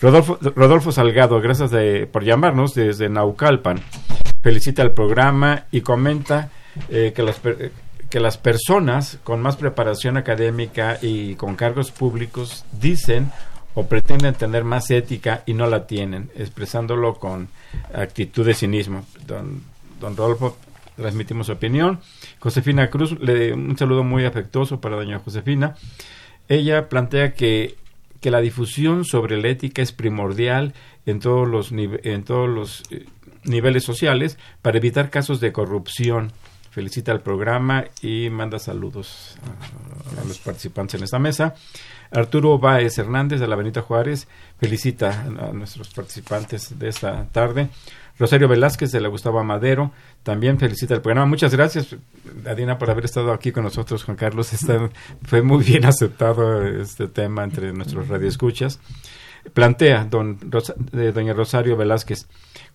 Rodolfo, 0.00 0.38
Rodolfo 0.54 0.92
Salgado, 0.92 1.40
gracias 1.40 1.70
de- 1.70 2.06
por 2.06 2.24
llamarnos 2.24 2.74
desde 2.74 3.08
Naucalpan. 3.08 3.80
Felicita 4.42 4.82
el 4.82 4.92
programa 4.92 5.64
y 5.72 5.80
comenta 5.80 6.50
eh, 6.88 7.12
que, 7.14 7.22
las, 7.22 7.40
que 8.08 8.20
las 8.20 8.38
personas 8.38 9.18
con 9.24 9.40
más 9.42 9.56
preparación 9.56 10.16
académica 10.16 10.98
y 11.02 11.34
con 11.34 11.56
cargos 11.56 11.90
públicos 11.90 12.64
dicen 12.80 13.32
o 13.74 13.86
pretenden 13.86 14.34
tener 14.34 14.64
más 14.64 14.90
ética 14.90 15.42
y 15.46 15.54
no 15.54 15.66
la 15.66 15.86
tienen, 15.86 16.30
expresándolo 16.36 17.14
con 17.14 17.48
actitud 17.94 18.46
de 18.46 18.54
cinismo. 18.54 19.04
Don, 19.26 19.62
don 20.00 20.16
Rodolfo, 20.16 20.56
transmitimos 20.96 21.46
su 21.46 21.52
opinión. 21.52 22.00
Josefina 22.38 22.88
Cruz, 22.90 23.18
le, 23.20 23.52
un 23.52 23.76
saludo 23.76 24.04
muy 24.04 24.24
afectuoso 24.24 24.80
para 24.80 24.96
doña 24.96 25.18
Josefina. 25.18 25.74
Ella 26.48 26.88
plantea 26.88 27.34
que, 27.34 27.76
que 28.20 28.30
la 28.30 28.40
difusión 28.40 29.04
sobre 29.04 29.40
la 29.40 29.48
ética 29.48 29.82
es 29.82 29.92
primordial 29.92 30.74
en 31.06 31.20
todos 31.20 31.48
los, 31.48 31.72
en 31.72 32.24
todos 32.24 32.48
los 32.48 32.82
eh, 32.90 33.06
niveles 33.44 33.84
sociales 33.84 34.38
para 34.62 34.78
evitar 34.78 35.10
casos 35.10 35.40
de 35.40 35.52
corrupción. 35.52 36.32
Felicita 36.70 37.12
al 37.12 37.22
programa 37.22 37.86
y 38.02 38.28
manda 38.30 38.58
saludos 38.58 39.36
a, 40.16 40.20
a 40.20 40.24
los 40.24 40.38
participantes 40.38 40.94
en 40.94 41.04
esta 41.04 41.18
mesa. 41.18 41.54
Arturo 42.10 42.58
Báez 42.58 42.98
Hernández 42.98 43.40
de 43.40 43.48
la 43.48 43.56
Benita 43.56 43.82
Juárez 43.82 44.28
felicita 44.58 45.22
a 45.22 45.52
nuestros 45.52 45.88
participantes 45.88 46.78
de 46.78 46.88
esta 46.88 47.26
tarde. 47.32 47.68
Rosario 48.18 48.48
Velázquez 48.48 48.90
de 48.90 49.00
la 49.00 49.08
Gustavo 49.08 49.42
Madero 49.44 49.92
también 50.28 50.58
felicita 50.58 50.92
el 50.92 51.00
programa. 51.00 51.24
Muchas 51.24 51.54
gracias, 51.54 51.96
Adina, 52.46 52.76
por 52.76 52.90
haber 52.90 53.06
estado 53.06 53.32
aquí 53.32 53.50
con 53.50 53.64
nosotros, 53.64 54.04
Juan 54.04 54.18
Carlos. 54.18 54.52
Está- 54.52 54.90
fue 55.24 55.40
muy 55.40 55.64
bien 55.64 55.86
aceptado 55.86 56.66
este 56.66 57.08
tema 57.08 57.44
entre 57.44 57.72
nuestros 57.72 58.08
radioescuchas. 58.08 58.78
Plantea 59.54 60.04
don 60.04 60.38
Rosa- 60.50 60.74
de 60.92 61.12
doña 61.12 61.32
Rosario 61.32 61.78
Velázquez, 61.78 62.26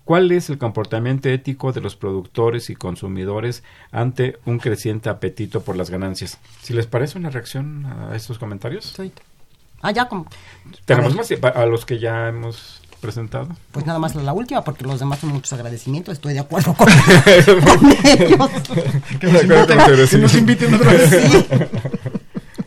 ¿cuál 0.04 0.32
es 0.32 0.50
el 0.50 0.58
comportamiento 0.58 1.30
ético 1.30 1.72
de 1.72 1.82
los 1.82 1.96
productores 1.96 2.72
y 2.72 2.76
consumidores 2.76 3.64
ante 3.92 4.40
un 4.46 4.58
creciente 4.58 5.10
apetito 5.10 5.62
por 5.62 5.76
las 5.78 5.92
ganancias? 5.92 6.40
Si 6.64 6.74
les 6.74 6.88
parece 6.88 7.20
una 7.20 7.30
reacción 7.30 7.86
a 7.86 8.16
estos 8.16 8.40
comentarios. 8.40 8.96
Ah, 9.84 9.92
ya, 9.92 10.08
como, 10.08 10.26
Tenemos 10.86 11.14
A 11.14 11.18
más 11.18 11.32
a 11.56 11.66
los 11.68 11.86
que 11.86 12.00
ya 12.00 12.30
hemos 12.30 12.82
presentado. 13.04 13.48
pues 13.72 13.86
nada 13.86 14.00
más 14.00 14.16
la, 14.16 14.24
la 14.24 14.34
última, 14.34 14.64
porque 14.64 14.84
los 14.84 15.00
demás 15.00 15.20
son 15.20 15.32
muchos 15.32 15.54
agradecimientos. 15.54 16.14
Estoy 16.14 16.34
de 16.34 16.40
acuerdo 16.40 16.74
con, 16.74 16.88
con 17.78 17.92
ellos. 18.06 18.50
Que 19.20 19.28
nos 19.28 19.44
inviten, 19.44 19.78
que 20.10 20.18
nos 20.18 20.36
inviten 20.36 20.74
otra 20.74 20.92
vez. 20.92 21.10
Sí. 21.10 21.46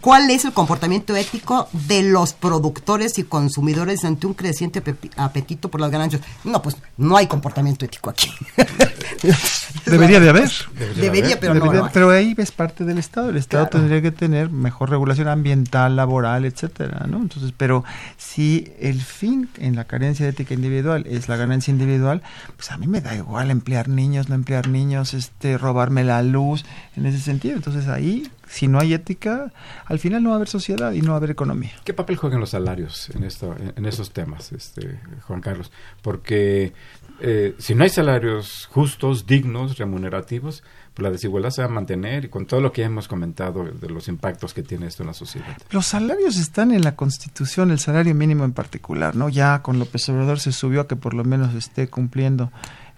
¿Cuál 0.07 0.31
es 0.31 0.45
el 0.45 0.53
comportamiento 0.53 1.17
ético 1.17 1.69
de 1.73 2.05
los 2.05 2.33
productores 2.33 3.19
y 3.19 3.25
consumidores 3.25 4.05
ante 4.05 4.29
un 4.29 4.35
creciente 4.35 4.81
ape- 4.81 5.11
apetito 5.17 5.69
por 5.69 5.81
las 5.81 5.91
ganancias? 5.91 6.23
No, 6.45 6.63
pues 6.63 6.77
no 6.97 7.17
hay 7.17 7.27
comportamiento 7.27 7.85
ético 7.85 8.11
aquí. 8.11 8.31
Debería 9.85 10.21
de 10.21 10.29
haber. 10.29 10.51
Debería, 10.97 11.41
pero 11.41 11.55
Debería- 11.55 11.81
no. 11.83 11.91
pero 11.93 12.11
ahí 12.11 12.35
ves 12.35 12.53
parte 12.53 12.85
del 12.85 12.99
Estado. 12.99 13.31
El 13.31 13.37
Estado 13.37 13.69
Claro. 13.69 13.79
tendría 13.81 14.01
que 14.03 14.13
tener 14.13 14.49
mejor 14.51 14.91
regulación 14.91 15.27
ambiental, 15.27 15.97
laboral, 15.97 16.45
etcétera, 16.45 17.07
¿no? 17.09 17.19
Entonces, 17.19 17.53
pero 17.57 17.83
si 18.17 18.73
el 18.79 19.01
fin 19.03 19.49
en 19.59 19.75
la 19.75 19.85
carencia 19.85 20.25
de 20.25 20.31
ética 20.31 20.55
individual 20.55 21.05
es 21.09 21.29
la 21.29 21.35
ganancia 21.37 21.73
individual, 21.73 22.23
pues 22.57 22.71
a 22.71 22.77
mí 22.79 22.87
me 22.87 23.01
da 23.01 23.15
igual 23.17 23.51
emplear 23.51 23.89
niños, 23.89 24.29
no 24.29 24.35
emplear 24.37 24.69
niños, 24.69 25.15
este, 25.15 25.59
robarme 25.59 26.05
la 26.05 26.23
luz, 26.23 26.65
en 26.97 27.07
ese 27.07 27.19
sentido. 27.21 27.57
Entonces 27.57 27.89
ahí, 27.89 28.31
si 28.49 28.69
no 28.69 28.79
hay 28.79 28.95
ética, 28.95 29.53
al 29.85 29.99
final 29.99 30.23
no 30.23 30.31
va 30.31 30.37
a 30.37 30.37
haber 30.37 30.49
sociedad 30.49 30.93
y 30.93 31.01
no 31.01 31.09
va 31.09 31.15
a 31.15 31.17
haber 31.19 31.31
economía. 31.31 31.73
¿Qué 31.85 31.93
papel 31.93 32.17
juegan 32.17 32.41
los 32.41 32.51
salarios 32.51 33.11
en 33.11 33.25
esto, 33.25 33.55
en, 33.77 33.87
esos 33.87 34.13
temas, 34.13 34.53
este, 34.53 35.01
Juan 35.27 35.41
Carlos? 35.41 35.73
Porque 36.03 36.73
eh, 37.21 37.55
si 37.59 37.75
no 37.75 37.85
hay 37.85 37.91
salarios 37.91 38.69
justos, 38.71 39.27
dignos, 39.27 39.79
remunerativos, 39.79 40.63
pues 40.95 41.05
la 41.05 41.11
desigualdad 41.11 41.51
se 41.51 41.63
va 41.63 41.69
a 41.69 41.71
mantener 41.71 42.25
y 42.25 42.29
con 42.29 42.47
todo 42.47 42.61
lo 42.61 42.73
que 42.73 42.83
hemos 42.83 43.09
comentado 43.09 43.65
de 43.65 43.89
los 43.89 44.09
impactos 44.09 44.55
que 44.55 44.63
tiene 44.63 44.87
esto 44.87 45.03
en 45.03 45.09
la 45.09 45.15
sociedad. 45.15 45.57
Los 45.71 45.87
salarios 45.87 46.39
están 46.39 46.73
en 46.73 46.83
la 46.83 46.97
Constitución, 46.97 47.71
el 47.71 47.79
salario 47.79 48.15
mínimo 48.15 48.45
en 48.45 48.53
particular, 48.53 49.15
¿no? 49.15 49.29
Ya 49.29 49.61
con 49.63 49.79
López 49.79 50.09
Obrador 50.09 50.41
se 50.41 50.53
subió 50.53 50.81
a 50.81 50.89
que 50.89 50.97
por 50.97 51.15
lo 51.15 51.25
menos 51.25 51.55
esté 51.55 51.89
cumpliendo 51.89 52.51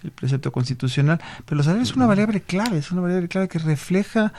el 0.05 0.13
precepto 0.13 0.53
constitucional, 0.53 1.21
pero 1.45 1.57
los 1.57 1.67
salarios 1.67 1.91
es 1.91 1.97
una 1.97 2.07
variable 2.07 2.41
clave, 2.41 2.79
es 2.79 2.93
una 2.93 3.01
variable 3.01 3.29
clave 3.29 3.49
que 3.49 3.59
refleja 3.59 4.33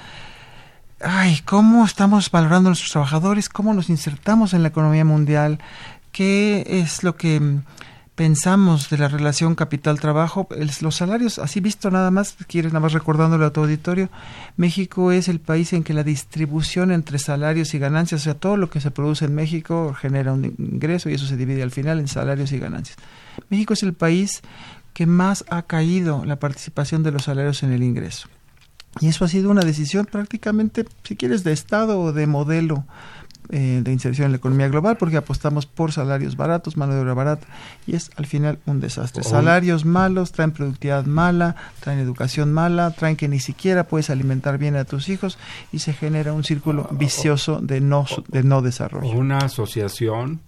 ay, 1.02 1.40
cómo 1.46 1.86
estamos 1.86 2.30
valorando 2.32 2.68
a 2.68 2.72
nuestros 2.72 2.92
trabajadores, 2.92 3.50
cómo 3.50 3.74
nos 3.74 3.90
insertamos 3.90 4.54
en 4.54 4.64
la 4.64 4.70
economía 4.70 5.06
mundial, 5.06 5.60
qué 6.12 6.66
es 6.68 7.04
lo 7.04 7.16
que 7.16 7.40
mm, 7.40 7.64
pensamos 8.16 8.90
de 8.90 8.98
la 8.98 9.08
relación 9.08 9.56
capital-trabajo. 9.56 10.48
Los 10.82 10.96
salarios, 10.96 11.40
así 11.40 11.62
visto 11.62 11.90
nada 11.90 12.12
más, 12.12 12.36
quieres 12.48 12.74
nada 12.74 12.82
más 12.82 12.94
recordándolo 12.94 13.46
a 13.46 13.54
tu 13.54 13.62
auditorio, 13.62 14.10
México 14.58 15.12
es 15.12 15.30
el 15.30 15.40
país 15.40 15.72
en 15.74 15.84
que 15.84 15.94
la 15.94 16.04
distribución 16.04 16.92
entre 16.92 17.18
salarios 17.18 17.74
y 17.74 17.80
ganancias, 17.80 18.22
o 18.22 18.24
sea, 18.26 18.34
todo 18.34 18.58
lo 18.58 18.70
que 18.70 18.82
se 18.82 18.92
produce 18.92 19.26
en 19.26 19.36
México 19.36 19.94
genera 19.94 20.34
un 20.34 20.46
ingreso 20.58 21.10
y 21.10 21.14
eso 21.14 21.26
se 21.28 21.38
divide 21.38 21.64
al 21.64 21.72
final 21.72 22.00
en 22.00 22.08
salarios 22.08 22.52
y 22.52 22.60
ganancias. 22.60 22.98
México 23.50 23.74
es 23.74 23.84
el 23.84 23.94
país 23.94 24.42
que 24.94 25.06
más 25.06 25.46
ha 25.50 25.62
caído 25.62 26.26
la 26.26 26.40
participación 26.40 27.04
de 27.04 27.12
los 27.12 27.24
salarios 27.24 27.64
en 27.64 27.72
el 27.72 27.84
ingreso. 27.84 28.28
Y 29.00 29.08
eso 29.08 29.26
ha 29.26 29.28
sido 29.28 29.50
una 29.50 29.62
decisión 29.62 30.06
prácticamente, 30.06 30.86
si 31.04 31.16
quieres, 31.16 31.44
de 31.44 31.54
Estado 31.54 32.00
o 32.00 32.12
de 32.12 32.28
modelo 32.28 32.86
eh, 33.52 33.82
de 33.84 33.92
inserción 33.92 34.26
en 34.26 34.34
la 34.34 34.38
economía 34.38 34.68
global, 34.68 34.98
porque 34.98 35.18
apostamos 35.18 35.66
por 35.66 35.92
salarios 35.92 36.36
baratos, 36.36 36.78
mano 36.78 36.94
de 36.94 37.02
obra 37.02 37.16
barata, 37.16 37.48
y 37.88 37.96
es 37.96 38.12
al 38.16 38.28
final 38.28 38.60
un 38.68 38.80
desastre. 38.80 39.24
Salarios 39.24 39.86
malos 39.86 40.32
traen 40.34 40.52
productividad 40.52 41.06
mala, 41.06 41.56
traen 41.80 41.98
educación 41.98 42.54
mala, 42.54 42.92
traen 42.92 43.16
que 43.16 43.28
ni 43.28 43.40
siquiera 43.40 43.86
puedes 43.86 44.12
alimentar 44.12 44.60
bien 44.60 44.76
a 44.76 44.86
tus 44.86 45.10
hijos 45.10 45.40
y 45.72 45.80
se 45.80 45.94
genera 45.94 46.32
un 46.32 46.44
círculo 46.44 46.90
vicioso 46.92 47.60
de 47.60 47.82
no, 47.82 48.06
de 48.28 48.44
no 48.44 48.62
desarrollo. 48.62 49.10
una 49.10 49.40
asociación 49.40 50.42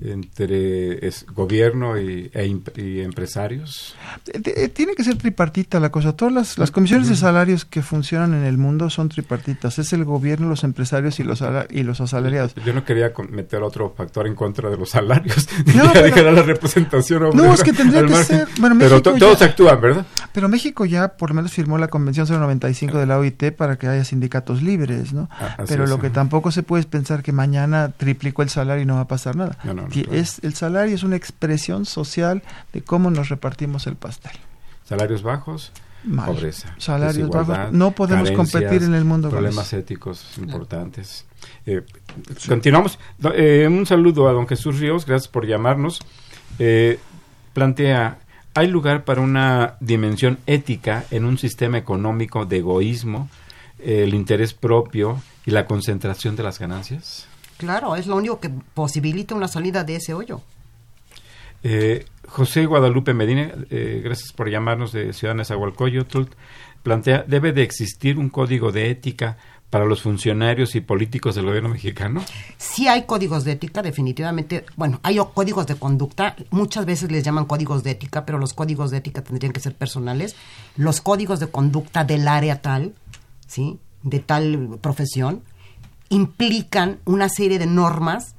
entre 0.00 1.06
es- 1.06 1.24
gobierno 1.26 1.98
y, 1.98 2.30
e 2.34 2.46
imp- 2.46 2.76
y 2.76 3.00
empresarios. 3.00 3.94
Eh, 4.32 4.40
eh, 4.44 4.68
Tiene 4.68 4.94
que 4.94 5.04
ser 5.04 5.16
tripartita 5.16 5.80
la 5.80 5.90
cosa. 5.90 6.14
Todas 6.14 6.34
las, 6.34 6.58
las 6.58 6.70
comisiones 6.70 7.08
de 7.08 7.16
salarios 7.16 7.64
que 7.64 7.80
funcionan 7.82 8.34
en 8.34 8.44
el 8.44 8.58
mundo 8.58 8.90
son 8.90 9.08
tripartitas. 9.08 9.78
Es 9.78 9.92
el 9.92 10.04
gobierno, 10.04 10.48
los 10.48 10.64
empresarios 10.64 11.20
y 11.20 11.22
los, 11.24 11.42
y 11.70 11.82
los 11.84 12.00
asalariados. 12.00 12.54
Yo 12.66 12.74
no 12.74 12.84
quería 12.84 13.12
meter 13.30 13.62
otro 13.62 13.94
factor 13.96 14.26
en 14.26 14.34
contra 14.34 14.68
de 14.68 14.76
los 14.76 14.90
salarios. 14.90 15.48
No, 15.74 15.84
No, 15.84 15.92
pero- 15.92 16.32
la 16.32 16.42
representación 16.42 17.22
No, 17.22 17.28
obrera 17.30 17.54
es 17.54 17.62
que 17.62 17.72
tendría 17.72 18.04
que 18.04 18.14
ser- 18.24 18.48
bueno, 18.58 18.76
Pero 18.78 18.90
México 18.96 19.00
to- 19.02 19.12
ya- 19.12 19.18
todos 19.18 19.42
actúan, 19.42 19.80
¿verdad? 19.80 20.06
Pero 20.34 20.48
México 20.48 20.84
ya 20.84 21.16
por 21.16 21.30
lo 21.30 21.36
menos 21.36 21.52
firmó 21.52 21.78
la 21.78 21.86
Convención 21.86 22.26
095 22.28 22.98
de 22.98 23.06
la 23.06 23.20
OIT 23.20 23.52
para 23.52 23.76
que 23.76 23.86
haya 23.86 24.04
sindicatos 24.04 24.62
libres, 24.62 25.12
¿no? 25.12 25.30
Ah, 25.30 25.58
Pero 25.68 25.84
es, 25.84 25.90
lo 25.90 26.00
que 26.00 26.10
tampoco 26.10 26.50
se 26.50 26.64
puede 26.64 26.80
es 26.80 26.86
pensar 26.86 27.22
que 27.22 27.30
mañana 27.30 27.92
triplicó 27.96 28.42
el 28.42 28.48
salario 28.48 28.82
y 28.82 28.86
no 28.86 28.96
va 28.96 29.02
a 29.02 29.06
pasar 29.06 29.36
nada. 29.36 29.56
No, 29.62 29.74
no, 29.74 29.82
no, 29.82 30.12
es, 30.12 30.40
el 30.42 30.54
salario 30.54 30.92
es 30.92 31.04
una 31.04 31.14
expresión 31.14 31.86
social 31.86 32.42
de 32.72 32.82
cómo 32.82 33.12
nos 33.12 33.28
repartimos 33.28 33.86
el 33.86 33.94
pastel. 33.94 34.32
Salarios 34.82 35.22
bajos, 35.22 35.70
Mal. 36.02 36.26
pobreza. 36.26 36.74
Salarios 36.78 37.30
bajos. 37.30 37.72
No 37.72 37.92
podemos 37.92 38.32
competir 38.32 38.82
en 38.82 38.94
el 38.94 39.04
mundo 39.04 39.30
Problemas 39.30 39.72
éticos 39.72 40.36
importantes. 40.38 41.26
Eh, 41.64 41.82
Continuamos. 42.48 42.98
Eh, 43.36 43.68
un 43.70 43.86
saludo 43.86 44.28
a 44.28 44.32
don 44.32 44.48
Jesús 44.48 44.80
Ríos, 44.80 45.06
gracias 45.06 45.28
por 45.28 45.46
llamarnos. 45.46 46.00
Eh, 46.58 46.98
plantea, 47.52 48.18
¿hay 48.54 48.68
lugar 48.68 49.04
para 49.04 49.20
una 49.20 49.76
dimensión 49.80 50.38
ética 50.46 51.04
en 51.10 51.24
un 51.24 51.38
sistema 51.38 51.78
económico 51.78 52.46
de 52.46 52.58
egoísmo, 52.58 53.28
el 53.78 54.14
interés 54.14 54.54
propio 54.54 55.20
y 55.44 55.50
la 55.50 55.66
concentración 55.66 56.36
de 56.36 56.42
las 56.42 56.58
ganancias? 56.58 57.26
Claro, 57.56 57.96
es 57.96 58.06
lo 58.06 58.16
único 58.16 58.40
que 58.40 58.50
posibilita 58.74 59.34
una 59.34 59.48
salida 59.48 59.84
de 59.84 59.96
ese 59.96 60.14
hoyo. 60.14 60.40
Eh, 61.62 62.04
José 62.28 62.66
Guadalupe 62.66 63.14
Medina, 63.14 63.52
eh, 63.70 64.00
gracias 64.04 64.32
por 64.32 64.50
llamarnos 64.50 64.92
de 64.92 65.12
Ciudad 65.12 65.34
Nezahualcóyotl, 65.34 66.24
plantea, 66.82 67.24
¿debe 67.26 67.52
de 67.52 67.62
existir 67.62 68.18
un 68.18 68.28
código 68.28 68.72
de 68.72 68.90
ética 68.90 69.38
para 69.74 69.86
los 69.86 70.02
funcionarios 70.02 70.76
y 70.76 70.80
políticos 70.80 71.34
del 71.34 71.46
gobierno 71.46 71.68
mexicano? 71.68 72.22
Sí 72.58 72.86
hay 72.86 73.06
códigos 73.06 73.42
de 73.42 73.50
ética, 73.50 73.82
definitivamente. 73.82 74.64
Bueno, 74.76 75.00
hay 75.02 75.18
códigos 75.34 75.66
de 75.66 75.74
conducta. 75.74 76.36
Muchas 76.50 76.86
veces 76.86 77.10
les 77.10 77.24
llaman 77.24 77.44
códigos 77.44 77.82
de 77.82 77.90
ética, 77.90 78.24
pero 78.24 78.38
los 78.38 78.54
códigos 78.54 78.92
de 78.92 78.98
ética 78.98 79.24
tendrían 79.24 79.52
que 79.52 79.58
ser 79.58 79.74
personales. 79.74 80.36
Los 80.76 81.00
códigos 81.00 81.40
de 81.40 81.48
conducta 81.48 82.04
del 82.04 82.28
área 82.28 82.62
tal, 82.62 82.94
¿sí? 83.48 83.80
De 84.04 84.20
tal 84.20 84.78
profesión, 84.80 85.42
implican 86.08 86.98
una 87.04 87.28
serie 87.28 87.58
de 87.58 87.66
normas 87.66 88.36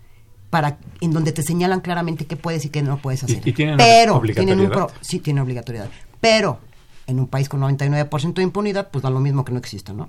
para 0.49 0.77
en 1.01 1.11
donde 1.11 1.33
te 1.33 1.43
señalan 1.43 1.81
claramente 1.81 2.27
qué 2.27 2.37
puedes 2.37 2.63
y 2.63 2.69
qué 2.69 2.81
no 2.81 2.97
puedes 2.99 3.25
hacer. 3.25 3.45
y 3.45 3.51
tienen 3.51 3.75
una 3.75 3.83
pero 3.83 4.21
tienen 4.21 4.59
un 4.61 4.69
pro- 4.69 4.91
sí 5.01 5.19
tienen 5.19 5.43
obligatoriedad. 5.43 5.89
Pero 6.21 6.59
en 7.07 7.19
un 7.19 7.27
país 7.27 7.49
con 7.49 7.59
99% 7.59 8.35
de 8.35 8.43
impunidad, 8.43 8.89
pues 8.89 9.03
da 9.03 9.09
lo 9.09 9.19
mismo 9.19 9.43
que 9.43 9.51
no 9.51 9.59
exista, 9.59 9.91
¿no? 9.91 10.07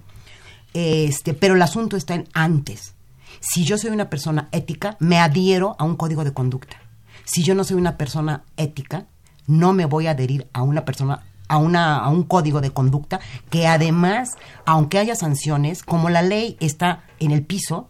Este, 0.78 1.32
pero 1.32 1.54
el 1.54 1.62
asunto 1.62 1.96
está 1.96 2.14
en 2.14 2.28
antes. 2.34 2.92
Si 3.40 3.64
yo 3.64 3.78
soy 3.78 3.92
una 3.92 4.10
persona 4.10 4.50
ética, 4.52 4.98
me 5.00 5.18
adhiero 5.18 5.74
a 5.78 5.84
un 5.84 5.96
código 5.96 6.22
de 6.22 6.34
conducta. 6.34 6.76
Si 7.24 7.42
yo 7.42 7.54
no 7.54 7.64
soy 7.64 7.78
una 7.78 7.96
persona 7.96 8.44
ética, 8.58 9.06
no 9.46 9.72
me 9.72 9.86
voy 9.86 10.06
a 10.06 10.10
adherir 10.10 10.48
a 10.52 10.60
una 10.60 10.84
persona 10.84 11.22
a, 11.48 11.56
una, 11.56 11.96
a 11.96 12.10
un 12.10 12.24
código 12.24 12.60
de 12.60 12.72
conducta 12.72 13.20
que 13.48 13.66
además, 13.66 14.32
aunque 14.66 14.98
haya 14.98 15.16
sanciones, 15.16 15.82
como 15.82 16.10
la 16.10 16.20
ley 16.20 16.58
está 16.60 17.04
en 17.20 17.30
el 17.30 17.42
piso, 17.42 17.88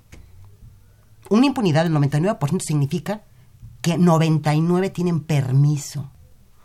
una 1.28 1.46
impunidad 1.46 1.82
del 1.82 1.92
99% 1.92 2.60
significa 2.60 3.22
que 3.82 3.98
99 3.98 4.90
tienen 4.90 5.24
permiso. 5.24 6.08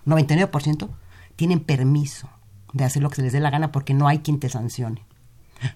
99% 0.05 0.87
tienen 1.35 1.61
permiso 1.61 2.29
de 2.73 2.83
hacer 2.83 3.01
lo 3.01 3.09
que 3.09 3.15
se 3.15 3.21
les 3.23 3.33
dé 3.33 3.39
la 3.39 3.49
gana 3.49 3.71
porque 3.71 3.95
no 3.95 4.07
hay 4.07 4.19
quien 4.19 4.39
te 4.39 4.47
sancione. 4.47 5.03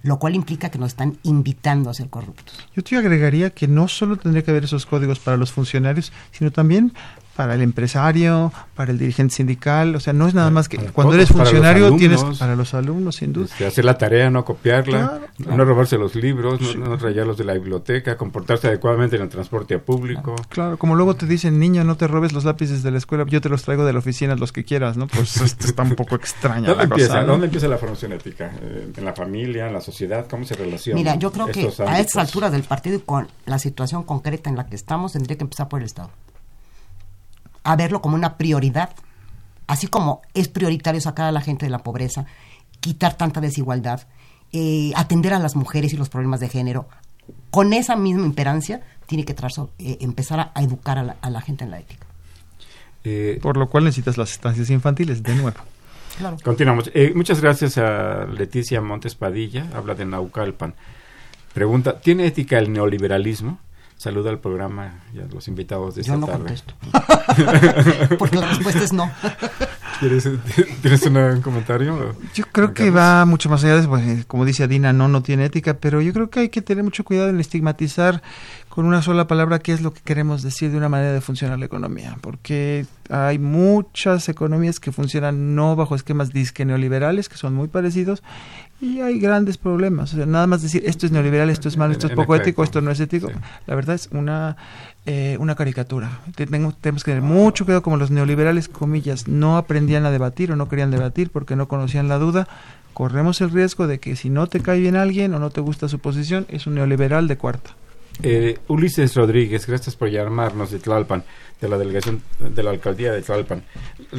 Lo 0.04 0.20
cual 0.20 0.36
implica 0.36 0.70
que 0.70 0.80
nos 0.80 0.90
están 0.90 1.18
invitando 1.24 1.90
a 1.90 1.94
ser 1.94 2.10
corruptos. 2.10 2.68
Yo 2.76 2.84
te 2.84 2.98
agregaría 2.98 3.50
que 3.52 3.68
no 3.68 3.88
solo 3.88 4.18
tendría 4.18 4.44
que 4.44 4.52
haber 4.52 4.66
esos 4.66 4.86
códigos 4.86 5.20
para 5.20 5.38
los 5.38 5.52
funcionarios, 5.52 6.12
sino 6.32 6.52
también 6.52 6.94
para 7.36 7.54
el 7.56 7.62
empresario, 7.62 8.52
para 8.76 8.92
el 8.92 8.98
dirigente 8.98 9.36
sindical, 9.36 9.96
o 9.96 10.00
sea, 10.00 10.14
no 10.14 10.28
es 10.28 10.34
nada 10.34 10.50
más 10.52 10.70
que 10.70 10.78
Para 10.78 10.92
cuando 10.92 11.12
todos, 11.14 11.22
eres 11.24 11.32
para 11.34 11.44
funcionario 11.46 11.86
alumnos. 11.88 12.00
tienes 12.00 12.40
para 12.40 12.56
los 12.56 12.74
alumnos 12.74 13.16
sin 13.18 13.34
duda. 13.34 13.46
Este, 13.46 13.66
hacer 13.66 13.84
la 13.86 13.98
tarea, 13.98 14.30
no 14.30 14.46
copiarla, 14.46 15.20
Claro. 15.38 15.58
no 15.58 15.66
robarse 15.66 15.98
los 15.98 16.16
libros, 16.16 16.62
no, 16.78 16.86
no 16.86 16.98
rayarlos 16.98 17.38
de 17.38 17.44
la 17.44 17.54
biblioteca, 17.54 18.16
comportarse 18.18 18.68
adecuadamente 18.68 19.18
en 19.18 19.24
el 19.24 19.30
transporte 19.30 19.78
público. 19.80 20.36
Claro, 20.50 20.78
como 20.78 20.96
luego 20.96 21.16
te 21.16 21.26
dicen, 21.26 21.60
niño, 21.60 21.84
no 21.84 21.98
te 21.98 22.08
robes 22.08 22.32
los 22.32 22.46
lápices 22.46 22.84
de 22.84 22.92
la 22.92 22.98
escuela, 23.00 23.26
yo 23.28 23.42
te 23.42 23.50
los 23.50 23.64
traigo 23.64 23.86
de 23.86 23.94
la 23.94 24.00
oficina, 24.00 24.36
los 24.36 24.52
que 24.52 24.64
quieras, 24.64 24.96
¿no? 24.96 25.08
Pues 25.08 25.36
esto 25.42 25.68
está 25.68 25.84
un 25.84 25.96
poco 25.96 26.16
extraña 26.16 26.68
¿Dónde 26.70 26.76
la 26.78 26.84
empieza, 26.84 27.08
cosa, 27.10 27.22
¿no? 27.22 27.28
¿Dónde 27.34 27.46
empieza 27.48 27.68
la 27.68 27.78
formación 27.78 28.14
ética? 28.14 28.52
Eh, 28.62 28.92
¿En 28.96 29.06
la 29.06 29.14
familia, 29.14 29.68
en 29.68 29.74
la 29.74 29.82
sociedad? 29.82 30.26
¿Cómo 30.30 30.46
se 30.46 30.56
relaciona? 30.56 30.98
Mira, 30.98 31.16
yo 31.16 31.32
creo 31.32 31.48
que 31.48 31.70
a 31.86 32.00
estas 32.00 32.28
alturas 32.28 32.52
del 32.52 32.64
partido 32.64 32.96
y 32.96 33.00
con 33.00 33.28
la 33.46 33.60
situación 33.60 34.04
concreta 34.04 34.50
en 34.50 34.56
la 34.56 34.68
que 34.68 34.76
estamos, 34.76 35.14
tendría 35.14 35.38
que 35.38 35.44
empezar 35.44 35.68
por 35.68 35.82
el 35.82 35.86
Estado. 35.86 36.10
A 37.66 37.76
verlo 37.76 38.02
como 38.02 38.16
una 38.16 38.38
prioridad. 38.38 38.92
Así 39.68 39.88
como 39.88 40.22
es 40.34 40.48
prioritario 40.48 41.02
sacar 41.02 41.26
a 41.26 41.32
la 41.34 41.42
gente 41.42 41.66
de 41.66 41.72
la 41.72 41.80
pobreza, 41.80 42.26
quitar 42.80 43.16
tanta 43.18 43.42
desigualdad, 43.42 44.08
eh, 44.54 44.92
atender 44.96 45.34
a 45.34 45.40
las 45.40 45.56
mujeres 45.56 45.92
y 45.92 45.98
los 45.98 46.08
problemas 46.10 46.40
de 46.40 46.48
género. 46.50 46.88
Con 47.50 47.74
esa 47.74 47.96
misma 47.96 48.26
imperancia, 48.26 48.82
tiene 49.08 49.26
que 49.26 49.36
trazo- 49.36 49.72
eh, 49.80 49.98
empezar 50.02 50.40
a, 50.40 50.52
a 50.54 50.62
educar 50.62 50.98
a 51.00 51.04
la, 51.04 51.16
a 51.22 51.30
la 51.30 51.42
gente 51.42 51.64
en 51.64 51.72
la 51.72 51.80
ética. 51.80 52.06
Eh, 53.04 53.40
Por 53.42 53.58
lo 53.58 53.68
cual 53.68 53.84
necesitas 53.84 54.18
las 54.18 54.32
estancias 54.32 54.70
infantiles, 54.70 55.22
de 55.24 55.36
nuevo. 55.36 55.58
Claro. 56.18 56.38
Continuamos. 56.44 56.90
Eh, 56.94 57.12
muchas 57.16 57.42
gracias 57.42 57.78
a 57.78 58.26
Leticia 58.26 58.80
Montes 58.82 59.16
Padilla, 59.16 59.68
habla 59.76 59.96
de 59.96 60.06
Naucalpan. 60.06 60.74
Pregunta, 61.54 62.00
¿tiene 62.00 62.26
ética 62.28 62.58
el 62.60 62.72
neoliberalismo? 62.72 63.60
Saluda 63.98 64.30
al 64.30 64.40
programa 64.40 65.00
y 65.14 65.20
a 65.20 65.26
los 65.26 65.48
invitados 65.48 65.96
de 65.96 66.02
esta 66.02 66.14
Yo 66.14 66.20
no 66.20 66.28
tarde. 66.28 66.40
contesto. 66.40 66.74
Porque 68.20 68.36
la 68.38 68.48
respuesta 68.50 68.84
es 68.84 68.94
no. 68.94 69.10
¿Quieres, 70.00 70.30
¿Tienes 70.82 71.02
una- 71.06 71.28
un 71.30 71.42
comentario? 71.42 72.14
Yo 72.34 72.44
creo 72.52 72.74
que 72.74 72.90
va 72.92 73.24
mucho 73.26 73.50
más 73.50 73.64
allá 73.64 73.78
de, 73.82 73.88
pues, 73.88 74.26
como 74.26 74.44
dice 74.44 74.64
Adina, 74.66 74.92
no, 74.92 75.08
no 75.08 75.24
tiene 75.24 75.46
ética, 75.46 75.76
pero 75.76 76.02
yo 76.02 76.12
creo 76.12 76.30
que 76.30 76.42
hay 76.42 76.50
que 76.50 76.62
tener 76.62 76.84
mucho 76.84 77.06
cuidado 77.06 77.30
en 77.30 77.40
estigmatizar 77.40 78.22
con 78.76 78.86
una 78.86 79.02
sola 79.02 79.26
palabra 79.26 79.60
qué 79.60 79.72
es 79.72 79.80
lo 79.82 79.94
que 79.94 80.02
queremos 80.02 80.44
decir 80.44 80.70
de 80.70 80.76
una 80.76 80.90
manera 80.90 81.14
de 81.14 81.22
funcionar 81.22 81.58
la 81.58 81.66
economía, 81.66 82.18
porque 82.20 82.86
hay 83.10 83.40
muchas 83.40 84.28
economías 84.28 84.82
que 84.82 84.92
funcionan 84.92 85.56
no 85.56 85.78
bajo 85.78 85.96
esquemas 85.96 86.34
disque 86.34 86.66
neoliberales, 86.66 87.30
que 87.30 87.38
son 87.38 87.54
muy 87.56 87.70
parecidos, 87.70 88.22
y 88.82 89.00
hay 89.00 89.18
grandes 89.20 89.58
problemas. 89.58 90.14
O 90.14 90.18
sea, 90.18 90.26
nada 90.26 90.46
más 90.46 90.62
decir 90.62 90.84
esto 90.86 91.06
es 91.06 91.14
neoliberal, 91.14 91.50
esto 91.50 91.70
es 91.70 91.78
malo, 91.78 91.94
esto 91.94 92.08
es 92.08 92.14
poco 92.14 92.36
efecto, 92.36 92.50
ético, 92.50 92.64
esto 92.66 92.82
no 92.82 92.92
es 92.92 93.00
ético, 93.00 93.30
sí. 93.30 93.34
la 93.66 93.76
verdad 93.76 93.96
es 93.96 94.10
una, 94.12 94.58
eh, 95.06 95.38
una 95.40 95.56
caricatura. 95.56 96.20
Tengo- 96.36 96.74
tenemos 96.74 97.06
que 97.06 97.12
tener 97.12 97.24
mucho 97.24 97.64
cuidado 97.64 97.82
como 97.82 97.96
los 97.96 98.12
neoliberales, 98.12 98.68
comillas, 98.68 99.30
no 99.30 99.56
aprendían 99.58 100.06
a 100.06 100.12
debatir 100.12 100.52
o 100.52 100.58
no 100.58 100.68
querían 100.68 100.92
debatir 100.92 101.30
porque 101.30 101.56
no 101.56 101.70
conocían 101.70 102.10
la 102.10 102.18
duda. 102.18 102.50
Corremos 102.94 103.40
el 103.40 103.52
riesgo 103.52 103.88
de 103.88 104.02
que 104.02 104.18
si 104.18 104.30
no 104.30 104.48
te 104.48 104.60
cae 104.60 104.82
bien 104.82 104.98
alguien 104.98 105.34
o 105.34 105.40
no 105.40 105.50
te 105.50 105.62
gusta 105.62 105.88
su 105.88 106.00
posición, 106.00 106.46
es 106.50 106.68
un 106.68 106.76
neoliberal 106.76 107.30
de 107.30 107.38
cuarta. 107.38 107.72
Eh, 108.24 108.58
Ulises 108.68 109.14
Rodríguez, 109.16 109.68
gracias 109.68 109.96
por 109.96 110.10
llamarnos 110.10 110.72
de 110.72 110.80
Tlalpan, 110.80 111.24
de 111.60 111.68
la 111.68 111.78
delegación 111.78 112.22
de 112.40 112.64
la 112.64 112.72
alcaldía 112.72 113.12
de 113.12 113.22
Tlalpan. 113.22 113.64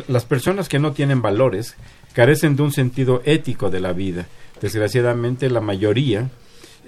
Las 0.09 0.24
personas 0.24 0.68
que 0.68 0.78
no 0.78 0.92
tienen 0.92 1.22
valores 1.22 1.76
carecen 2.12 2.57
de 2.57 2.62
un 2.62 2.72
sentido 2.72 3.22
ético 3.24 3.70
de 3.70 3.80
la 3.80 3.92
vida. 3.92 4.26
Desgraciadamente, 4.61 5.51
la 5.51 5.61
mayoría 5.61 6.30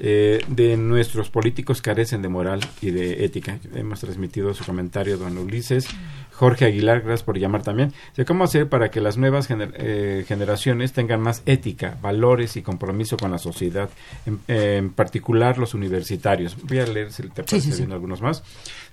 eh, 0.00 0.42
de 0.48 0.76
nuestros 0.76 1.30
políticos 1.30 1.82
carecen 1.82 2.22
de 2.22 2.28
moral 2.28 2.60
y 2.80 2.90
de 2.90 3.24
ética. 3.24 3.58
Hemos 3.74 4.00
transmitido 4.00 4.54
su 4.54 4.64
comentario, 4.64 5.16
don 5.16 5.36
Ulises. 5.38 5.86
Jorge 6.32 6.66
Aguilar, 6.66 7.00
gracias 7.00 7.24
por 7.24 7.36
llamar 7.36 7.64
también. 7.64 7.92
¿Cómo 8.24 8.44
hacer 8.44 8.68
para 8.68 8.90
que 8.92 9.00
las 9.00 9.16
nuevas 9.16 9.50
gener- 9.50 9.74
eh, 9.76 10.24
generaciones 10.26 10.92
tengan 10.92 11.20
más 11.20 11.42
ética, 11.46 11.98
valores 12.00 12.56
y 12.56 12.62
compromiso 12.62 13.16
con 13.16 13.32
la 13.32 13.38
sociedad? 13.38 13.90
En, 14.24 14.38
en 14.46 14.90
particular 14.90 15.58
los 15.58 15.74
universitarios. 15.74 16.56
Voy 16.62 16.78
a 16.78 16.86
leer 16.86 17.10
si 17.10 17.24
te 17.24 17.42
parece 17.42 17.72
sí, 17.72 17.86
algunos 17.90 18.22
más. 18.22 18.44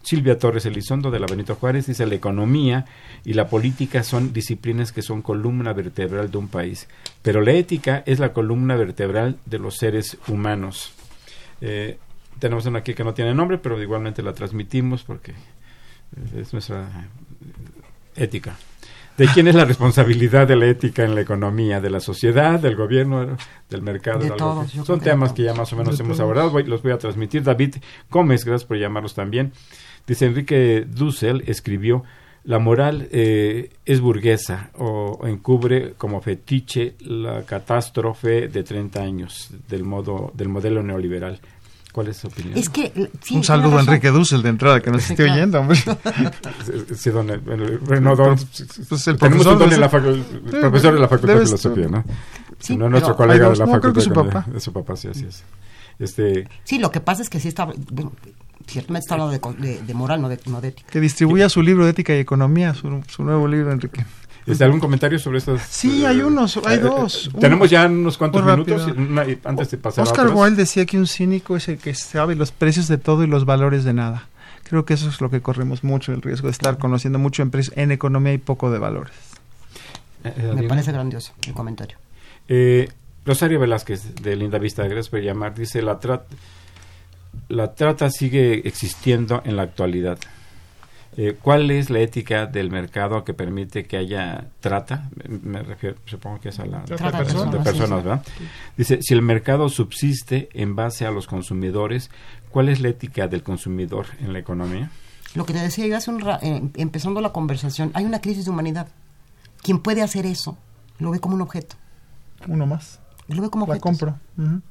Silvia 0.01 0.39
Torres 0.39 0.65
Elizondo 0.65 1.11
de 1.11 1.19
la 1.19 1.27
Benito 1.27 1.55
Juárez 1.55 1.87
dice, 1.87 2.05
la 2.05 2.15
economía 2.15 2.85
y 3.23 3.33
la 3.33 3.47
política 3.47 4.03
son 4.03 4.33
disciplinas 4.33 4.91
que 4.91 5.01
son 5.01 5.21
columna 5.21 5.73
vertebral 5.73 6.29
de 6.29 6.37
un 6.37 6.47
país, 6.47 6.87
pero 7.21 7.41
la 7.41 7.53
ética 7.53 8.03
es 8.05 8.19
la 8.19 8.31
columna 8.31 8.75
vertebral 8.75 9.37
de 9.45 9.59
los 9.59 9.77
seres 9.77 10.17
humanos. 10.27 10.93
Eh, 11.67 11.97
tenemos 12.39 12.65
una 12.67 12.79
aquí 12.79 12.93
que 12.93 13.03
no 13.03 13.13
tiene 13.13 13.33
nombre, 13.33 13.57
pero 13.57 13.81
igualmente 13.81 14.21
la 14.21 14.33
transmitimos 14.33 15.03
porque 15.03 15.33
es 16.37 16.53
nuestra 16.53 16.81
eh, 16.83 18.23
ética. 18.23 18.55
¿De 19.17 19.27
quién 19.27 19.47
es 19.47 19.55
la 19.55 19.63
responsabilidad 19.63 20.45
de 20.45 20.57
la 20.57 20.65
ética 20.67 21.05
en 21.05 21.15
la 21.15 21.21
economía? 21.21 21.79
¿De 21.79 21.89
la 21.89 22.01
sociedad, 22.01 22.59
del 22.59 22.75
gobierno, 22.75 23.37
del 23.69 23.81
mercado? 23.81 24.19
De 24.19 24.31
todos, 24.31 24.69
Son 24.71 24.99
temas 24.99 25.31
que 25.31 25.43
ya 25.43 25.53
más 25.53 25.71
o 25.71 25.77
menos 25.77 25.97
hemos 26.01 26.17
todos. 26.17 26.19
abordado. 26.19 26.51
Voy- 26.51 26.65
los 26.65 26.83
voy 26.83 26.91
a 26.91 26.97
transmitir. 26.97 27.41
David 27.41 27.75
Gómez, 28.11 28.43
gracias 28.43 28.67
por 28.67 28.77
llamarnos 28.77 29.13
también. 29.15 29.53
Dice 30.05 30.25
Enrique 30.25 30.85
Dussel, 30.85 31.43
escribió, 31.47 32.03
la 32.43 32.59
moral 32.59 33.07
eh, 33.11 33.69
es 33.85 34.01
burguesa 34.01 34.69
o, 34.77 35.17
o 35.21 35.27
encubre 35.27 35.93
como 35.97 36.19
fetiche 36.21 36.95
la 36.99 37.43
catástrofe 37.43 38.49
de 38.49 38.63
30 38.63 39.01
años 39.01 39.49
del, 39.69 39.83
modo, 39.85 40.31
del 40.35 40.49
modelo 40.49 40.83
neoliberal. 40.83 41.39
¿Cuál 41.95 42.09
es 42.09 42.17
su 42.17 42.27
opinión? 42.27 42.57
Es 42.57 42.67
que. 42.67 42.91
eh, 42.93 43.09
sí, 43.23 43.37
un 43.37 43.43
saludo 43.45 43.77
a. 43.77 43.79
Enrique 43.79 44.09
Dussel 44.09 44.41
de 44.43 44.49
entrada, 44.49 44.81
que 44.81 44.91
nos 44.91 45.01
esté 45.09 45.15
claro. 45.15 45.31
oyendo, 45.33 45.59
hombre. 45.61 45.79
Sí, 46.97 47.09
don, 47.09 47.29
el- 47.29 47.41
el- 47.49 47.77
bueno, 47.77 48.17
don- 48.17 48.35
Pues 48.89 49.07
el 49.07 49.15
tenemos 49.17 49.45
profesor 49.45 49.69
de 49.69 49.77
la 50.99 51.07
Facultad 51.07 51.35
de 51.39 51.45
Filosofía, 51.45 51.87
¿no? 51.87 52.03
Sí, 52.59 52.75
no, 52.75 52.89
nuestro 52.89 53.15
pero 53.15 53.27
colega 53.29 53.49
de 53.49 53.55
la 53.55 53.65
no, 53.65 53.71
creo 53.71 53.93
Facultad 53.93 53.93
que 53.93 54.01
su 54.01 54.09
de 54.09 54.15
papá. 54.15 54.59
Su 54.59 54.73
papá, 54.73 54.95
sí, 54.97 55.07
así 55.07 55.25
es. 55.25 55.43
Este, 55.97 56.49
Sí, 56.65 56.79
lo 56.79 56.91
que 56.91 56.99
pasa 56.99 57.21
es 57.21 57.29
que 57.29 57.39
sí 57.39 57.47
está. 57.47 57.65
bueno, 57.65 58.11
Ciertamente 58.67 59.05
está 59.05 59.13
hablando 59.13 59.31
de, 59.31 59.39
co- 59.39 59.53
de- 59.53 59.81
de 59.81 59.93
moral, 59.93 60.21
no 60.21 60.27
de, 60.27 60.37
no 60.47 60.59
de 60.59 60.69
ética. 60.69 60.89
Que 60.91 60.99
distribuya 60.99 61.47
su 61.49 61.61
libro 61.61 61.85
de 61.85 61.91
ética 61.91 62.13
y 62.15 62.19
economía, 62.19 62.73
su, 62.73 63.01
su 63.07 63.23
nuevo 63.23 63.47
libro, 63.47 63.71
Enrique. 63.71 64.03
¿Este, 64.45 64.63
¿Algún 64.63 64.79
comentario 64.79 65.17
sobre 65.19 65.39
estos? 65.39 65.61
Sí, 65.69 66.03
eh, 66.03 66.07
hay 66.07 66.21
unos, 66.21 66.57
hay 66.65 66.77
eh, 66.77 66.81
dos. 66.81 67.27
eh, 67.33 67.37
Tenemos 67.39 67.69
ya 67.69 67.85
unos 67.87 68.17
cuantos 68.17 68.43
minutos 68.45 68.87
una- 68.95 69.25
antes 69.43 69.71
de 69.71 69.77
pasar 69.77 70.05
a 70.05 70.09
Oscar. 70.11 70.27
Wilde 70.33 70.57
decía 70.57 70.85
que 70.85 70.97
un 70.97 71.07
cínico 71.07 71.55
es 71.57 71.67
el 71.67 71.77
que 71.77 71.93
sabe 71.95 72.35
los 72.35 72.51
precios 72.51 72.87
de 72.87 72.97
todo 72.97 73.23
y 73.23 73.27
los 73.27 73.45
valores 73.45 73.83
de 73.83 73.93
nada. 73.93 74.27
Creo 74.63 74.83
que 74.85 74.95
eso 74.95 75.09
es 75.09 75.21
lo 75.21 75.29
que 75.29 75.41
corremos 75.41 75.83
mucho, 75.83 76.11
el 76.11 76.21
riesgo 76.21 76.47
de 76.47 76.51
estar 76.51 76.77
conociendo 76.77 77.19
mucho 77.19 77.43
en, 77.43 77.51
en 77.75 77.91
economía 77.91 78.33
y 78.33 78.37
poco 78.39 78.71
de 78.71 78.79
valores. 78.79 79.13
Eh, 80.23 80.33
eh, 80.37 80.51
Me 80.55 80.63
parece 80.63 80.91
grandioso 80.91 81.33
el 81.45 81.53
comentario. 81.53 81.97
Eh, 82.47 82.89
Rosario 83.25 83.59
Velázquez 83.59 84.15
de 84.15 84.35
Linda 84.35 84.57
Vista, 84.57 84.83
gracias 84.83 85.09
por 85.09 85.19
llamar. 85.21 85.53
Dice, 85.55 85.81
la, 85.81 85.99
tra- 85.99 86.21
la 87.49 87.73
trata 87.75 88.09
sigue 88.09 88.67
existiendo 88.67 89.41
en 89.45 89.55
la 89.55 89.63
actualidad. 89.63 90.17
Eh, 91.17 91.37
¿Cuál 91.41 91.71
es 91.71 91.89
la 91.89 91.99
ética 91.99 92.45
del 92.45 92.69
mercado 92.71 93.23
que 93.23 93.33
permite 93.33 93.85
que 93.85 93.95
haya 93.97 94.47
trata? 94.59 95.09
Me- 95.43 95.63
refiero, 95.63 95.95
supongo 96.05 96.39
que 96.41 96.49
es 96.49 96.59
a 96.59 96.65
la 96.65 96.83
Trata 96.83 97.23
de 97.23 97.33
de 97.33 97.59
personas. 97.63 98.03
¿verdad? 98.03 98.25
Dice, 98.75 98.99
si 99.01 99.13
el 99.13 99.21
mercado 99.21 99.69
subsiste 99.69 100.49
en 100.53 100.75
base 100.75 101.05
a 101.05 101.11
los 101.11 101.27
consumidores, 101.27 102.11
¿cuál 102.49 102.67
es 102.69 102.81
la 102.81 102.89
ética 102.89 103.27
del 103.27 103.43
consumidor 103.43 104.07
en 104.19 104.33
la 104.33 104.39
economía? 104.39 104.91
Lo 105.35 105.45
que 105.45 105.53
te 105.53 105.59
decía 105.59 105.87
yo 105.87 105.95
hace 105.97 106.11
un 106.11 106.19
ra- 106.19 106.39
eh, 106.41 106.61
empezando 106.75 107.21
la 107.21 107.31
conversación, 107.31 107.91
hay 107.93 108.03
una 108.05 108.19
crisis 108.21 108.45
de 108.45 108.51
humanidad. 108.51 108.87
Quien 109.63 109.79
puede 109.79 110.01
hacer 110.01 110.25
eso 110.25 110.57
lo 110.99 111.11
ve 111.11 111.19
como 111.19 111.35
un 111.35 111.41
objeto. 111.41 111.75
Uno 112.47 112.65
más. 112.65 112.99
Lo 113.27 113.41
ve 113.41 113.49
como 113.49 113.65
La 113.65 113.71
objeto. 113.73 113.83
compro. 113.83 114.19
Ujú. 114.37 114.61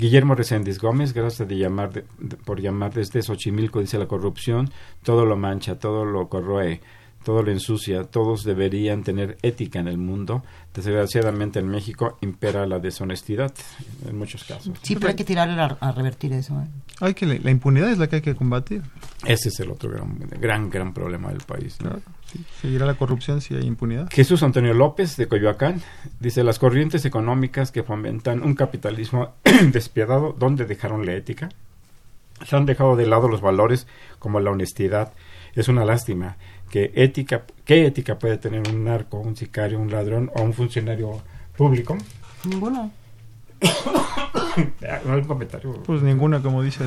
Guillermo 0.00 0.34
Reséndiz 0.34 0.78
Gómez, 0.80 1.12
gracias 1.12 1.46
de 1.46 1.58
llamar 1.58 1.92
de- 1.92 2.04
de- 2.18 2.36
por 2.38 2.58
llamar 2.58 2.94
desde 2.94 3.20
Xochimilco, 3.20 3.80
dice 3.80 3.98
la 3.98 4.08
corrupción, 4.08 4.70
todo 5.02 5.26
lo 5.26 5.36
mancha, 5.36 5.78
todo 5.78 6.06
lo 6.06 6.26
corroe, 6.30 6.80
todo 7.24 7.42
lo 7.42 7.50
ensucia, 7.50 8.04
todos 8.04 8.44
deberían 8.44 9.02
tener 9.02 9.36
ética 9.42 9.78
en 9.78 9.88
el 9.88 9.98
mundo. 9.98 10.42
Desgraciadamente 10.74 11.58
en 11.58 11.68
México 11.68 12.16
impera 12.20 12.66
la 12.66 12.78
deshonestidad 12.78 13.52
en 14.08 14.16
muchos 14.16 14.44
casos. 14.44 14.78
Sí, 14.82 14.94
pero 14.94 15.08
hay 15.08 15.16
que 15.16 15.24
tirarle 15.24 15.60
a, 15.60 15.76
a 15.80 15.92
revertir 15.92 16.32
eso. 16.32 16.54
¿eh? 16.60 16.66
Hay 17.00 17.14
que, 17.14 17.26
la 17.26 17.50
impunidad 17.50 17.90
es 17.90 17.98
la 17.98 18.08
que 18.08 18.16
hay 18.16 18.22
que 18.22 18.34
combatir. 18.34 18.82
Ese 19.24 19.48
es 19.48 19.60
el 19.60 19.70
otro 19.70 19.90
gran, 19.90 20.18
gran, 20.38 20.70
gran 20.70 20.94
problema 20.94 21.30
del 21.30 21.40
país. 21.40 21.78
¿no? 21.80 21.90
Claro, 21.90 22.02
sí. 22.30 22.44
Seguirá 22.60 22.86
la 22.86 22.94
corrupción 22.94 23.40
si 23.40 23.54
hay 23.54 23.66
impunidad. 23.66 24.08
Jesús 24.10 24.42
Antonio 24.42 24.74
López 24.74 25.16
de 25.16 25.26
Coyoacán 25.26 25.82
dice 26.20 26.44
las 26.44 26.58
corrientes 26.58 27.04
económicas 27.04 27.72
que 27.72 27.82
fomentan 27.82 28.42
un 28.42 28.54
capitalismo 28.54 29.34
despiadado, 29.72 30.34
¿dónde 30.38 30.64
dejaron 30.66 31.04
la 31.04 31.14
ética? 31.14 31.48
Se 32.46 32.56
han 32.56 32.64
dejado 32.64 32.96
de 32.96 33.06
lado 33.06 33.28
los 33.28 33.40
valores 33.40 33.86
como 34.18 34.40
la 34.40 34.50
honestidad. 34.50 35.12
Es 35.54 35.68
una 35.68 35.84
lástima 35.84 36.36
que 36.70 36.92
ética, 36.94 37.42
¿qué 37.64 37.86
ética 37.86 38.18
puede 38.18 38.38
tener 38.38 38.66
un 38.68 38.84
narco, 38.84 39.18
un 39.18 39.36
sicario, 39.36 39.78
un 39.78 39.90
ladrón 39.90 40.30
o 40.34 40.42
un 40.42 40.54
funcionario 40.54 41.20
público? 41.56 41.98
Ninguno. 42.44 42.90
Ah, 44.88 45.00
No 45.04 45.14
hay 45.14 45.22
comentario. 45.22 45.82
Pues 45.84 46.02
ninguna, 46.02 46.40
como 46.40 46.62
dice 46.62 46.84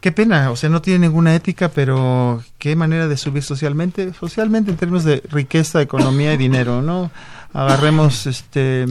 Qué 0.00 0.12
pena, 0.12 0.50
o 0.52 0.56
sea, 0.56 0.68
no 0.68 0.80
tiene 0.80 1.08
ninguna 1.08 1.34
ética, 1.34 1.70
pero 1.70 2.42
qué 2.58 2.76
manera 2.76 3.08
de 3.08 3.16
subir 3.16 3.42
socialmente, 3.42 4.12
socialmente 4.12 4.70
en 4.70 4.76
términos 4.76 5.02
de 5.02 5.22
riqueza, 5.28 5.82
economía 5.82 6.32
y 6.34 6.36
dinero, 6.36 6.82
¿no? 6.82 7.10
Agarremos 7.52 8.26
este 8.26 8.86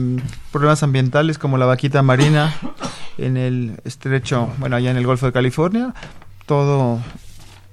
problemas 0.52 0.82
ambientales 0.82 1.38
como 1.38 1.56
la 1.56 1.64
vaquita 1.64 2.02
marina 2.02 2.54
en 3.16 3.38
el 3.38 3.80
estrecho, 3.84 4.50
bueno, 4.58 4.76
allá 4.76 4.90
en 4.90 4.98
el 4.98 5.06
Golfo 5.06 5.24
de 5.24 5.32
California, 5.32 5.94
todo 6.48 6.98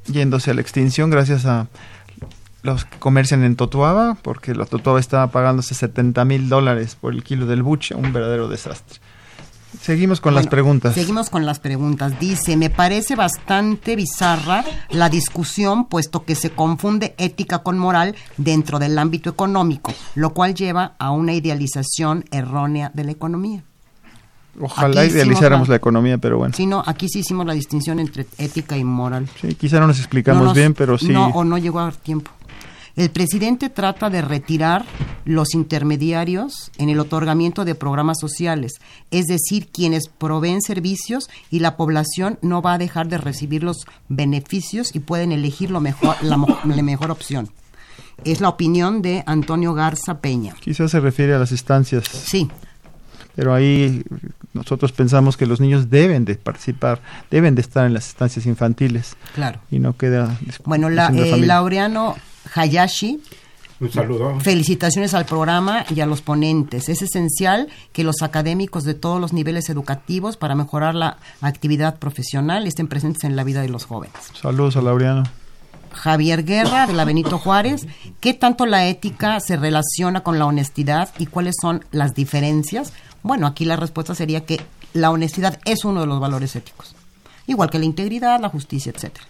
yéndose 0.05 0.51
a 0.51 0.53
la 0.53 0.61
extinción 0.61 1.09
gracias 1.09 1.47
a 1.47 1.67
los 2.61 2.85
que 2.85 2.99
comercian 2.99 3.43
en 3.43 3.55
Totuaba, 3.55 4.17
porque 4.21 4.53
la 4.53 4.65
Totuaba 4.65 4.99
estaba 4.99 5.31
pagándose 5.31 5.73
70 5.73 6.23
mil 6.25 6.49
dólares 6.49 6.95
por 6.99 7.13
el 7.13 7.23
kilo 7.23 7.47
del 7.47 7.63
buche, 7.63 7.95
un 7.95 8.13
verdadero 8.13 8.47
desastre. 8.47 8.99
Seguimos 9.81 10.21
con 10.21 10.33
las 10.33 10.47
preguntas. 10.47 10.93
Seguimos 10.93 11.29
con 11.29 11.45
las 11.45 11.59
preguntas. 11.59 12.19
Dice, 12.19 12.55
me 12.57 12.69
parece 12.69 13.15
bastante 13.15 13.95
bizarra 13.95 14.63
la 14.89 15.09
discusión, 15.09 15.85
puesto 15.85 16.23
que 16.23 16.35
se 16.35 16.49
confunde 16.49 17.13
ética 17.17 17.59
con 17.59 17.77
moral 17.77 18.15
dentro 18.37 18.79
del 18.79 18.97
ámbito 18.97 19.29
económico, 19.29 19.93
lo 20.15 20.33
cual 20.33 20.55
lleva 20.55 20.95
a 20.97 21.11
una 21.11 21.33
idealización 21.33 22.25
errónea 22.31 22.91
de 22.93 23.03
la 23.03 23.11
economía. 23.11 23.63
Ojalá 24.59 25.01
aquí 25.01 25.11
idealizáramos 25.11 25.67
la- 25.67 25.73
la 25.73 25.77
economía, 25.77 26.17
pero 26.17 26.37
bueno. 26.37 26.53
Sí, 26.55 26.65
no, 26.65 26.81
aquí 26.85 27.07
sí 27.09 27.19
hicimos 27.19 27.45
la 27.45 27.53
distinción 27.53 27.99
entre 27.99 28.25
ética 28.37 28.77
y 28.77 28.83
moral. 28.83 29.27
Sí, 29.41 29.55
quizá 29.55 29.79
no 29.79 29.87
nos 29.87 29.99
explicamos 29.99 30.39
No 30.41 30.45
nos- 30.47 30.55
bien, 30.55 30.73
pero 30.73 30.97
sí. 30.97 31.09
No, 31.09 31.27
o 31.27 31.43
no 31.43 31.57
llegó 31.57 31.79
a 31.79 31.91
tiempo. 31.91 32.31
El 32.95 33.09
presidente 33.11 33.69
trata 33.69 34.09
de 34.09 34.21
retirar 34.21 34.85
los 35.25 35.53
intermediarios 35.53 36.71
en 36.77 36.87
el 36.89 36.99
otorgamiento 37.01 37.65
de 37.65 37.75
programas 37.75 38.17
sociales, 38.21 38.75
es 39.11 39.25
decir, 39.25 39.67
quienes 39.67 40.07
proveen 40.07 40.61
servicios 40.61 41.29
y 41.51 41.59
la 41.59 41.75
población 41.75 42.39
no 42.41 42.61
va 42.61 42.73
a 42.75 42.77
dejar 42.77 43.09
de 43.09 43.17
recibir 43.17 43.63
los 43.63 43.85
beneficios 44.07 44.95
y 44.95 44.99
pueden 44.99 45.33
elegir 45.33 45.71
lo 45.71 45.81
mejor, 45.81 46.15
la, 46.21 46.37
la 46.63 46.81
mejor 46.83 47.11
opción. 47.11 47.49
Es 48.23 48.39
la 48.39 48.47
opinión 48.47 49.01
de 49.01 49.23
Antonio 49.25 49.73
Garza 49.73 50.19
Peña. 50.21 50.53
Quizás 50.61 50.91
se 50.91 51.01
refiere 51.01 51.33
a 51.33 51.39
las 51.39 51.51
estancias, 51.51 52.05
Sí, 52.07 52.49
pero 53.35 53.53
ahí 53.53 54.03
nosotros 54.55 54.93
pensamos 54.93 55.35
que 55.35 55.45
los 55.45 55.59
niños 55.59 55.89
deben 55.89 56.23
de 56.23 56.35
participar, 56.35 57.01
deben 57.29 57.55
de 57.55 57.61
estar 57.61 57.85
en 57.85 57.93
las 57.93 58.07
estancias 58.07 58.45
infantiles 58.45 59.17
claro. 59.33 59.59
y 59.69 59.79
no 59.79 59.97
queda. 59.97 60.39
Bueno, 60.63 60.89
la, 60.89 61.07
eh. 61.07 61.37
Laureano 61.37 62.15
Hayashi 62.53 63.21
Un 63.81 63.91
saludo. 63.91 64.39
Felicitaciones 64.39 65.13
al 65.13 65.25
programa 65.25 65.85
y 65.93 65.99
a 65.99 66.05
los 66.05 66.21
ponentes. 66.21 66.87
Es 66.87 67.01
esencial 67.01 67.67
que 67.91 68.05
los 68.05 68.21
académicos 68.21 68.85
de 68.85 68.93
todos 68.93 69.19
los 69.19 69.33
niveles 69.33 69.69
educativos 69.69 70.37
para 70.37 70.55
mejorar 70.55 70.95
la 70.95 71.17
actividad 71.41 71.99
profesional 71.99 72.65
estén 72.65 72.87
presentes 72.87 73.25
en 73.25 73.35
la 73.35 73.43
vida 73.43 73.61
de 73.61 73.67
los 73.67 73.83
jóvenes. 73.83 74.15
Saludos 74.41 74.77
a 74.77 74.81
Laureano. 74.81 75.23
Javier 75.91 76.43
Guerra, 76.43 76.87
de 76.87 76.93
la 76.93 77.05
Benito 77.05 77.39
Juárez, 77.39 77.87
¿qué 78.19 78.33
tanto 78.33 78.65
la 78.65 78.87
ética 78.87 79.39
se 79.39 79.55
relaciona 79.55 80.23
con 80.23 80.37
la 80.39 80.45
honestidad 80.45 81.09
y 81.17 81.25
cuáles 81.25 81.55
son 81.61 81.85
las 81.91 82.13
diferencias? 82.13 82.93
Bueno, 83.25 83.47
aquí 83.47 83.65
la 83.65 83.75
respuesta 83.75 84.13
sería 84.13 84.45
que 84.45 84.61
la 84.93 85.09
honestidad 85.09 85.59
es 85.65 85.83
uno 85.83 86.01
de 86.01 86.05
los 86.05 86.19
valores 86.19 86.55
éticos, 86.55 86.95
igual 87.47 87.71
que 87.71 87.79
la 87.79 87.85
integridad, 87.85 88.39
la 88.39 88.49
justicia, 88.49 88.91
etcétera. 88.95 89.25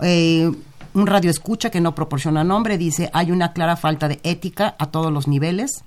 Eh, 0.00 0.48
un 0.94 1.06
radio 1.08 1.28
escucha 1.28 1.70
que 1.70 1.80
no 1.80 1.96
proporciona 1.96 2.44
nombre 2.44 2.78
dice 2.78 3.10
hay 3.12 3.32
una 3.32 3.52
clara 3.52 3.74
falta 3.74 4.06
de 4.06 4.20
ética 4.22 4.76
a 4.78 4.92
todos 4.92 5.12
los 5.12 5.26
niveles 5.26 5.82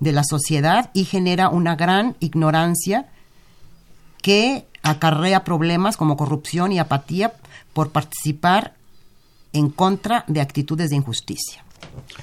de 0.00 0.12
la 0.12 0.24
sociedad 0.24 0.88
y 0.94 1.04
genera 1.04 1.50
una 1.50 1.76
gran 1.76 2.16
ignorancia 2.20 3.04
que 4.22 4.66
acarrea 4.82 5.44
problemas 5.44 5.98
como 5.98 6.16
corrupción 6.16 6.72
y 6.72 6.78
apatía 6.78 7.34
por 7.74 7.90
participar 7.90 8.72
en 9.52 9.68
contra 9.68 10.24
de 10.26 10.40
actitudes 10.40 10.88
de 10.88 10.96
injusticia. 10.96 11.66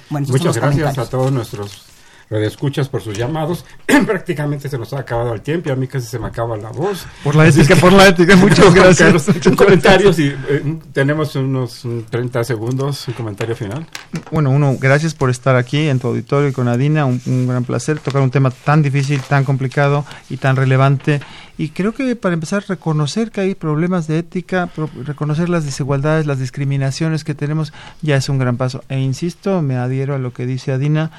Bueno, 0.08 0.26
Muchas 0.28 0.56
gracias 0.56 0.98
a 0.98 1.08
todos 1.08 1.30
nuestros 1.30 1.89
radioescuchas 2.30 2.88
por 2.88 3.02
sus 3.02 3.18
llamados. 3.18 3.64
Prácticamente 4.06 4.68
se 4.68 4.78
nos 4.78 4.92
ha 4.92 5.00
acabado 5.00 5.34
el 5.34 5.40
tiempo 5.40 5.68
y 5.68 5.72
a 5.72 5.76
mí 5.76 5.86
casi 5.88 6.06
se 6.06 6.18
me 6.18 6.28
acaba 6.28 6.56
la 6.56 6.70
voz. 6.70 7.04
Por 7.24 7.34
la 7.34 7.46
ética, 7.48 7.74
por 7.76 7.92
la 7.92 8.08
ética. 8.08 8.36
Muchas 8.36 8.72
gracias. 8.72 8.98
Carlos, 8.98 9.26
Muchas 9.28 9.46
un 9.46 9.56
comentario, 9.56 10.12
si 10.12 10.28
eh, 10.28 10.78
tenemos 10.92 11.34
unos 11.36 11.84
mm, 11.84 12.00
30 12.08 12.44
segundos, 12.44 13.08
un 13.08 13.14
comentario 13.14 13.56
final. 13.56 13.86
Bueno, 14.30 14.50
uno, 14.50 14.76
gracias 14.80 15.14
por 15.14 15.28
estar 15.28 15.56
aquí 15.56 15.88
en 15.88 15.98
tu 15.98 16.06
auditorio 16.08 16.48
y 16.48 16.52
con 16.52 16.68
Adina. 16.68 17.04
Un, 17.04 17.20
un 17.26 17.48
gran 17.48 17.64
placer 17.64 17.98
tocar 17.98 18.22
un 18.22 18.30
tema 18.30 18.50
tan 18.50 18.82
difícil, 18.82 19.20
tan 19.22 19.44
complicado 19.44 20.04
y 20.28 20.36
tan 20.36 20.54
relevante. 20.56 21.20
Y 21.58 21.70
creo 21.70 21.92
que 21.92 22.16
para 22.16 22.32
empezar, 22.32 22.64
reconocer 22.68 23.30
que 23.32 23.42
hay 23.42 23.54
problemas 23.54 24.06
de 24.06 24.18
ética, 24.18 24.68
pro- 24.74 24.88
reconocer 25.04 25.50
las 25.50 25.64
desigualdades, 25.66 26.24
las 26.26 26.38
discriminaciones 26.38 27.22
que 27.22 27.34
tenemos, 27.34 27.72
ya 28.00 28.16
es 28.16 28.28
un 28.30 28.38
gran 28.38 28.56
paso. 28.56 28.82
E 28.88 28.98
insisto, 28.98 29.60
me 29.60 29.76
adhiero 29.76 30.14
a 30.14 30.18
lo 30.18 30.32
que 30.32 30.46
dice 30.46 30.72
Adina. 30.72 31.10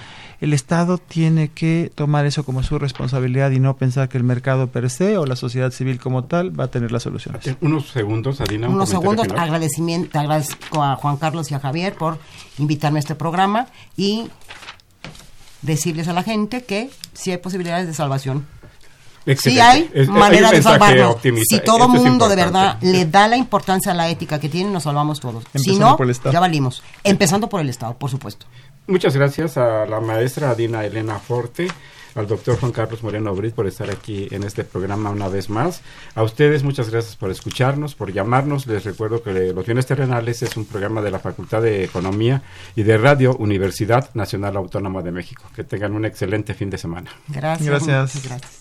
El 0.41 0.53
Estado 0.53 0.97
tiene 0.97 1.49
que 1.49 1.91
tomar 1.93 2.25
eso 2.25 2.43
como 2.43 2.63
su 2.63 2.79
responsabilidad 2.79 3.51
y 3.51 3.59
no 3.59 3.77
pensar 3.77 4.09
que 4.09 4.17
el 4.17 4.23
mercado 4.23 4.67
per 4.67 4.89
se 4.89 5.17
o 5.17 5.25
la 5.27 5.35
sociedad 5.35 5.71
civil 5.71 5.99
como 5.99 6.23
tal 6.23 6.59
va 6.59 6.63
a 6.63 6.67
tener 6.67 6.91
las 6.91 7.03
soluciones. 7.03 7.45
Eh, 7.47 7.55
Unos 7.61 7.89
segundos, 7.91 8.41
Adina. 8.41 8.67
un 8.67 8.73
unos 8.73 8.89
segundos 8.89 9.27
final. 9.27 9.39
agradecimiento 9.43 10.19
agradezco 10.19 10.83
a 10.83 10.95
Juan 10.95 11.17
Carlos 11.17 11.51
y 11.51 11.53
a 11.53 11.59
Javier 11.59 11.93
por 11.93 12.17
invitarme 12.57 12.97
a 12.97 13.01
este 13.01 13.13
programa 13.15 13.67
y 13.95 14.29
decirles 15.61 16.07
a 16.07 16.13
la 16.13 16.23
gente 16.23 16.63
que 16.63 16.89
sí 17.13 17.31
hay 17.31 17.37
posibilidades 17.37 17.87
de 17.87 17.93
salvación 17.93 18.45
Sí 19.23 19.31
Excelente. 19.33 19.61
hay 19.61 19.89
Es- 19.93 20.09
manera 20.09 20.49
de 20.49 20.63
salvarnos. 20.63 21.11
optimista. 21.17 21.55
Si 21.55 21.63
todo 21.63 21.87
mundo 21.87 22.27
de 22.27 22.35
verdad 22.35 22.79
le 22.81 23.05
da 23.05 23.27
la 23.27 23.37
importancia 23.37 23.91
a 23.91 23.95
la 23.95 24.09
ética 24.09 24.39
que 24.39 24.49
tiene, 24.49 24.71
nos 24.71 24.81
salvamos 24.81 25.19
todos. 25.19 25.43
si 25.53 25.77
no, 25.77 25.95
por 25.95 26.07
el 26.07 26.09
Estado. 26.09 26.33
ya 26.33 26.39
valimos. 26.39 26.81
Empezando 27.03 27.47
por 27.47 27.61
el 27.61 27.69
Estado, 27.69 27.93
por 27.95 28.09
supuesto. 28.09 28.47
Muchas 28.87 29.15
gracias 29.15 29.57
a 29.57 29.85
la 29.85 29.99
maestra 29.99 30.49
Adina 30.49 30.83
Elena 30.83 31.19
Forte, 31.19 31.67
al 32.15 32.27
doctor 32.27 32.59
Juan 32.59 32.71
Carlos 32.71 33.03
Moreno 33.03 33.33
Brit 33.33 33.53
por 33.53 33.67
estar 33.67 33.89
aquí 33.89 34.27
en 34.31 34.43
este 34.43 34.63
programa 34.63 35.11
una 35.11 35.29
vez 35.29 35.49
más. 35.49 35.81
A 36.15 36.23
ustedes 36.23 36.63
muchas 36.63 36.89
gracias 36.89 37.15
por 37.15 37.31
escucharnos, 37.31 37.95
por 37.95 38.11
llamarnos. 38.11 38.67
Les 38.67 38.83
recuerdo 38.83 39.23
que 39.23 39.53
Los 39.53 39.65
Bienes 39.65 39.85
Terrenales 39.85 40.41
es 40.41 40.57
un 40.57 40.65
programa 40.65 41.01
de 41.01 41.11
la 41.11 41.19
Facultad 41.19 41.61
de 41.61 41.83
Economía 41.83 42.41
y 42.75 42.83
de 42.83 42.97
Radio 42.97 43.35
Universidad 43.37 44.09
Nacional 44.13 44.57
Autónoma 44.57 45.01
de 45.01 45.11
México. 45.11 45.43
Que 45.55 45.63
tengan 45.63 45.93
un 45.93 46.05
excelente 46.05 46.53
fin 46.53 46.69
de 46.69 46.77
semana. 46.77 47.11
Gracias. 47.27 47.69
Gracias. 47.69 48.25
gracias. 48.25 48.60